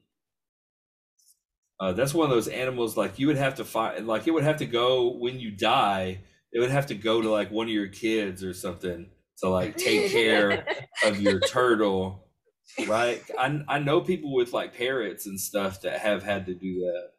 uh, 1.82 1.92
that's 1.94 2.14
one 2.14 2.26
of 2.26 2.32
those 2.32 2.48
animals 2.48 2.96
like 2.96 3.20
you 3.20 3.28
would 3.28 3.38
have 3.38 3.56
to 3.56 3.66
find 3.66 4.08
like 4.08 4.28
it 4.28 4.32
would 4.32 4.44
have 4.46 4.58
to 4.58 4.68
go 4.68 5.18
when 5.18 5.40
you 5.40 5.52
die 5.52 6.22
it 6.54 6.60
would 6.60 6.72
have 6.72 6.88
to 6.88 6.96
go 6.96 7.22
to 7.22 7.30
like 7.30 7.52
one 7.52 7.68
of 7.68 7.74
your 7.74 7.90
kids 7.90 8.44
or 8.44 8.54
something 8.54 9.10
to 9.40 9.50
like 9.50 9.78
take 9.78 10.12
care 10.12 10.66
of 11.06 11.20
your 11.20 11.40
turtle 11.42 12.32
right? 12.88 13.22
I, 13.38 13.64
I 13.68 13.80
know 13.80 14.02
people 14.02 14.34
with 14.34 14.54
like 14.54 14.76
parrots 14.78 15.26
and 15.26 15.40
stuff 15.40 15.82
that 15.82 16.00
have 16.00 16.24
had 16.24 16.46
to 16.48 16.54
do 16.54 16.82
that. 16.82 17.12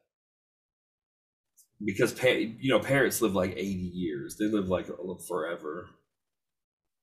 Because 1.84 2.12
pa- 2.12 2.28
you 2.28 2.70
know 2.70 2.78
parrots 2.78 3.20
live 3.20 3.34
like 3.34 3.52
80 3.52 3.64
years. 3.64 4.36
They 4.36 4.46
live 4.46 4.68
like 4.68 4.86
forever. 5.26 5.88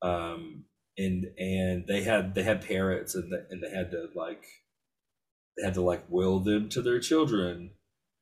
Um 0.02 0.64
and 0.96 1.26
and 1.38 1.86
they 1.86 2.02
had 2.02 2.34
they 2.34 2.42
had 2.42 2.66
parrots 2.66 3.14
and 3.14 3.32
they, 3.32 3.38
and 3.50 3.62
they 3.62 3.70
had 3.70 3.90
to 3.90 4.08
like 4.14 4.44
they 5.56 5.64
had 5.64 5.74
to 5.74 5.82
like 5.82 6.04
will 6.08 6.40
them 6.40 6.68
to 6.70 6.82
their 6.82 7.00
children. 7.00 7.70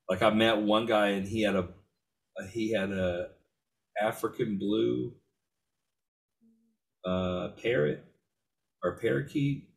Like 0.08 0.22
i 0.22 0.30
met 0.30 0.58
one 0.58 0.86
guy 0.86 1.08
and 1.08 1.26
he 1.26 1.42
had 1.42 1.56
a 1.56 1.68
he 2.52 2.72
had 2.72 2.90
a 2.90 3.30
african 4.00 4.58
blue 4.58 5.12
uh 7.04 7.48
parrot 7.62 8.04
or 8.82 8.96
parakeet. 8.98 9.68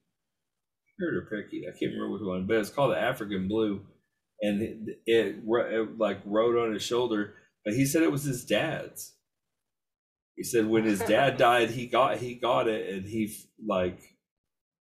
Parrot 0.99 1.15
or 1.17 1.27
parakeet 1.27 1.65
i 1.67 1.71
can't 1.71 1.93
remember 1.93 2.11
which 2.11 2.21
one 2.21 2.45
but 2.45 2.57
it's 2.57 2.69
called 2.69 2.91
the 2.91 2.99
african 2.99 3.47
blue. 3.47 3.81
And 4.43 4.59
it, 4.59 4.77
it, 5.05 5.35
it 5.45 5.97
like 5.99 6.19
rode 6.25 6.57
on 6.57 6.73
his 6.73 6.83
shoulder 6.83 7.35
but 7.63 7.73
he 7.73 7.85
said 7.85 8.03
it 8.03 8.11
was 8.11 8.23
his 8.23 8.43
dad's. 8.43 9.13
He 10.35 10.43
said 10.43 10.65
when 10.65 10.83
his 10.83 10.99
dad 10.99 11.37
died 11.37 11.71
he 11.71 11.85
got 11.85 12.17
he 12.17 12.35
got 12.35 12.67
it 12.67 12.93
and 12.93 13.05
he 13.05 13.35
like 13.65 14.10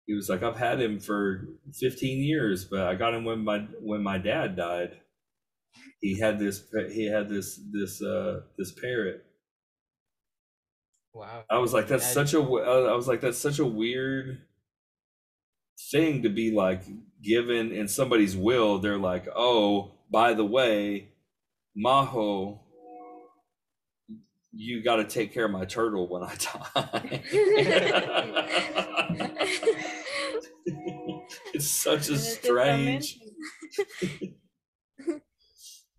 he 0.07 0.13
was 0.13 0.29
like 0.29 0.43
i've 0.43 0.57
had 0.57 0.81
him 0.81 0.99
for 0.99 1.47
15 1.73 2.23
years 2.23 2.65
but 2.65 2.81
i 2.81 2.95
got 2.95 3.13
him 3.13 3.25
when 3.25 3.43
my 3.43 3.59
when 3.81 4.03
my 4.03 4.17
dad 4.17 4.55
died 4.55 4.99
he 6.01 6.19
had 6.19 6.39
this 6.39 6.63
he 6.91 7.05
had 7.05 7.29
this 7.29 7.59
this 7.71 8.01
uh 8.01 8.41
this 8.57 8.71
parrot 8.73 9.25
Wow. 11.13 11.45
I 11.49 11.59
was 11.59 11.73
like, 11.73 11.87
that's 11.87 12.05
Yeah, 12.05 12.13
such 12.13 12.33
a. 12.35 12.39
uh, 12.41 12.95
was 12.95 13.07
like, 13.07 13.21
that's 13.21 13.37
such 13.39 13.59
a 13.59 13.65
weird 13.65 14.41
thing 15.91 16.23
to 16.23 16.29
be 16.29 16.51
like 16.51 16.83
given 17.23 17.71
in 17.71 17.87
somebody's 17.87 18.37
will. 18.37 18.79
They're 18.79 18.97
like, 18.99 19.27
oh, 19.35 19.93
by 20.11 20.33
the 20.33 20.45
way, 20.45 21.09
Majo, 21.75 22.61
you 24.53 24.83
got 24.83 24.97
to 24.97 25.05
take 25.05 25.33
care 25.33 25.45
of 25.45 25.51
my 25.51 25.65
turtle 25.65 26.07
when 26.09 26.23
I 26.23 26.35
die. 26.35 27.23
it's 31.71 31.83
such 31.83 32.09
a 32.09 32.17
strange. 32.17 33.17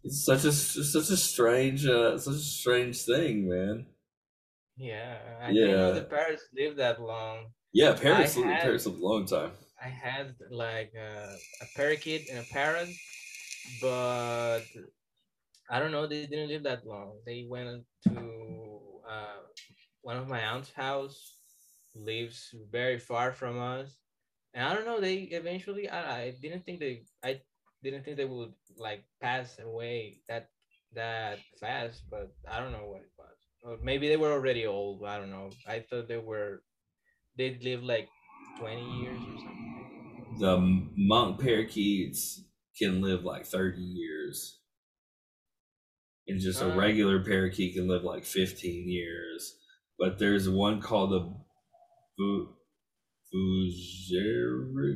It's 0.04 0.24
such 0.24 0.44
a 0.44 0.52
such 0.52 1.10
a 1.10 1.16
strange 1.16 1.86
uh, 1.86 2.18
such 2.18 2.34
a 2.34 2.38
strange 2.38 3.02
thing, 3.02 3.48
man. 3.48 3.86
Yeah, 4.76 5.16
I 5.40 5.52
didn't 5.52 5.70
know 5.70 5.88
Yeah. 5.88 5.92
the 5.94 6.02
parrots 6.02 6.42
live 6.56 6.76
that 6.76 7.00
long. 7.00 7.52
Yeah, 7.72 7.92
parrots 7.94 8.36
I 8.36 8.40
live 8.40 8.48
had- 8.50 8.62
parrots 8.62 8.86
live 8.86 8.96
a 8.98 9.04
long 9.06 9.26
time. 9.26 9.52
I 9.82 9.88
had 9.88 10.34
like 10.50 10.92
a, 10.94 11.34
a 11.62 11.66
parakeet 11.76 12.28
and 12.30 12.38
a 12.38 12.46
parrot, 12.52 12.88
but 13.80 14.62
I 15.70 15.78
don't 15.80 15.90
know. 15.92 16.06
They 16.06 16.26
didn't 16.26 16.48
live 16.48 16.62
that 16.64 16.86
long. 16.86 17.18
They 17.26 17.46
went 17.48 17.84
to 18.08 18.80
uh, 19.08 19.38
one 20.02 20.16
of 20.16 20.28
my 20.28 20.40
aunt's 20.40 20.70
house, 20.72 21.36
lives 21.96 22.54
very 22.70 22.98
far 22.98 23.32
from 23.32 23.58
us, 23.60 23.88
and 24.54 24.64
I 24.64 24.74
don't 24.74 24.84
know. 24.86 25.00
They 25.00 25.16
eventually. 25.24 25.88
I, 25.88 26.22
I 26.22 26.30
didn't 26.30 26.64
think 26.64 26.80
they. 26.80 27.04
I 27.22 27.42
didn't 27.82 28.04
think 28.04 28.16
they 28.16 28.24
would 28.24 28.54
like 28.76 29.04
pass 29.20 29.58
away 29.58 30.22
that 30.28 30.50
that 30.92 31.40
fast, 31.60 32.04
but 32.10 32.34
I 32.48 32.60
don't 32.60 32.72
know 32.72 32.86
what 32.86 33.02
it 33.02 33.12
was. 33.18 33.36
Or 33.64 33.78
maybe 33.82 34.08
they 34.08 34.16
were 34.16 34.32
already 34.32 34.66
old. 34.66 35.04
I 35.04 35.18
don't 35.18 35.30
know. 35.30 35.50
I 35.66 35.80
thought 35.80 36.08
they 36.08 36.18
were. 36.18 36.62
They'd 37.36 37.62
live 37.62 37.82
like 37.82 38.08
twenty 38.58 38.88
years 39.00 39.20
or 39.20 39.38
something. 39.38 40.38
The 40.38 40.58
monk 40.96 41.40
parakeets 41.40 42.44
can 42.78 43.00
live 43.02 43.24
like 43.24 43.46
30 43.46 43.82
years. 43.82 44.60
And 46.26 46.40
just 46.40 46.62
a 46.62 46.70
Ah. 46.70 46.76
regular 46.76 47.22
parakeet 47.24 47.74
can 47.74 47.88
live 47.88 48.02
like 48.04 48.24
15 48.24 48.88
years. 48.88 49.58
But 49.98 50.18
there's 50.18 50.48
one 50.48 50.80
called 50.80 51.10
the 52.18 52.54
Bujeriger. 53.34 54.86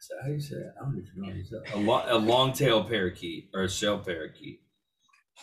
Is 0.00 0.08
that 0.08 0.22
how 0.24 0.30
you 0.30 0.40
say 0.40 0.56
it? 0.56 0.74
I 0.80 0.84
don't 0.84 0.98
even 0.98 1.10
know 1.16 1.26
how 1.26 1.34
you 1.34 1.44
say 1.44 1.56
it. 1.56 1.74
A, 1.74 1.78
lo- 1.78 2.04
a 2.06 2.18
long-tailed 2.18 2.88
parakeet 2.88 3.50
or 3.54 3.62
a 3.64 3.70
shell 3.70 3.98
parakeet. 3.98 4.60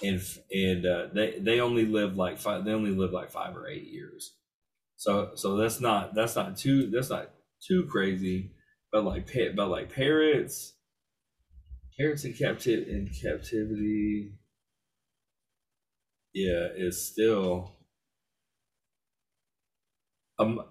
And 0.03 0.21
and 0.51 0.85
uh, 0.85 1.07
they 1.13 1.39
they 1.39 1.59
only 1.61 1.85
live 1.85 2.17
like 2.17 2.39
five. 2.39 2.65
They 2.65 2.71
only 2.71 2.91
live 2.91 3.11
like 3.11 3.31
five 3.31 3.55
or 3.55 3.67
eight 3.67 3.85
years. 3.87 4.35
So 4.97 5.31
so 5.35 5.57
that's 5.57 5.79
not 5.81 6.15
that's 6.15 6.35
not 6.35 6.57
too 6.57 6.89
that's 6.89 7.09
not 7.09 7.31
too 7.65 7.85
crazy, 7.85 8.51
but 8.91 9.05
like 9.05 9.31
but 9.55 9.67
like 9.69 9.93
parrots, 9.93 10.73
parrots 11.97 12.25
in 12.25 12.33
captivity 12.33 12.91
in 12.91 13.07
captivity, 13.07 14.33
yeah, 16.33 16.67
is 16.75 17.05
still. 17.07 17.73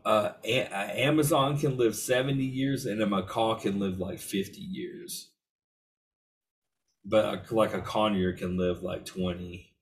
A- 0.04 1.00
Amazon 1.00 1.58
can 1.58 1.76
live 1.76 1.96
seventy 1.96 2.44
years, 2.44 2.86
and 2.86 3.00
a 3.02 3.06
macaw 3.06 3.54
can 3.56 3.78
live 3.78 3.98
like 3.98 4.18
fifty 4.20 4.60
years. 4.60 5.30
But 7.04 7.24
a, 7.50 7.54
like 7.54 7.74
a 7.74 7.80
conure 7.80 8.32
can 8.32 8.56
live 8.56 8.82
like 8.82 9.04
twenty. 9.04 9.74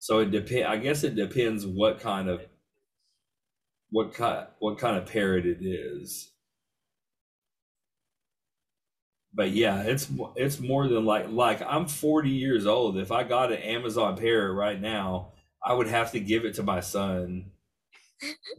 So 0.00 0.20
it 0.20 0.30
depend. 0.32 0.66
I 0.66 0.76
guess 0.78 1.04
it 1.04 1.16
depends 1.16 1.66
what 1.66 2.00
kind 2.00 2.28
of 2.28 2.46
what 3.90 4.14
kind 4.14 4.46
what 4.58 4.78
kind 4.78 4.96
of 4.96 5.06
parrot 5.06 5.46
it 5.46 5.58
is. 5.62 6.30
But 9.32 9.50
yeah, 9.52 9.82
it's 9.82 10.10
it's 10.36 10.58
more 10.60 10.88
than 10.88 11.04
like 11.04 11.28
like 11.30 11.62
I'm 11.62 11.86
40 11.86 12.30
years 12.30 12.66
old. 12.66 12.96
If 12.98 13.12
I 13.12 13.22
got 13.24 13.52
an 13.52 13.58
Amazon 13.58 14.16
parrot 14.16 14.54
right 14.54 14.80
now, 14.80 15.32
I 15.64 15.72
would 15.74 15.86
have 15.88 16.12
to 16.12 16.20
give 16.20 16.44
it 16.44 16.54
to 16.54 16.62
my 16.62 16.80
son. 16.80 17.52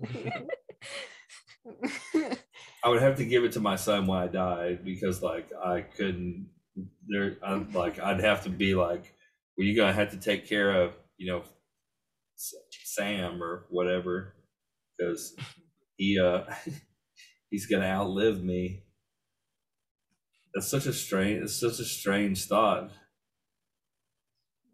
I 2.84 2.90
would 2.90 3.02
have 3.02 3.18
to 3.18 3.26
give 3.26 3.44
it 3.44 3.52
to 3.54 3.60
my 3.60 3.76
son 3.76 4.08
when 4.08 4.18
I 4.20 4.28
died 4.28 4.84
because 4.84 5.22
like 5.22 5.50
I 5.54 5.82
couldn't 5.82 6.50
there 7.08 7.38
I'm 7.44 7.72
like 7.74 8.00
I'd 8.00 8.22
have 8.22 8.44
to 8.44 8.50
be 8.50 8.76
like 8.76 9.14
well 9.58 9.68
you're 9.68 9.76
gonna 9.76 9.94
have 9.94 10.12
to 10.12 10.18
take 10.18 10.48
care 10.48 10.72
of 10.72 10.94
you 11.18 11.32
know 11.32 11.44
Sam 12.36 13.42
or 13.42 13.66
whatever 13.70 14.34
because 14.98 15.36
he 15.98 16.20
uh 16.20 16.44
he's 17.50 17.68
gonna 17.68 17.86
outlive 17.86 18.44
me. 18.44 18.84
That's 20.54 20.68
such 20.68 20.88
a 20.88 20.94
strange 20.94 21.44
it's 21.44 21.60
such 21.60 21.80
a 21.80 21.86
strange 21.86 22.46
thought. 22.46 22.92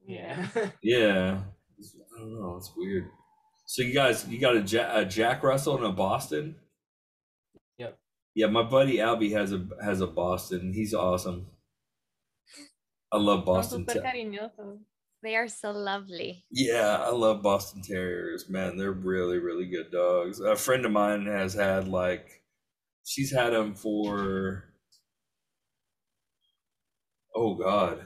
Yeah. 0.05 0.47
Yeah. 0.81 1.41
I 2.15 2.19
don't 2.19 2.33
know, 2.33 2.55
it's 2.55 2.71
weird. 2.75 3.09
So 3.67 3.81
you 3.83 3.93
guys 3.93 4.25
you 4.27 4.39
got 4.39 4.55
a, 4.55 4.61
ja- 4.61 4.95
a 4.97 5.03
Jack 5.05 5.43
Russell 5.43 5.75
and 5.75 5.85
a 5.85 5.91
Boston? 5.91 6.55
Yep. 7.77 7.99
Yeah, 8.33 8.47
my 8.47 8.63
buddy 8.63 8.97
Albie 8.97 9.33
has 9.33 9.51
a 9.51 9.67
has 9.83 9.99
a 9.99 10.07
Boston. 10.07 10.71
He's 10.73 10.93
awesome. 10.93 11.47
I 13.11 13.17
love 13.17 13.43
Boston. 13.45 13.83
súper 13.85 13.93
Ter- 13.93 14.01
They 15.23 15.35
are 15.35 15.49
so 15.49 15.71
lovely. 15.71 16.45
yeah, 16.51 17.03
I 17.03 17.09
love 17.11 17.41
Boston 17.41 17.81
Terriers, 17.81 18.47
man. 18.49 18.77
They're 18.77 18.91
really, 18.93 19.39
really 19.39 19.65
good 19.65 19.91
dogs. 19.91 20.39
A 20.39 20.55
friend 20.55 20.85
of 20.85 20.91
mine 20.91 21.25
has 21.25 21.53
had 21.53 21.87
like, 21.87 22.43
she's 23.03 23.31
had 23.33 23.51
them 23.51 23.73
for, 23.73 24.63
oh 27.35 27.55
God, 27.55 28.05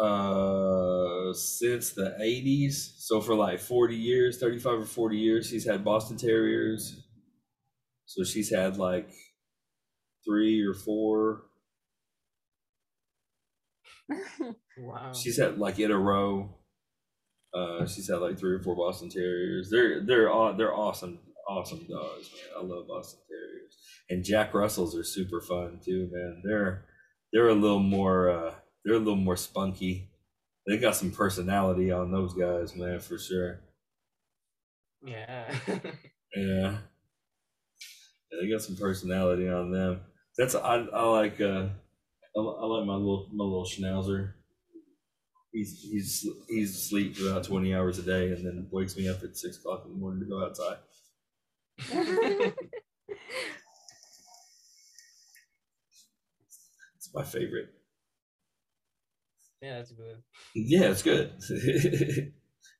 uh, 0.00 1.32
since 1.34 1.90
the 1.92 2.16
80s. 2.20 2.94
So 2.98 3.20
for 3.20 3.34
like 3.34 3.60
40 3.60 3.96
years, 3.96 4.38
35 4.38 4.80
or 4.80 4.84
40 4.84 5.16
years, 5.16 5.48
she's 5.48 5.66
had 5.66 5.84
Boston 5.84 6.16
Terriers. 6.16 7.02
So 8.06 8.24
she's 8.24 8.50
had 8.52 8.76
like 8.78 9.10
three 10.26 10.62
or 10.66 10.74
four. 10.74 11.42
wow. 14.78 15.12
She's 15.12 15.38
had 15.38 15.58
like 15.58 15.78
in 15.78 15.90
a 15.90 15.98
row. 15.98 16.56
Uh, 17.52 17.86
she's 17.86 18.08
had 18.08 18.20
like 18.20 18.38
three 18.38 18.54
or 18.54 18.60
four 18.62 18.76
Boston 18.76 19.10
Terriers. 19.10 19.70
They're 19.70 20.04
they're 20.04 20.32
aw- 20.32 20.52
they're 20.52 20.74
awesome, 20.74 21.18
awesome 21.48 21.86
dogs, 21.88 22.30
man. 22.32 22.56
I 22.58 22.62
love 22.64 22.86
Boston 22.88 23.20
Terriers, 23.28 23.76
and 24.08 24.24
Jack 24.24 24.54
Russells 24.54 24.96
are 24.96 25.02
super 25.04 25.40
fun 25.40 25.80
too, 25.84 26.08
man. 26.12 26.42
They're 26.44 26.84
they're 27.32 27.48
a 27.48 27.54
little 27.54 27.80
more 27.80 28.30
uh, 28.30 28.54
they're 28.84 28.94
a 28.94 28.98
little 28.98 29.16
more 29.16 29.36
spunky. 29.36 30.08
They 30.66 30.78
got 30.78 30.96
some 30.96 31.10
personality 31.12 31.90
on 31.92 32.12
those 32.12 32.34
guys, 32.34 32.76
man, 32.76 33.00
for 33.00 33.18
sure. 33.18 33.60
yeah. 35.02 35.54
Yeah, 36.36 36.78
yeah 38.30 38.38
they 38.40 38.48
got 38.50 38.62
some 38.62 38.76
personality 38.76 39.48
on 39.48 39.70
them. 39.70 40.00
That's 40.36 40.54
I 40.54 40.76
I 40.76 41.02
like 41.04 41.40
uh 41.40 41.68
I, 42.36 42.40
I 42.40 42.66
like 42.66 42.86
my 42.86 42.94
little 42.94 43.28
my 43.32 43.44
little 43.44 43.66
schnauzer. 43.66 44.32
He's 45.52 45.80
he's 45.82 46.26
he's 46.48 46.76
asleep 46.76 47.16
for 47.16 47.28
about 47.28 47.44
twenty 47.44 47.74
hours 47.74 47.98
a 47.98 48.02
day, 48.02 48.32
and 48.32 48.44
then 48.46 48.68
wakes 48.70 48.96
me 48.96 49.08
up 49.08 49.22
at 49.24 49.36
six 49.36 49.58
o'clock 49.58 49.82
in 49.84 49.92
the 49.92 49.98
morning 49.98 50.20
to 50.20 50.26
go 50.26 50.44
outside. 50.44 50.78
It's 56.96 57.12
my 57.14 57.24
favorite. 57.24 57.74
Yeah, 59.62 59.76
that's 59.78 59.92
good. 59.92 60.22
Yeah, 60.54 60.90
it's 60.90 61.02
good. 61.02 61.38
do 61.48 62.32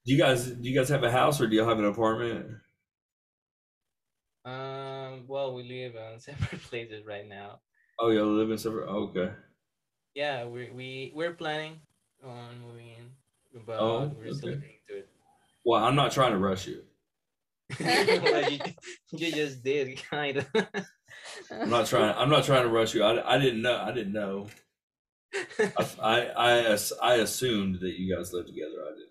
you 0.04 0.18
guys 0.18 0.46
do 0.46 0.68
you 0.68 0.74
guys 0.76 0.88
have 0.88 1.04
a 1.04 1.10
house 1.10 1.40
or 1.40 1.46
do 1.46 1.54
you 1.56 1.64
have 1.64 1.78
an 1.78 1.84
apartment? 1.84 2.46
Um, 4.44 5.26
well, 5.28 5.54
we 5.54 5.62
live 5.62 5.96
on 5.96 6.18
separate 6.20 6.62
places 6.62 7.04
right 7.06 7.26
now. 7.26 7.60
Oh, 8.00 8.08
you 8.10 8.24
live 8.24 8.50
in 8.50 8.58
separate. 8.58 8.88
Oh, 8.88 9.08
okay. 9.10 9.32
Yeah, 10.14 10.46
we 10.46 10.70
we 10.70 11.12
we're 11.14 11.34
planning 11.34 11.80
on 12.22 12.60
moving 12.60 12.88
in, 12.88 13.62
but 13.66 13.78
Oh, 13.78 14.08
we're 14.16 14.30
still 14.32 14.50
okay. 14.50 14.56
looking 14.56 14.70
into 14.88 15.00
it. 15.00 15.08
Well, 15.64 15.82
I'm 15.84 15.96
not 15.96 16.12
trying 16.12 16.32
to 16.32 16.38
rush 16.38 16.66
you. 16.66 16.84
Well, 17.80 18.50
you, 18.50 18.60
you 19.10 19.32
just 19.32 19.62
did 19.62 19.96
kind 20.10 20.38
of. 20.38 20.48
I'm 21.60 21.70
not 21.70 21.86
trying. 21.86 22.14
I'm 22.16 22.30
not 22.30 22.44
trying 22.44 22.62
to 22.64 22.68
rush 22.68 22.94
you. 22.94 23.02
I, 23.02 23.34
I 23.34 23.38
didn't 23.38 23.62
know. 23.62 23.76
I 23.76 23.92
didn't 23.92 24.12
know. 24.12 24.48
I, 26.02 26.30
I 26.36 26.78
I 27.02 27.14
assumed 27.16 27.80
that 27.80 27.98
you 27.98 28.14
guys 28.14 28.32
lived 28.32 28.48
together. 28.48 28.82
I 28.86 28.90
didn't 28.90 29.10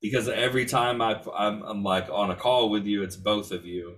because 0.00 0.28
every 0.28 0.66
time 0.66 1.00
I 1.00 1.20
I'm, 1.36 1.62
I'm 1.62 1.82
like 1.82 2.08
on 2.10 2.30
a 2.30 2.36
call 2.36 2.70
with 2.70 2.86
you, 2.86 3.02
it's 3.02 3.16
both 3.16 3.52
of 3.52 3.64
you. 3.64 3.96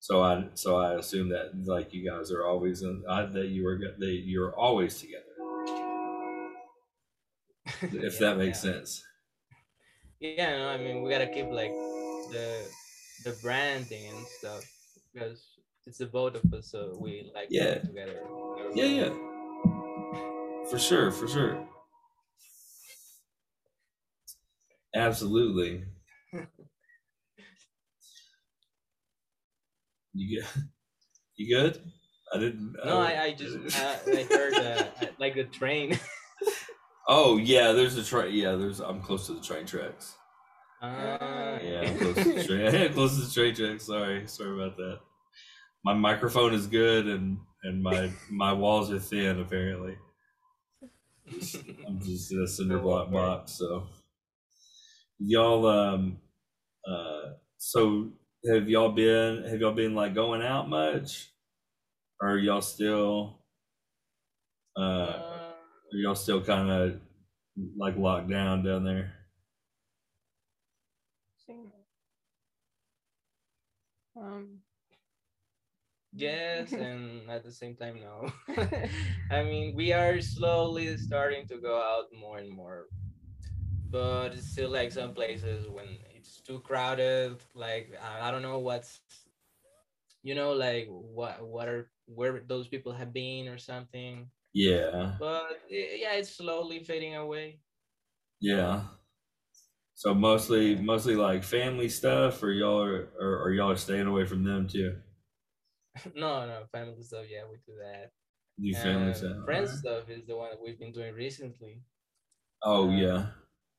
So 0.00 0.22
I 0.22 0.48
so 0.54 0.76
I 0.78 0.94
assume 0.94 1.30
that 1.30 1.52
like 1.66 1.94
you 1.94 2.08
guys 2.08 2.30
are 2.32 2.46
always 2.46 2.82
in, 2.82 3.02
uh, 3.08 3.26
that 3.26 3.48
you 3.48 3.64
were 3.64 3.78
that 3.78 4.22
you're 4.24 4.54
always 4.56 5.00
together. 5.00 5.24
If 7.82 8.14
Yeah, 8.14 8.20
that 8.20 8.38
makes 8.38 8.64
yeah. 8.64 8.72
sense. 8.72 9.04
Yeah, 10.20 10.56
no, 10.58 10.68
I 10.68 10.76
mean 10.78 11.02
we 11.02 11.10
gotta 11.10 11.26
keep 11.26 11.46
like 11.50 11.72
the 12.30 12.64
the 13.24 13.36
branding 13.42 14.06
and 14.08 14.26
stuff 14.38 14.64
because 15.12 15.44
it's 15.86 15.98
the 15.98 16.06
both 16.06 16.34
of 16.36 16.52
us, 16.52 16.70
so 16.70 16.96
we 17.00 17.30
like 17.34 17.48
Yeah. 17.50 17.78
together. 17.78 18.22
Yeah, 18.74 18.84
yeah. 18.84 19.31
For 20.72 20.78
sure, 20.78 21.10
for 21.10 21.28
sure. 21.28 21.68
Absolutely. 24.94 25.84
You 30.14 30.40
good? 30.42 30.62
You 31.36 31.56
good? 31.56 31.82
I 32.34 32.38
didn't. 32.38 32.76
No, 32.84 32.98
I, 33.00 33.22
I 33.24 33.32
just 33.32 33.56
uh, 33.78 33.96
I 34.06 34.22
heard 34.24 34.54
uh, 34.54 34.84
like 35.18 35.34
the 35.34 35.44
train. 35.44 35.98
Oh 37.08 37.36
yeah, 37.36 37.72
there's 37.72 37.96
a 37.96 38.04
train. 38.04 38.32
Yeah, 38.34 38.54
there's. 38.54 38.78
I'm 38.80 39.00
close 39.02 39.26
to 39.26 39.32
the 39.34 39.40
train 39.40 39.66
tracks. 39.66 40.14
Ah, 40.80 41.58
Yeah, 41.60 41.82
I'm 41.84 41.98
close 41.98 42.14
to 42.14 42.32
the 42.32 42.44
train. 42.46 42.92
close 42.92 43.16
to 43.16 43.22
the 43.26 43.32
train 43.34 43.54
tracks. 43.54 43.86
Sorry, 43.86 44.26
sorry 44.28 44.54
about 44.54 44.76
that. 44.76 45.00
My 45.84 45.94
microphone 45.94 46.54
is 46.54 46.66
good, 46.68 47.06
and 47.08 47.38
and 47.64 47.82
my 47.82 48.10
my 48.30 48.52
walls 48.52 48.92
are 48.92 49.00
thin. 49.00 49.40
Apparently, 49.40 49.96
I'm 51.86 52.00
just 52.00 52.32
in 52.32 52.42
a 52.42 52.46
cinder 52.48 52.78
Don't 52.78 52.84
block 52.84 53.10
box. 53.10 53.52
So, 53.52 53.88
y'all, 55.18 55.66
um, 55.66 56.18
uh, 56.86 57.34
so 57.58 58.12
have 58.50 58.68
y'all 58.68 58.92
been 58.92 59.44
have 59.44 59.60
y'all 59.60 59.74
been 59.74 59.94
like 59.94 60.14
going 60.14 60.42
out 60.42 60.68
much, 60.68 61.30
or 62.20 62.30
are 62.32 62.38
y'all 62.38 62.62
still, 62.62 63.40
uh, 64.76 64.80
Uh, 64.80 65.52
are 65.92 65.98
y'all 65.98 66.14
still 66.14 66.42
kind 66.42 66.70
of 66.70 67.00
like 67.78 67.96
locked 67.96 68.30
down 68.30 68.64
down 68.64 68.84
there? 68.84 69.14
Um, 74.16 74.61
yes, 76.12 76.72
and 76.72 77.28
at 77.30 77.44
the 77.44 77.52
same 77.52 77.74
time, 77.76 78.00
no. 78.00 78.30
I 79.30 79.42
mean, 79.42 79.74
we 79.74 79.92
are 79.92 80.20
slowly 80.20 80.96
starting 80.96 81.46
to 81.48 81.58
go 81.58 81.76
out 81.76 82.06
more 82.18 82.38
and 82.38 82.50
more, 82.50 82.86
but 83.90 84.32
it's 84.32 84.50
still 84.50 84.70
like 84.70 84.92
some 84.92 85.14
places 85.14 85.68
when 85.68 85.86
it's 86.14 86.40
too 86.40 86.60
crowded. 86.60 87.36
Like 87.54 87.92
I, 88.02 88.28
I 88.28 88.30
don't 88.30 88.42
know 88.42 88.58
what's, 88.58 89.00
you 90.22 90.34
know, 90.34 90.52
like 90.52 90.88
what 90.88 91.46
what 91.46 91.68
are 91.68 91.90
where 92.06 92.42
those 92.46 92.68
people 92.68 92.92
have 92.92 93.12
been 93.12 93.48
or 93.48 93.58
something. 93.58 94.28
Yeah. 94.52 95.14
But 95.18 95.62
yeah, 95.70 96.14
it's 96.14 96.36
slowly 96.36 96.84
fading 96.84 97.16
away. 97.16 97.60
Yeah. 98.40 98.82
So 99.94 100.14
mostly, 100.14 100.74
mostly 100.74 101.14
like 101.14 101.44
family 101.44 101.88
stuff, 101.88 102.42
or 102.42 102.50
y'all 102.50 102.82
are, 102.82 103.08
or, 103.20 103.44
or 103.44 103.50
y'all 103.52 103.70
are 103.70 103.76
staying 103.76 104.06
away 104.08 104.26
from 104.26 104.42
them 104.42 104.66
too. 104.66 104.96
No, 106.14 106.46
no, 106.46 106.64
family 106.72 107.02
stuff. 107.02 107.24
Yeah, 107.28 107.42
we 107.50 107.56
do 107.66 107.78
that. 107.78 108.10
Do 108.60 108.72
family 108.74 109.14
stuff. 109.14 109.44
friends 109.44 109.78
stuff 109.78 110.08
is 110.08 110.26
the 110.26 110.36
one 110.36 110.50
that 110.50 110.60
we've 110.62 110.78
been 110.78 110.92
doing 110.92 111.14
recently. 111.14 111.82
Oh 112.62 112.88
uh, 112.88 112.96
yeah. 112.96 113.26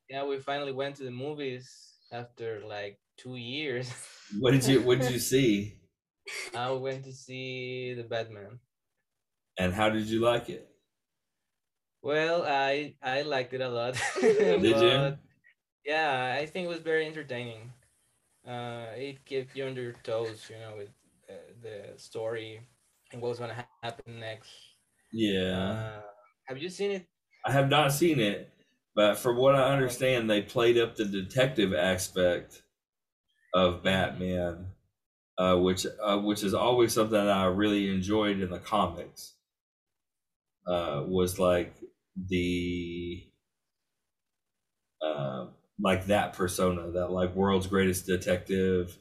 Yeah, 0.09 0.26
we 0.26 0.39
finally 0.39 0.74
went 0.74 0.95
to 0.97 1.03
the 1.03 1.11
movies 1.11 1.97
after 2.11 2.61
like 2.66 2.99
two 3.18 3.36
years. 3.36 3.91
What 4.39 4.51
did 4.51 4.66
you 4.66 4.82
What 4.82 4.99
did 4.99 5.11
you 5.11 5.20
see? 5.34 5.80
I 6.55 6.72
went 6.72 7.03
to 7.05 7.14
see 7.14 7.93
the 7.93 8.03
Batman. 8.03 8.59
And 9.57 9.74
how 9.74 9.89
did 9.89 10.07
you 10.07 10.20
like 10.20 10.49
it? 10.49 10.68
Well, 12.01 12.43
I 12.43 12.95
I 13.01 13.22
liked 13.22 13.53
it 13.53 13.61
a 13.61 13.70
lot. 13.70 13.95
Did 14.22 14.64
you? 14.64 15.18
Yeah, 15.86 16.36
I 16.38 16.45
think 16.45 16.66
it 16.66 16.70
was 16.70 16.80
very 16.80 17.05
entertaining. 17.05 17.72
Uh, 18.45 18.88
it 18.95 19.26
kept 19.26 19.55
you 19.55 19.66
on 19.66 19.76
your 19.76 19.93
toes, 20.03 20.49
you 20.49 20.59
know, 20.59 20.76
with 20.78 20.89
uh, 20.89 21.03
the 21.64 21.93
story 21.97 22.68
and 23.11 23.22
what's 23.22 23.39
gonna 23.39 23.53
ha- 23.53 23.68
happen 23.82 24.20
next. 24.20 24.51
Yeah. 25.11 25.70
Uh, 25.70 26.01
have 26.47 26.57
you 26.57 26.70
seen 26.70 26.91
it? 26.91 27.07
I 27.45 27.51
have 27.51 27.70
not 27.70 27.91
seen 27.91 28.20
it, 28.20 28.51
but 28.95 29.18
from 29.18 29.38
what 29.38 29.55
I 29.55 29.74
understand, 29.74 30.30
they 30.30 30.41
played 30.41 30.78
up 30.78 30.95
the 30.95 31.05
detective 31.05 31.74
aspect 31.74 32.64
of 33.53 33.84
Batman, 33.84 34.68
uh, 35.38 35.57
which 35.57 35.86
uh, 36.01 36.20
which 36.20 36.43
is 36.43 36.53
always 36.53 36.93
something 36.93 37.14
that 37.14 37.30
I 37.30 37.45
really 37.45 37.89
enjoyed 37.93 38.39
in 38.39 38.49
the 38.49 38.59
comics. 38.59 39.36
Uh, 40.66 41.03
was 41.05 41.39
like 41.39 41.76
the 42.16 43.24
uh, 45.01 45.47
like 45.80 46.05
that 46.05 46.34
persona, 46.34 46.91
that 46.91 47.11
like 47.11 47.36
world's 47.36 47.68
greatest 47.68 48.05
detective, 48.05 48.97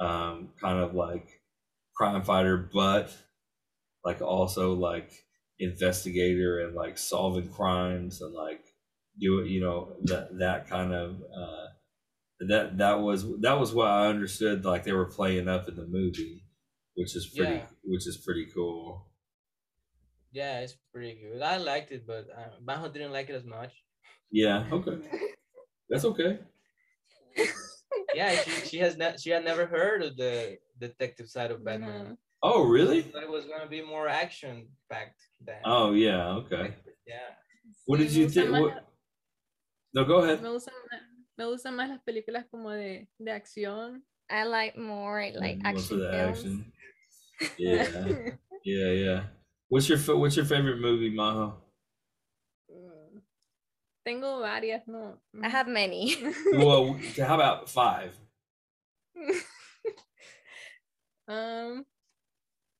um, 0.00 0.48
kind 0.60 0.80
of 0.80 0.94
like 0.94 1.40
crime 1.96 2.22
fighter, 2.24 2.56
but 2.72 3.16
like 4.04 4.20
also 4.22 4.74
like 4.74 5.26
investigator 5.58 6.60
and 6.60 6.74
like 6.74 6.98
solving 6.98 7.50
crimes 7.52 8.20
and 8.20 8.34
like 8.34 8.66
do 9.18 9.40
it, 9.40 9.48
you 9.48 9.60
know, 9.60 9.96
that 10.04 10.38
that 10.38 10.68
kind 10.68 10.92
of 10.92 11.22
uh 11.22 11.66
that 12.40 12.78
that 12.78 12.94
was 13.00 13.24
that 13.40 13.60
was 13.60 13.74
what 13.74 13.88
I 13.88 14.08
understood 14.08 14.64
like 14.64 14.84
they 14.84 14.92
were 14.92 15.06
playing 15.10 15.48
up 15.48 15.68
in 15.68 15.76
the 15.76 15.86
movie, 15.86 16.44
which 16.96 17.16
is 17.16 17.26
pretty 17.36 17.62
Yeah. 17.62 17.70
which 17.84 18.06
is 18.06 18.18
pretty 18.18 18.46
cool. 18.46 19.08
Yeah, 20.32 20.60
it's 20.60 20.76
pretty 20.92 21.18
good. 21.20 21.40
I 21.40 21.56
liked 21.56 21.90
it, 21.92 22.06
but 22.06 22.28
uh, 22.30 22.60
Majo 22.60 22.90
didn't 22.90 23.12
like 23.12 23.30
it 23.30 23.34
as 23.34 23.44
much. 23.44 23.84
Yeah, 24.30 24.68
okay. 24.72 24.98
That's 25.88 26.04
okay. 26.06 26.40
Yeah, 28.14 28.34
she, 28.42 28.50
she 28.68 28.78
has 28.78 28.96
ne- 28.96 29.16
she 29.18 29.30
had 29.30 29.44
never 29.44 29.66
heard 29.66 30.02
of 30.02 30.16
the 30.16 30.58
detective 30.78 31.28
side 31.28 31.50
of 31.50 31.64
Batman. 31.64 32.04
no. 32.04 32.16
Oh, 32.42 32.62
really? 32.62 33.02
Thought 33.02 33.22
it 33.22 33.30
was 33.30 33.46
gonna 33.46 33.68
be 33.68 33.80
more 33.82 34.06
action 34.06 34.68
packed 34.90 35.20
than. 35.44 35.56
Oh, 35.64 35.92
yeah, 35.92 36.28
okay. 36.44 36.74
Yeah. 37.06 37.16
What 37.86 37.98
did 37.98 38.12
you 38.12 38.28
think? 38.28 38.50
What... 38.50 38.84
No, 39.94 40.04
go 40.04 40.18
ahead. 40.18 40.42
Me 40.42 40.50
gustan, 40.50 40.74
me 41.38 41.44
gustan 41.46 41.74
más 41.74 41.88
las 41.88 42.00
películas 42.06 42.44
como 42.50 42.70
de, 42.70 43.08
de 43.18 43.32
acción. 43.32 44.02
I 44.30 44.44
like 44.44 44.76
more 44.76 45.30
like 45.34 45.58
More 45.58 45.68
action 45.68 45.88
for 45.88 45.96
the 45.96 46.10
films. 46.10 46.38
action. 46.38 46.72
Yeah, 47.58 47.86
yeah, 48.64 48.90
yeah. 48.92 49.22
What's 49.68 49.88
your 49.88 49.98
What's 49.98 50.36
your 50.36 50.44
favorite 50.44 50.80
movie, 50.80 51.10
Majo? 51.10 51.54
Mm. 54.04 54.10
Tengo 54.10 54.40
varias, 54.40 54.86
no. 54.86 55.18
I 55.42 55.48
have 55.48 55.68
many. 55.68 56.16
Well, 56.52 56.98
how 57.18 57.34
about 57.34 57.68
five? 57.68 58.14
Um, 61.26 61.86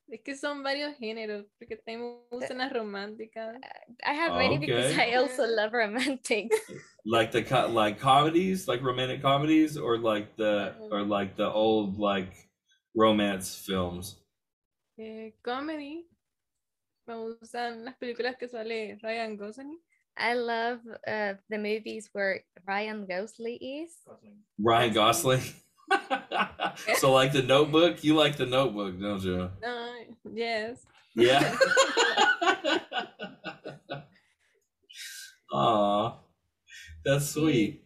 es 0.07 0.20
que 0.22 0.37
son 0.37 0.62
varios 0.62 0.99
géneros, 0.99 1.47
porque 1.59 1.77
también 1.79 2.01
me 2.03 2.18
gustan 2.31 2.59
las 2.59 2.70
románticas. 2.70 3.57
I 4.05 4.12
have 4.12 4.35
many 4.37 4.59
because 4.59 4.95
I 4.99 5.14
also 5.14 5.47
love 5.47 5.72
romantics. 5.72 6.55
like 7.07 7.33
the 7.33 7.43
co- 7.43 7.68
like 7.68 7.99
comedies, 7.99 8.68
like 8.68 8.83
romantic 8.83 9.22
comedies, 9.22 9.79
or 9.79 9.97
like 9.97 10.37
the 10.37 10.75
or 10.91 11.01
like 11.01 11.37
the 11.37 11.51
old 11.51 11.99
like 11.99 12.35
romance 12.95 13.57
films. 13.57 14.22
Eh, 14.99 15.31
comedy. 15.43 16.07
Me 17.07 17.14
gustan 17.14 17.83
las 17.87 17.95
películas 17.97 18.37
que 18.37 18.47
sale 18.47 18.99
Ryan 19.03 19.39
Gosling. 19.39 19.81
I 20.17 20.35
love 20.35 20.81
uh, 21.07 21.35
the 21.51 21.59
movies 21.59 22.09
where 22.12 22.41
Ryan 22.67 23.07
Gosling 23.07 23.59
is. 23.61 23.93
Ryan 24.59 24.93
Gosling. 24.93 25.43
so 26.99 27.12
like 27.12 27.33
the 27.33 27.43
Notebook, 27.43 28.03
you 28.05 28.15
like 28.15 28.37
the 28.37 28.47
Notebook, 28.47 29.01
don't 29.01 29.23
you? 29.23 29.51
No, 29.62 29.95
yes. 30.33 30.87
Yeah. 31.15 31.57
Aw, 35.53 36.19
that's 37.05 37.31
sweet. 37.31 37.85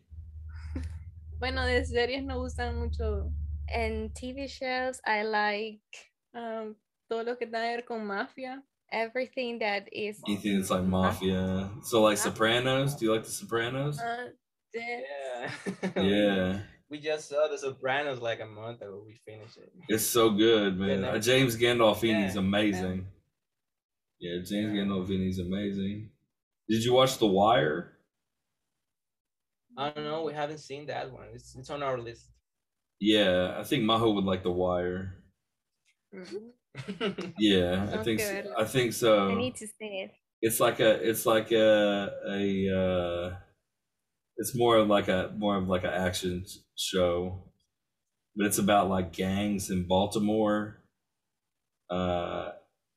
Bueno, 1.39 1.67
de 1.67 1.85
series 1.85 2.23
no 2.25 2.39
gustan 2.41 2.77
mucho 2.77 3.31
And 3.71 4.15
TV 4.15 4.49
shows, 4.49 5.01
I 5.05 5.23
like 5.25 5.85
um, 6.35 6.75
todo 7.09 7.23
lo 7.25 7.37
que 7.37 7.47
tenga 7.47 7.69
que 7.69 7.77
ver 7.77 7.85
con 7.85 8.07
mafia. 8.07 8.63
Everything 8.93 9.59
that 9.59 9.89
is. 9.93 10.21
Anything 10.27 10.57
that's 10.59 10.71
like 10.71 10.85
mafia. 10.85 11.71
So 11.83 12.03
like 12.03 12.17
Sopranos. 12.19 12.95
Do 12.95 13.05
you 13.05 13.13
like 13.13 13.25
the 13.25 13.31
Sopranos? 13.31 14.01
Yes. 14.01 14.31
Yeah. 14.75 15.91
Yeah. 16.03 16.61
we 16.91 16.99
just 17.01 17.29
saw 17.29 17.49
The 17.49 17.59
Sopranos 17.59 18.21
like 18.21 18.41
a 18.41 18.47
month 18.47 18.81
ago. 18.81 19.03
We 19.07 19.21
finished 19.27 19.57
it. 19.59 19.73
It's 19.89 20.05
so 20.07 20.31
good, 20.31 20.79
man. 20.79 21.03
Yeah, 21.03 21.09
Uh, 21.11 21.19
James 21.19 21.57
Gandolfini's 21.57 22.35
Yeah, 22.35 22.41
amazing. 22.41 23.07
Yeah, 24.21 24.37
James 24.39 24.75
Yeah. 24.75 24.83
Gandolfini's 24.85 25.39
amazing. 25.39 26.11
Did 26.69 26.85
you 26.85 26.93
watch 26.95 27.19
The 27.19 27.27
Wire? 27.27 27.93
I 29.77 29.91
don't 29.91 30.05
know. 30.05 30.25
We 30.25 30.33
haven't 30.35 30.59
seen 30.59 30.87
that 30.87 31.13
one. 31.13 31.29
It's 31.35 31.55
it's 31.57 31.71
on 31.71 31.83
our 31.83 31.99
list. 31.99 32.27
Yeah, 33.01 33.55
I 33.59 33.63
think 33.65 33.85
Majo 33.85 34.11
would 34.13 34.25
like 34.25 34.43
The 34.43 34.51
Wire. 34.51 35.15
Mm. 36.15 36.51
Yeah, 37.39 37.89
I 37.93 38.03
think 38.03 38.21
so. 38.21 38.43
I 38.59 38.65
think 38.65 38.93
so. 38.93 39.31
I 39.31 39.35
need 39.35 39.57
to 39.57 39.67
see 39.67 40.05
it. 40.05 40.13
It's 40.41 40.61
like 40.61 40.81
a 40.81 41.09
it's 41.09 41.27
like 41.27 41.51
a 41.53 42.11
a 42.29 42.77
uh 42.77 43.37
it's 44.37 44.55
more 44.55 44.77
of 44.77 44.89
like 44.89 45.09
a 45.09 45.33
more 45.37 45.57
of 45.57 45.69
like 45.69 45.85
an 45.85 45.91
action 45.91 46.45
show. 46.77 47.43
But 48.37 48.47
it's 48.47 48.59
about 48.59 48.89
like 48.89 49.13
gangs 49.13 49.71
in 49.71 49.87
Baltimore. 49.87 50.79
Uh 51.91 52.53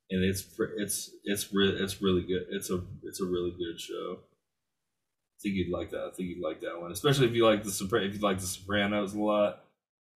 and 0.09 0.23
it's 0.23 0.45
it's 0.77 1.09
it's 1.23 1.53
re- 1.53 1.77
it's 1.79 2.01
really 2.01 2.23
good. 2.23 2.45
It's 2.49 2.69
a 2.69 2.83
it's 3.03 3.21
a 3.21 3.25
really 3.25 3.51
good 3.51 3.79
show. 3.79 4.19
I 4.19 5.37
think 5.41 5.55
you'd 5.55 5.71
like 5.71 5.89
that. 5.91 6.03
I 6.11 6.15
think 6.15 6.29
you'd 6.29 6.43
like 6.43 6.61
that 6.61 6.79
one, 6.79 6.91
especially 6.91 7.27
if 7.27 7.33
you 7.33 7.45
like 7.45 7.63
the 7.63 7.69
Sopra- 7.71 8.05
if 8.07 8.13
you 8.13 8.19
like 8.19 8.39
the 8.39 8.45
Sopranos 8.45 9.13
a 9.15 9.19
lot. 9.19 9.63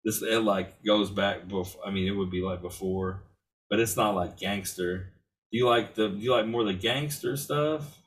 This 0.04 0.20
it 0.20 0.40
like 0.42 0.82
goes 0.84 1.10
back 1.10 1.48
before. 1.48 1.80
I 1.86 1.90
mean, 1.90 2.06
it 2.06 2.10
would 2.10 2.30
be 2.30 2.42
like 2.42 2.60
before, 2.60 3.22
but 3.70 3.80
it's 3.80 3.96
not 3.96 4.14
like 4.14 4.36
gangster. 4.36 5.12
Do 5.52 5.58
you 5.58 5.68
like 5.68 5.94
the 5.94 6.08
do 6.08 6.18
you 6.18 6.32
like 6.32 6.46
more 6.46 6.64
the 6.64 6.74
gangster 6.74 7.36
stuff? 7.36 7.98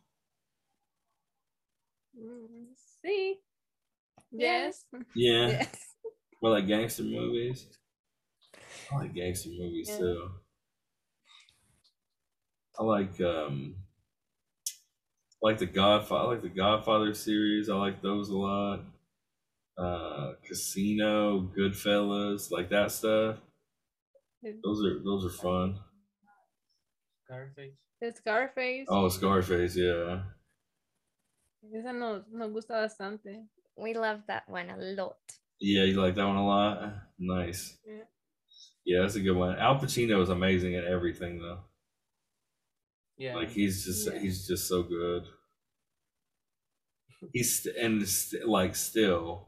See. 3.04 3.40
Yes. 4.32 4.86
Yeah. 5.16 5.48
Yes. 5.68 5.96
More 6.42 6.52
like 6.52 6.68
gangster 6.68 7.04
movies. 7.04 7.66
I 8.92 8.98
like 8.98 9.14
gangster 9.16 9.50
movies 9.50 9.90
yeah. 9.90 9.98
too. 9.98 10.30
I 12.80 12.84
like 12.84 13.20
um 13.22 13.76
I 15.44 15.48
like 15.48 15.58
the 15.58 15.66
Godfather 15.66 16.24
I 16.24 16.32
like 16.34 16.42
the 16.42 16.50
Godfather 16.50 17.14
series. 17.14 17.70
I 17.70 17.76
like 17.76 18.02
those 18.02 18.30
a 18.30 18.38
lot. 18.38 18.82
Uh 19.78 20.34
Casino, 20.46 21.52
Goodfellas, 21.58 22.52
like 22.52 22.70
that 22.70 22.92
stuff. 22.92 23.38
Those 24.44 24.84
are 24.86 25.04
those 25.04 25.26
are 25.26 25.38
fun. 25.42 25.80
Scarface. 27.26 27.74
The 28.02 28.12
Scarface. 28.16 28.86
Oh, 28.90 29.10
Scarface, 29.10 29.76
yeah. 29.76 30.24
Esa 31.74 31.92
nos, 31.92 32.24
nos 32.32 32.54
gusta 32.54 32.74
bastante. 32.74 33.46
We 33.76 33.94
love 33.94 34.22
that 34.28 34.48
one 34.48 34.70
a 34.70 34.78
lot. 34.78 35.18
Yeah, 35.60 35.84
you 35.84 36.00
like 36.02 36.16
that 36.16 36.26
one 36.26 36.36
a 36.38 36.46
lot? 36.46 36.94
Nice. 37.20 37.78
Yeah. 37.86 38.04
Yeah, 38.86 39.02
that's 39.02 39.16
a 39.16 39.20
good 39.20 39.36
one. 39.36 39.58
Al 39.58 39.76
Pacino 39.80 40.22
is 40.22 40.30
amazing 40.30 40.76
at 40.76 40.86
everything 40.86 41.40
though. 41.40 41.60
Yeah. 43.18 43.36
Like 43.36 43.50
he's 43.50 43.84
just 43.84 44.08
Yeah. 44.14 44.20
he's 44.20 44.48
just 44.48 44.68
so 44.68 44.84
good. 44.84 45.24
He's 47.34 47.64
st- 47.64 47.76
and 47.76 48.08
st- 48.08 48.48
like 48.48 48.76
still, 48.76 49.48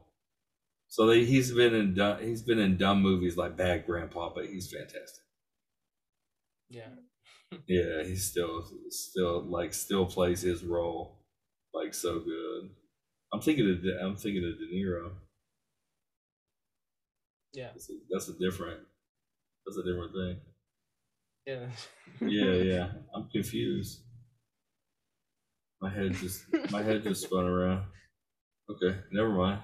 so 0.90 1.06
they, 1.06 1.24
he's 1.24 1.52
been 1.52 1.74
in 1.74 1.94
dumb, 1.94 2.18
he's 2.20 2.42
been 2.42 2.58
in 2.58 2.76
dumb 2.76 3.00
movies 3.00 3.38
like 3.38 3.56
Bad 3.56 3.86
Grandpa, 3.86 4.32
but 4.34 4.46
he's 4.46 4.70
fantastic. 4.70 5.24
yeah. 6.70 6.88
Yeah, 7.66 8.04
he's 8.04 8.30
still 8.30 8.64
still 8.90 9.42
like 9.42 9.74
still 9.74 10.06
plays 10.06 10.40
his 10.42 10.62
role 10.62 11.18
like 11.74 11.94
so 11.94 12.20
good. 12.20 12.70
I'm 13.32 13.40
thinking 13.40 13.68
of 13.70 13.82
De- 13.82 14.00
I'm 14.00 14.14
thinking 14.16 14.44
of 14.44 14.56
De 14.58 14.66
Niro. 14.76 15.10
Yeah. 17.52 17.70
That's 17.72 17.90
a, 17.90 17.94
that's 18.10 18.28
a 18.28 18.38
different 18.38 18.80
that's 19.66 19.78
a 19.78 19.82
different 19.82 20.12
thing. 20.12 20.36
Yeah. 21.46 21.66
Yeah, 22.28 22.52
yeah. 22.72 22.88
I'm 23.14 23.28
confused. 23.30 24.00
My 25.82 25.90
head 25.90 26.14
just 26.14 26.44
my 26.70 26.82
head 26.82 27.02
just 27.02 27.22
spun 27.24 27.46
around. 27.46 27.84
Okay, 28.70 28.96
never 29.10 29.30
mind. 29.30 29.60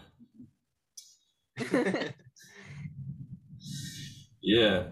Yeah. 4.42 4.84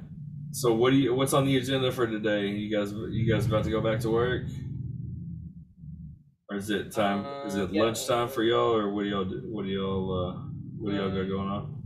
So 0.52 0.72
what 0.74 0.90
do 0.90 0.96
you 0.96 1.14
what's 1.14 1.32
on 1.32 1.44
the 1.44 1.56
agenda 1.56 1.90
for 1.92 2.06
today? 2.06 2.46
You 2.48 2.74
guys 2.76 2.92
you 2.92 3.30
guys 3.32 3.46
about 3.46 3.64
to 3.64 3.70
go 3.70 3.80
back 3.80 4.00
to 4.00 4.10
work? 4.10 4.44
Or 6.50 6.56
is 6.56 6.70
it 6.70 6.92
time 6.92 7.26
is 7.46 7.56
Uh, 7.56 7.64
it 7.64 7.72
yeah. 7.72 7.82
lunchtime 7.82 8.28
for 8.28 8.42
y'all 8.42 8.74
or 8.74 8.92
what 8.92 9.02
do 9.04 9.08
y'all 9.08 9.24
do 9.24 9.42
what 9.50 9.64
do 9.64 9.70
y'all 9.70 10.12
uh 10.12 10.40
what 10.78 10.90
do 10.92 10.96
y'all 10.96 11.10
got 11.10 11.28
going 11.28 11.48
on? 11.48 11.82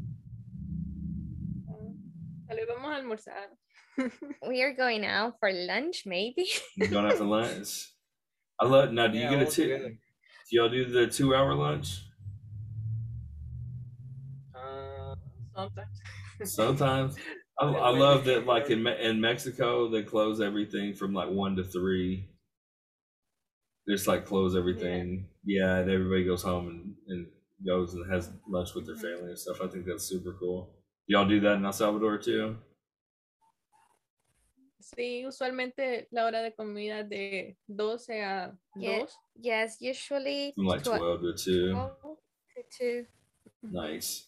Tal 2.49 2.57
vez 2.57 2.67
vamos 2.69 2.91
a 2.97 3.01
almorzar. 3.03 3.49
We 4.49 4.63
are 4.63 4.73
going 4.75 5.05
out 5.05 5.35
for 5.41 5.53
lunch, 5.53 6.05
maybe. 6.07 6.49
You 6.77 6.89
going 6.89 7.07
out 7.07 7.17
for 7.19 7.25
lunch? 7.25 7.93
I 8.61 8.67
love 8.67 8.93
now 8.93 9.09
do 9.09 9.19
you 9.19 9.25
Yeah, 9.25 9.31
get 9.31 9.43
a 9.43 9.45
all 9.45 9.51
two 9.51 9.63
together. 9.65 9.89
do 10.51 10.57
y'all 10.57 10.69
do 10.69 10.85
the 10.87 11.07
two 11.09 11.35
hour 11.35 11.55
lunch? 11.55 12.03
Sometimes. 15.59 16.55
Sometimes 16.55 17.17
I, 17.59 17.65
I 17.67 17.91
love 17.91 18.25
that 18.25 18.47
like 18.47 18.71
in 18.71 18.87
in 18.87 19.21
Mexico 19.21 19.89
they 19.89 20.03
close 20.03 20.41
everything 20.41 20.95
from 20.95 21.13
like 21.13 21.31
one 21.31 21.57
to 21.57 21.65
three. 21.65 22.29
They 23.87 23.95
just 23.95 24.07
like 24.07 24.27
close 24.27 24.55
everything. 24.55 25.27
Yeah, 25.45 25.77
and 25.77 25.91
everybody 25.91 26.25
goes 26.25 26.43
home 26.43 26.69
and, 26.69 26.95
and 27.09 27.27
goes 27.67 27.95
and 27.95 28.11
has 28.13 28.31
lunch 28.49 28.75
with 28.75 28.87
their 28.87 28.95
mm-hmm. 28.95 29.17
family 29.17 29.31
and 29.31 29.39
stuff. 29.39 29.59
I 29.63 29.67
think 29.69 29.87
that's 29.87 30.05
super 30.05 30.37
cool. 30.39 30.75
Y'all 31.07 31.27
do 31.27 31.41
that 31.41 31.55
in 31.57 31.65
El 31.65 31.73
Salvador 31.73 32.19
too? 32.19 32.57
Sí, 34.81 35.27
usualmente 35.27 36.07
la 36.11 36.27
hora 36.27 36.43
de 36.43 36.53
comida 36.53 37.03
de 37.05 37.57
12 37.67 38.23
a 38.23 38.57
Yeah. 38.77 39.01
2. 39.01 39.11
yes, 39.41 39.77
usually 39.81 40.53
From 40.55 40.67
like 40.67 40.83
twe- 40.83 40.99
twelve 40.99 41.21
to 41.21 41.35
two. 41.35 41.73
12 41.73 42.19
to 42.57 42.63
2. 42.79 43.07
Mm-hmm. 43.65 43.75
Nice. 43.75 44.28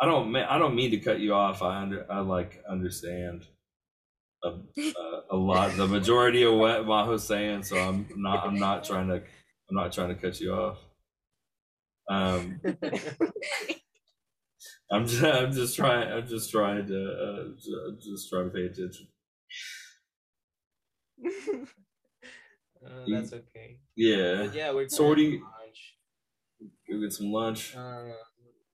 I 0.00 0.06
don't 0.06 0.30
ma- 0.32 0.46
I 0.48 0.58
don't 0.58 0.74
mean 0.74 0.90
to 0.92 0.98
cut 0.98 1.20
you 1.20 1.34
off. 1.34 1.60
I 1.62 1.82
under 1.82 2.10
I 2.10 2.20
like 2.20 2.62
understand 2.68 3.46
a, 4.44 4.48
a, 4.50 5.22
a 5.32 5.36
lot 5.36 5.76
the 5.76 5.86
majority 5.88 6.42
of 6.44 6.54
what 6.54 6.86
Majo's 6.86 7.26
saying, 7.26 7.64
so 7.64 7.76
I'm 7.78 8.06
not 8.16 8.46
I'm 8.46 8.58
not 8.58 8.84
trying 8.84 9.08
to 9.08 9.14
I'm 9.16 9.76
not 9.76 9.92
trying 9.92 10.08
to 10.10 10.14
cut 10.14 10.40
you 10.40 10.54
off. 10.54 10.78
Um, 12.10 12.60
I'm 14.90 15.06
just 15.06 15.22
I'm 15.24 15.52
just 15.52 15.76
trying 15.76 16.10
I'm 16.12 16.26
just 16.26 16.50
trying 16.50 16.86
to 16.86 17.12
uh, 17.12 17.44
ju- 17.60 17.98
just 18.00 18.30
trying 18.30 18.44
to 18.44 18.50
pay 18.50 18.64
attention. 18.66 19.08
Uh, 22.86 22.90
that's 23.10 23.32
okay. 23.32 23.78
Yeah, 23.96 24.44
But 24.46 24.54
yeah, 24.54 24.72
we're 24.72 24.88
sorting. 24.88 25.02
what 25.08 25.14
do 25.16 25.22
going 25.22 25.32
you- 25.32 25.40
to 25.40 25.60
lunch. 25.60 25.96
go 26.90 27.00
get 27.00 27.12
some 27.12 27.32
lunch. 27.32 27.76
Uh, 27.76 28.12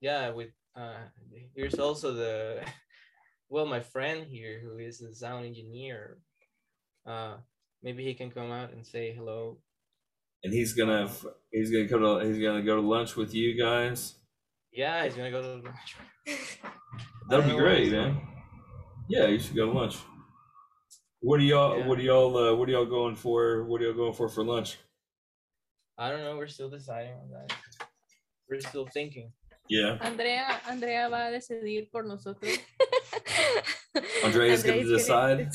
yeah, 0.01 0.31
with 0.31 0.51
uh, 0.77 0.95
here's 1.55 1.79
also 1.79 2.13
the 2.13 2.61
well, 3.49 3.67
my 3.67 3.81
friend 3.81 4.27
here 4.27 4.61
who 4.63 4.79
is 4.79 5.01
a 5.01 5.15
sound 5.15 5.47
engineer. 5.47 6.19
Uh, 7.07 7.35
maybe 7.83 8.05
he 8.05 8.15
can 8.15 8.31
come 8.31 8.51
out 8.51 8.73
and 8.73 8.87
say 8.87 9.15
hello. 9.15 9.59
And 10.43 10.53
he's 10.53 10.73
gonna 10.75 11.09
he's 11.51 11.71
gonna 11.71 11.89
come 11.89 12.03
to 12.03 12.27
he's 12.27 12.43
gonna 12.43 12.63
go 12.63 12.77
to 12.77 12.83
lunch 12.83 13.17
with 13.17 13.35
you 13.35 13.59
guys. 13.59 14.15
Yeah, 14.73 15.05
he's 15.05 15.15
gonna 15.15 15.31
go 15.31 15.43
to 15.43 15.63
lunch. 15.63 15.97
That'll 17.29 17.49
be 17.49 17.57
great, 17.57 17.93
man. 17.93 18.21
Yeah, 19.09 19.27
you 19.27 19.39
should 19.39 19.57
go 19.57 19.67
to 19.67 19.73
lunch. 19.73 19.97
What 21.21 21.41
are 21.41 21.45
y'all? 21.45 21.79
Yeah. 21.79 21.87
What 21.87 21.99
are 21.99 22.03
y'all? 22.03 22.37
Uh, 22.37 22.55
what 22.55 22.69
are 22.69 22.73
y'all 22.73 22.85
going 22.85 23.17
for? 23.17 23.65
What 23.65 23.81
are 23.81 23.85
y'all 23.85 23.95
going 23.95 24.13
for 24.13 24.29
for 24.29 24.45
lunch? 24.45 24.79
I 25.97 26.11
don't 26.11 26.21
know. 26.21 26.37
We're 26.37 26.49
still 26.49 26.69
deciding 26.69 27.13
on 27.13 27.31
that. 27.31 27.57
We're 28.51 28.61
still 28.61 28.87
thinking. 28.87 29.33
Yeah, 29.69 29.97
Andrea, 30.01 30.61
Andrea 30.69 31.09
va 31.09 31.27
a 31.27 31.31
decidir 31.31 31.91
por 31.91 32.05
nosotros. 32.05 32.53
Andrea's 34.25 34.63
gonna 34.63 34.79
Andrea's 34.81 35.01
decide? 35.01 35.49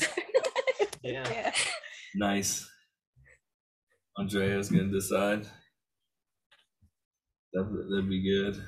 Yeah. 1.02 1.24
Yeah. 1.30 1.52
nice. 2.14 2.68
Andrea's 4.18 4.68
gonna 4.68 4.90
decide. 4.92 5.46
That 7.52 7.64
that'd 7.64 8.08
be 8.08 8.22
good. 8.22 8.62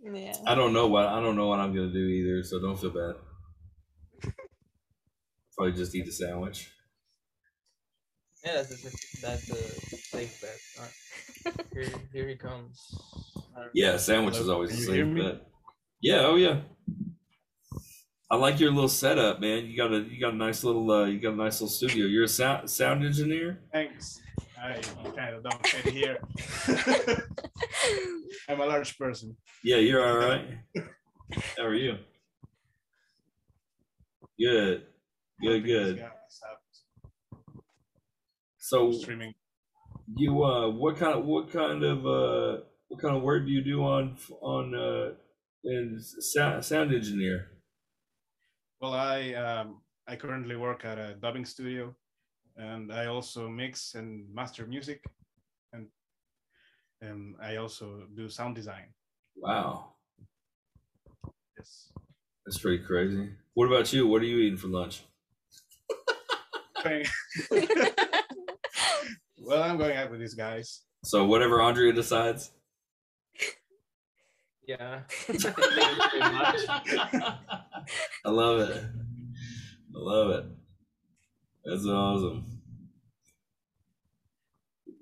Yeah. 0.00 0.34
I 0.46 0.54
don't 0.54 0.72
know 0.72 0.86
what 0.88 1.06
I 1.06 1.20
don't 1.20 1.36
know 1.36 1.48
what 1.48 1.60
I'm 1.60 1.74
gonna 1.74 1.92
do 1.92 2.06
either, 2.06 2.42
so 2.42 2.60
don't 2.60 2.78
feel 2.78 2.90
bad. 2.90 3.14
Probably 5.56 5.72
just 5.74 5.94
eat 5.94 6.06
the 6.06 6.12
sandwich. 6.12 6.70
Yeah, 8.44 8.54
that's 8.54 8.72
a, 8.72 8.90
that's 9.20 9.50
a 9.50 9.56
safe 9.96 10.40
bet. 10.40 10.58
Alright. 10.78 11.66
Here, 11.72 12.00
here 12.12 12.28
he 12.28 12.36
comes. 12.36 13.31
Yeah, 13.74 13.96
sandwich 13.96 14.38
is 14.38 14.48
always 14.48 14.70
can 14.70 14.78
a 14.78 14.80
you 14.80 14.86
safe 14.86 14.94
hear 14.94 15.06
me? 15.06 15.22
bet. 15.22 15.42
Yeah, 16.00 16.22
oh 16.26 16.36
yeah. 16.36 16.60
I 18.30 18.36
like 18.36 18.58
your 18.60 18.70
little 18.72 18.88
setup, 18.88 19.40
man. 19.40 19.66
You 19.66 19.76
got 19.76 19.92
a 19.92 20.00
you 20.00 20.18
got 20.20 20.32
a 20.32 20.36
nice 20.36 20.64
little 20.64 20.90
uh, 20.90 21.04
you 21.04 21.20
got 21.20 21.34
a 21.34 21.36
nice 21.36 21.60
little 21.60 21.68
studio. 21.68 22.06
You're 22.06 22.24
a 22.24 22.28
sound 22.28 22.68
sound 22.70 23.04
engineer. 23.04 23.60
Thanks. 23.72 24.20
I 24.62 24.80
kind 25.16 25.34
of 25.34 25.42
don't 25.42 25.66
fit 25.66 25.92
here. 25.92 26.18
I'm 28.48 28.60
a 28.60 28.66
large 28.66 28.96
person. 28.96 29.36
Yeah, 29.64 29.76
you're 29.76 30.04
all 30.06 30.16
right. 30.18 30.46
How 31.56 31.64
are 31.64 31.74
you? 31.74 31.96
Good, 34.38 34.86
good, 35.42 35.64
good. 35.64 36.04
So 38.58 38.92
streaming. 38.92 39.34
you 40.16 40.42
uh, 40.44 40.70
what 40.70 40.96
kind 40.96 41.18
of 41.18 41.24
what 41.24 41.52
kind 41.52 41.82
of 41.84 42.06
uh, 42.06 42.62
what 42.92 43.00
kind 43.00 43.16
of 43.16 43.22
work 43.22 43.46
do 43.46 43.50
you 43.50 43.62
do 43.64 43.82
on 43.82 44.18
on 44.42 44.74
uh, 44.74 45.14
in 45.64 45.98
sound 45.98 46.62
sound 46.62 46.94
engineer? 46.94 47.48
Well, 48.82 48.92
I 48.92 49.32
um, 49.32 49.80
I 50.06 50.16
currently 50.16 50.56
work 50.56 50.84
at 50.84 50.98
a 50.98 51.14
dubbing 51.14 51.46
studio, 51.46 51.94
and 52.56 52.92
I 52.92 53.06
also 53.06 53.48
mix 53.48 53.94
and 53.94 54.26
master 54.34 54.66
music, 54.66 55.02
and 55.72 55.88
and 57.00 57.34
I 57.42 57.56
also 57.56 58.02
do 58.14 58.28
sound 58.28 58.56
design. 58.56 58.92
Wow, 59.36 59.94
Yes. 61.56 61.88
that's 62.44 62.58
pretty 62.58 62.84
crazy. 62.84 63.30
What 63.54 63.68
about 63.68 63.90
you? 63.90 64.06
What 64.06 64.20
are 64.20 64.26
you 64.26 64.36
eating 64.40 64.58
for 64.58 64.68
lunch? 64.68 65.04
Well, 69.44 69.60
I'm 69.60 69.76
going 69.76 69.96
out 69.96 70.08
with 70.10 70.20
these 70.20 70.34
guys. 70.34 70.82
So 71.04 71.26
whatever 71.26 71.60
Andrea 71.60 71.92
decides. 71.92 72.52
Yeah. 74.66 75.00
Thank 75.10 75.44
you 75.44 76.20
very 76.20 76.32
much. 76.32 76.60
I 78.24 78.30
love 78.30 78.60
it. 78.60 78.84
I 79.94 79.98
love 79.98 80.30
it. 80.30 80.44
That's 81.64 81.86
awesome. 81.86 82.44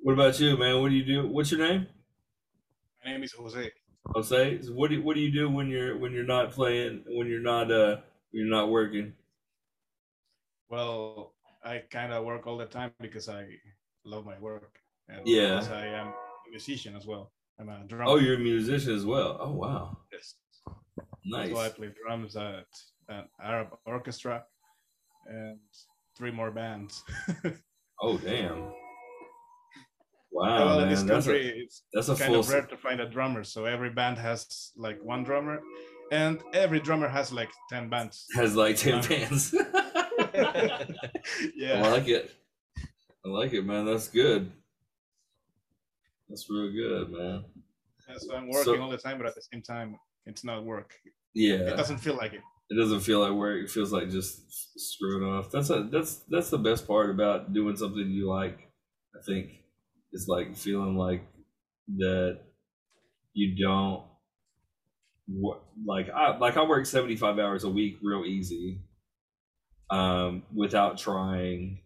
What 0.03 0.13
about 0.15 0.41
you, 0.41 0.57
man? 0.57 0.81
What 0.81 0.89
do 0.89 0.95
you 0.95 1.05
do? 1.05 1.29
What's 1.29 1.51
your 1.51 1.61
name? 1.61 1.87
My 3.05 3.13
name 3.13 3.23
is 3.23 3.33
Jose. 3.33 3.71
Jose, 4.15 4.63
so 4.63 4.73
what 4.73 4.91
do 4.91 5.03
what 5.03 5.15
do 5.15 5.21
you 5.21 5.31
do 5.31 5.51
when 5.51 5.69
you're 5.69 5.99
when 5.99 6.13
you're 6.13 6.25
not 6.25 6.51
playing 6.53 7.05
when 7.07 7.29
you're 7.29 7.41
not 7.41 7.71
uh 7.71 7.97
when 8.31 8.47
you're 8.47 8.47
not 8.47 8.71
working? 8.71 9.13
Well, 10.69 11.35
I 11.63 11.83
kind 11.91 12.13
of 12.13 12.25
work 12.25 12.47
all 12.47 12.57
the 12.57 12.67
time 12.67 12.93
because 13.01 13.29
I 13.29 13.47
love 14.05 14.25
my 14.25 14.39
work. 14.39 14.81
And 15.09 15.27
Yeah. 15.27 15.67
I 15.71 15.87
am 15.87 16.09
a 16.09 16.51
musician 16.51 16.97
as 16.97 17.07
well. 17.07 17.33
I'm 17.61 17.69
a 17.69 17.85
drummer. 17.87 18.11
Oh, 18.11 18.17
you're 18.17 18.37
a 18.37 18.39
musician 18.39 18.95
as 18.95 19.05
well. 19.05 19.37
Oh 19.41 19.53
wow, 19.53 19.99
Yes. 20.13 20.35
nice. 21.27 21.51
So 21.51 21.59
I 21.59 21.69
play 21.69 21.91
drums 22.03 22.37
at 22.37 22.65
an 23.09 23.25
Arab 23.43 23.69
orchestra 23.85 24.45
and 25.27 25.59
three 26.17 26.31
more 26.31 26.51
bands. 26.51 27.03
Oh 28.03 28.17
damn. 28.17 28.73
Wow, 30.33 30.65
well, 30.65 30.75
in 30.81 30.87
man, 30.87 30.89
this 30.89 31.03
that's 31.03 31.27
a 31.27 31.37
it's 31.37 31.83
that's 31.93 32.09
a 32.09 32.17
kind 32.17 32.31
full. 32.33 32.41
of 32.41 32.49
rare 32.49 32.63
to 32.63 32.77
find 32.79 32.99
a 32.99 33.07
drummer. 33.07 33.45
So 33.45 33.67
every 33.67 33.91
band 33.91 34.17
has 34.17 34.71
like 34.75 34.99
one 35.03 35.23
drummer, 35.23 35.61
and 36.11 36.41
every 36.55 36.81
drummer 36.81 37.09
has 37.09 37.31
like 37.31 37.51
10 37.69 37.91
bands. 37.91 38.25
Has 38.35 38.57
like 38.57 38.77
ten 38.77 39.03
bands. 39.07 39.53
yeah. 41.55 41.83
Oh, 41.83 41.89
I 41.89 41.91
like 41.91 42.09
it. 42.09 42.31
I 43.27 43.29
like 43.29 43.53
it, 43.53 43.67
man. 43.67 43.85
That's 43.85 44.09
good. 44.09 44.51
That's 46.31 46.49
real 46.49 46.73
good, 46.73 47.11
man. 47.11 47.45
Yeah, 48.09 48.15
so 48.19 48.35
I'm 48.35 48.49
working 48.49 48.65
So- 48.77 48.81
all 48.81 48.89
the 48.91 48.97
time, 48.97 49.19
but 49.19 49.27
at 49.27 49.35
the 49.35 49.43
same 49.53 49.61
time, 49.63 49.99
it's 50.27 50.45
not 50.45 50.65
work. 50.65 50.95
Yeah, 51.35 51.57
It 51.73 51.77
doesn't 51.77 51.99
feel 51.99 52.17
like 52.17 52.33
it. 52.33 52.41
it 52.71 52.75
doesn't 52.75 53.01
feel 53.01 53.21
like 53.21 53.33
work. 53.33 53.65
It 53.65 53.71
feels 53.71 53.93
like 53.93 54.09
just 54.11 54.81
screwing 54.81 55.29
off. 55.29 55.51
That's 55.51 55.71
a 55.71 55.85
that's 55.85 56.17
that's 56.29 56.51
the 56.51 56.59
best 56.59 56.87
part 56.87 57.11
about 57.11 57.53
doing 57.53 57.77
something 57.77 58.09
you 58.11 58.29
like. 58.29 58.59
I 59.15 59.21
think 59.23 59.65
it's 60.13 60.27
like 60.29 60.57
feeling 60.57 60.97
like 60.97 61.23
that 61.99 62.41
you 63.35 63.57
don't 63.57 64.05
like 65.85 66.11
I 66.11 66.37
like 66.39 66.57
I 66.57 66.65
work 66.65 66.87
seventy 66.87 67.17
five 67.17 67.39
hours 67.39 67.63
a 67.65 67.69
week 67.71 67.99
real 68.03 68.25
easy, 68.25 68.81
um, 69.91 70.43
without 70.55 70.99
trying, 70.99 71.83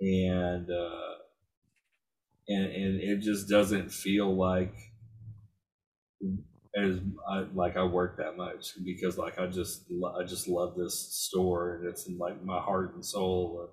and 0.00 0.70
uh, 0.70 1.13
and 2.48 2.66
and 2.66 3.00
it 3.00 3.20
just 3.20 3.48
doesn't 3.48 3.92
feel 3.92 4.34
like 4.34 4.74
as 6.76 6.98
I, 7.28 7.44
like 7.54 7.76
I 7.76 7.84
work 7.84 8.16
that 8.18 8.36
much 8.36 8.72
because 8.84 9.16
like 9.16 9.38
I 9.38 9.46
just 9.46 9.84
I 10.18 10.24
just 10.24 10.48
love 10.48 10.74
this 10.76 11.14
store 11.14 11.76
and 11.76 11.88
it's 11.88 12.08
in 12.08 12.18
like 12.18 12.42
my 12.44 12.58
heart 12.60 12.94
and 12.94 13.04
soul. 13.04 13.70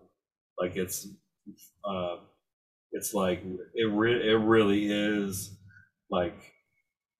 Like 0.60 0.76
it's 0.76 1.08
uh, 1.84 2.18
it's 2.92 3.14
like 3.14 3.44
it 3.74 3.92
re- 3.92 4.30
it 4.30 4.36
really 4.38 4.88
is 4.92 5.58
like 6.12 6.38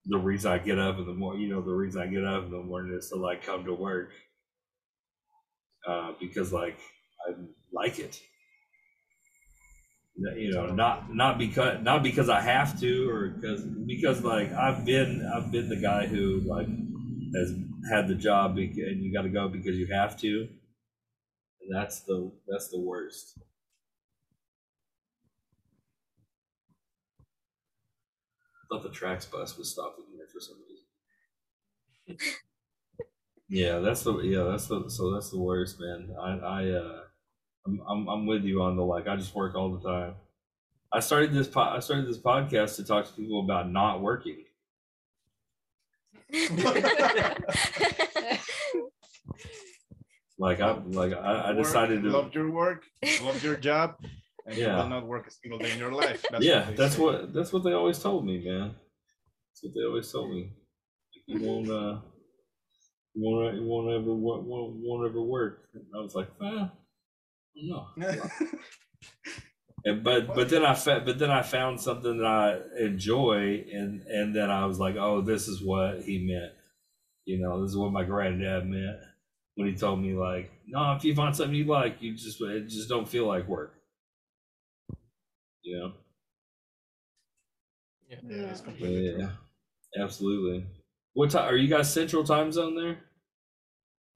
the 0.06 0.18
reason 0.18 0.52
I 0.52 0.58
get 0.58 0.78
up 0.78 0.98
in 0.98 1.06
the 1.06 1.14
morning. 1.14 1.42
You 1.42 1.50
know, 1.50 1.62
the 1.62 1.74
reason 1.74 2.02
I 2.02 2.06
get 2.06 2.24
up 2.24 2.44
in 2.44 2.50
the 2.52 2.62
morning 2.62 2.96
is 2.96 3.08
to 3.10 3.16
like 3.16 3.44
come 3.44 3.64
to 3.64 3.74
work 3.74 4.10
uh, 5.88 6.12
because 6.20 6.52
like 6.52 6.78
I 7.28 7.34
like 7.72 7.98
it. 7.98 8.20
You 10.16 10.50
know, 10.52 10.66
not 10.66 11.12
not 11.14 11.38
because 11.38 11.82
not 11.82 12.02
because 12.02 12.28
I 12.28 12.40
have 12.40 12.78
to 12.80 13.08
or 13.10 13.28
because 13.30 13.62
because 13.64 14.22
like 14.22 14.52
I've 14.52 14.84
been 14.84 15.26
I've 15.34 15.50
been 15.50 15.68
the 15.70 15.76
guy 15.76 16.06
who 16.06 16.40
like 16.44 16.66
has 17.34 17.54
had 17.90 18.08
the 18.08 18.14
job 18.14 18.58
and 18.58 18.76
you 19.02 19.12
got 19.12 19.22
to 19.22 19.30
go 19.30 19.48
because 19.48 19.76
you 19.76 19.86
have 19.92 20.18
to, 20.20 20.48
and 21.60 21.74
that's 21.74 22.00
the 22.00 22.30
that's 22.48 22.68
the 22.68 22.80
worst. 22.80 23.38
I 23.38 23.44
thought 28.68 28.82
the 28.82 28.90
tracks 28.90 29.24
bus 29.26 29.56
was 29.56 29.70
stopping 29.70 30.06
here 30.12 30.26
for 30.32 30.40
some 30.40 30.56
reason. 32.06 32.32
yeah, 33.48 33.78
that's 33.78 34.02
the 34.02 34.14
yeah 34.20 34.44
that's 34.44 34.66
the 34.66 34.88
so 34.88 35.12
that's 35.12 35.30
the 35.30 35.38
worst, 35.40 35.80
man. 35.80 36.14
I 36.20 36.30
I 36.38 36.70
uh 36.70 37.00
I'm 37.66 37.80
I'm 37.88 38.08
I'm 38.08 38.26
with 38.26 38.44
you 38.44 38.62
on 38.62 38.76
the 38.76 38.82
like 38.82 39.06
I 39.08 39.16
just 39.16 39.34
work 39.34 39.54
all 39.54 39.70
the 39.76 39.88
time. 39.88 40.14
I 40.92 41.00
started 41.00 41.32
this 41.32 41.48
po- 41.48 41.60
I 41.60 41.78
started 41.80 42.06
this 42.08 42.18
podcast 42.18 42.76
to 42.76 42.84
talk 42.84 43.06
to 43.06 43.12
people 43.12 43.40
about 43.44 43.70
not 43.70 44.02
working. 44.02 44.44
Like 50.38 50.60
I 50.60 50.72
like 50.86 51.12
I, 51.12 51.16
I 51.16 51.52
Work, 51.52 51.64
decided 51.64 52.02
to 52.02 52.10
love 52.10 52.34
your 52.34 52.50
work, 52.50 52.84
love 53.22 53.44
your 53.44 53.56
job, 53.56 53.96
and 54.46 54.56
you 54.56 54.66
will 54.66 54.88
not 54.88 55.06
work 55.06 55.28
a 55.28 55.30
single 55.30 55.58
day 55.58 55.70
in 55.70 55.78
your 55.78 55.92
life. 55.92 56.24
That's 56.30 56.44
yeah, 56.44 56.62
they 56.70 56.74
that's 56.74 56.96
say. 56.96 57.02
what 57.02 57.32
that's 57.32 57.52
what 57.52 57.62
they 57.62 57.72
always 57.74 57.98
told 58.00 58.26
me, 58.26 58.44
man. 58.44 58.74
That's 59.50 59.62
what 59.62 59.72
they 59.74 59.86
always 59.86 60.10
told 60.10 60.30
me. 60.32 60.50
You 61.26 61.46
won't 61.46 61.68
uh, 61.68 62.00
you 63.14 63.22
won't 63.22 63.54
you 63.54 63.64
won't 63.64 63.92
ever 63.92 64.14
won't, 64.14 64.42
won't, 64.42 64.72
won't 64.82 65.08
ever 65.08 65.22
work. 65.22 65.68
And 65.74 65.84
I 65.96 66.00
was 66.00 66.16
like, 66.16 66.28
ah, 66.42 66.72
no. 67.54 67.88
And, 69.84 70.04
but 70.04 70.28
but 70.34 70.48
then 70.48 70.64
I 70.64 70.74
fa- 70.74 71.02
but 71.04 71.18
then 71.18 71.30
I 71.30 71.42
found 71.42 71.80
something 71.80 72.18
that 72.18 72.26
I 72.26 72.60
enjoy, 72.84 73.64
and 73.72 74.02
and 74.02 74.34
then 74.34 74.48
I 74.48 74.64
was 74.66 74.78
like, 74.78 74.94
oh, 74.96 75.22
this 75.22 75.48
is 75.48 75.60
what 75.62 76.02
he 76.02 76.18
meant. 76.24 76.52
You 77.24 77.40
know, 77.40 77.60
this 77.62 77.72
is 77.72 77.76
what 77.76 77.92
my 77.92 78.04
granddad 78.04 78.66
meant 78.66 78.98
when 79.56 79.68
he 79.68 79.74
told 79.74 80.00
me 80.00 80.12
like, 80.14 80.50
no, 80.66 80.94
if 80.94 81.04
you 81.04 81.14
find 81.14 81.34
something 81.34 81.54
you 81.54 81.64
like, 81.64 82.00
you 82.00 82.14
just 82.16 82.40
it 82.40 82.68
just 82.68 82.88
don't 82.88 83.08
feel 83.08 83.26
like 83.26 83.48
work. 83.48 83.74
You 85.62 85.78
know. 85.78 85.92
Yeah. 88.08 88.18
yeah, 88.22 88.36
it's 88.50 88.62
Yeah. 88.66 88.72
true. 88.78 89.16
Yeah, 89.18 89.30
absolutely. 90.04 90.66
What 91.14 91.30
time 91.30 91.52
are 91.52 91.56
you 91.56 91.68
guys 91.68 91.92
Central 91.92 92.24
Time 92.24 92.52
Zone 92.52 92.76
there? 92.76 92.98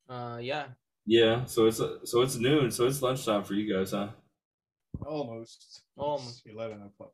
Uh, 0.09 0.39
yeah. 0.39 0.67
Yeah, 1.07 1.45
so 1.45 1.67
it's 1.67 1.77
so 2.05 2.23
it's 2.23 2.37
noon, 2.37 2.71
so 2.73 2.87
it's 2.87 3.01
lunchtime 3.01 3.45
for 3.45 3.55
you 3.55 3.73
guys, 3.73 3.93
huh? 3.93 4.09
Almost. 5.07 5.83
Almost. 5.97 6.43
It's 6.45 6.55
Eleven 6.55 6.83
o'clock. 6.83 7.13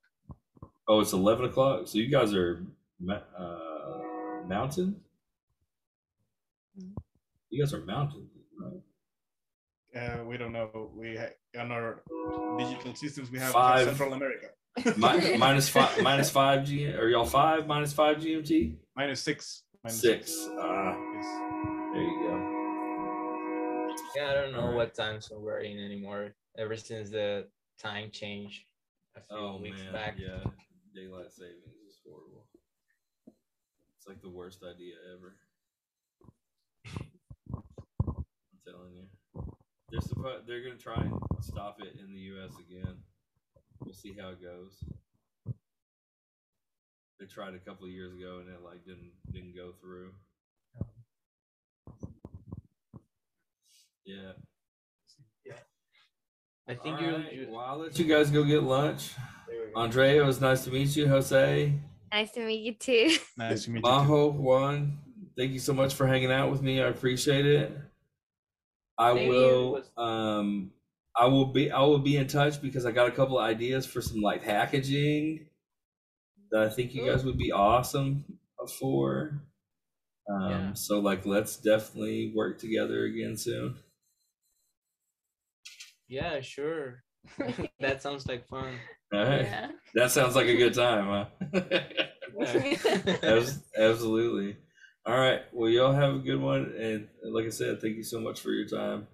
Oh, 0.88 1.00
it's 1.00 1.12
eleven 1.12 1.44
o'clock. 1.44 1.86
So 1.88 1.98
you 1.98 2.08
guys 2.10 2.32
are 2.34 2.64
uh, 3.10 4.46
mountain. 4.48 4.96
You 7.50 7.62
guys 7.62 7.74
are 7.74 7.80
mountain, 7.84 8.28
right? 8.58 8.80
Uh, 10.20 10.24
we 10.24 10.38
don't 10.38 10.52
know. 10.52 10.90
We 10.96 11.16
ha- 11.16 11.60
on 11.60 11.70
our 11.70 12.02
digital 12.58 12.94
systems 12.94 13.30
we 13.30 13.38
have 13.40 13.52
Five. 13.52 13.84
Central 13.88 14.14
America. 14.14 14.46
Mi- 14.96 15.36
minus 15.38 15.68
five, 15.68 16.00
minus 16.02 16.30
five 16.30 16.64
G. 16.64 16.86
Are 16.86 17.08
y'all 17.08 17.26
five 17.26 17.66
minus 17.66 17.92
five 17.92 18.16
GMT? 18.16 18.74
Minus 18.96 19.20
six. 19.20 19.64
Minus 19.84 20.00
Six. 20.00 20.48
Ah, 20.58 20.96
Yes. 21.14 21.26
there 21.92 22.02
you 22.02 22.20
go. 22.28 22.51
Yeah, 24.14 24.30
I 24.30 24.34
don't 24.34 24.52
know 24.52 24.60
Alright. 24.60 24.76
what 24.76 24.94
time 24.94 25.20
zone 25.20 25.42
we're 25.42 25.60
in 25.60 25.78
anymore. 25.78 26.34
Ever 26.58 26.76
since 26.76 27.10
the 27.10 27.46
time 27.80 28.10
change 28.12 28.66
a 29.16 29.20
few 29.20 29.36
Oh 29.36 29.56
weeks 29.60 29.80
man, 29.82 29.92
back. 29.92 30.14
yeah, 30.18 30.42
daylight 30.94 31.32
savings 31.32 31.76
is 31.88 31.98
horrible. 32.04 32.46
It's 33.96 34.06
like 34.06 34.20
the 34.20 34.28
worst 34.28 34.62
idea 34.62 34.94
ever. 35.16 35.36
I'm 38.06 38.58
telling 38.66 38.92
you, 38.94 39.06
they're 39.90 40.00
supposed 40.02 40.46
they're 40.46 40.62
gonna 40.62 40.76
try 40.76 40.96
and 41.00 41.14
stop 41.40 41.78
it 41.80 41.98
in 41.98 42.12
the 42.12 42.20
U.S. 42.36 42.52
again. 42.60 42.96
We'll 43.80 43.94
see 43.94 44.14
how 44.18 44.30
it 44.30 44.42
goes. 44.42 44.84
They 47.18 47.26
tried 47.26 47.54
a 47.54 47.58
couple 47.58 47.86
of 47.86 47.92
years 47.92 48.12
ago 48.12 48.40
and 48.40 48.48
it 48.48 48.60
like 48.62 48.84
didn't 48.84 49.12
didn't 49.32 49.54
go 49.56 49.72
through. 49.80 50.10
Yeah. 54.04 54.32
I 56.68 56.74
think 56.74 56.96
All 56.96 57.02
you, 57.02 57.16
right, 57.16 57.32
you 57.32 57.46
Well, 57.50 57.60
I'll 57.60 57.78
let 57.78 57.98
you 57.98 58.04
guys 58.04 58.30
go 58.30 58.44
get 58.44 58.62
lunch. 58.62 59.10
there 59.48 59.72
go. 59.74 59.80
Andrea, 59.80 60.22
it 60.22 60.26
was 60.26 60.40
nice 60.40 60.64
to 60.64 60.70
meet 60.70 60.94
you. 60.94 61.08
Jose. 61.08 61.72
nice 62.12 62.30
to 62.32 62.46
meet 62.46 62.60
you 62.60 62.74
too. 62.74 63.16
Nice 63.36 63.64
to 63.64 63.70
meet 63.70 63.78
you. 63.78 63.82
too. 63.82 63.88
Majo, 63.90 64.30
Juan, 64.30 64.98
thank 65.36 65.50
you 65.52 65.58
so 65.58 65.72
much 65.72 65.94
for 65.94 66.06
hanging 66.06 66.30
out 66.30 66.50
with 66.52 66.62
me. 66.62 66.80
I 66.80 66.86
appreciate 66.86 67.46
it. 67.46 67.76
I 68.96 69.12
Thank 69.14 69.22
you. 69.24 69.28
will 69.32 69.82
um 70.02 70.70
I 71.16 71.26
will 71.26 71.46
be 71.46 71.70
I 71.72 71.80
will 71.80 71.98
be 71.98 72.16
in 72.16 72.28
touch 72.28 72.62
because 72.62 72.86
I 72.86 72.92
got 72.92 73.08
a 73.08 73.12
couple 73.12 73.38
of 73.38 73.44
ideas 73.44 73.84
for 73.84 74.00
some 74.00 74.20
like 74.20 74.44
packaging 74.44 75.46
that 76.52 76.62
I 76.62 76.68
think 76.68 76.94
you 76.94 77.04
guys 77.04 77.24
would 77.24 77.38
be 77.38 77.50
awesome 77.50 78.24
for. 78.78 79.42
Um 80.30 80.50
Yeah. 80.50 80.72
so 80.74 81.00
like 81.00 81.26
let's 81.26 81.56
definitely 81.56 82.32
work 82.36 82.60
together 82.60 83.04
again 83.04 83.36
soon. 83.36 83.76
Yeah, 86.12 86.42
sure. 86.42 87.02
that 87.80 88.02
sounds 88.02 88.26
like 88.26 88.46
fun. 88.46 88.74
All 89.14 89.24
right. 89.24 89.46
Yeah. 89.46 89.70
That 89.94 90.10
sounds 90.10 90.36
like 90.36 90.46
a 90.46 90.58
good 90.58 90.74
time, 90.74 91.06
huh? 91.06 91.60
Absolutely. 93.78 94.58
All 95.06 95.16
right. 95.18 95.40
Well, 95.54 95.70
y'all 95.70 95.94
have 95.94 96.16
a 96.16 96.18
good 96.18 96.38
one. 96.38 96.74
And 96.78 97.08
like 97.24 97.46
I 97.46 97.48
said, 97.48 97.80
thank 97.80 97.96
you 97.96 98.02
so 98.02 98.20
much 98.20 98.40
for 98.40 98.50
your 98.50 98.68
time. 98.68 99.06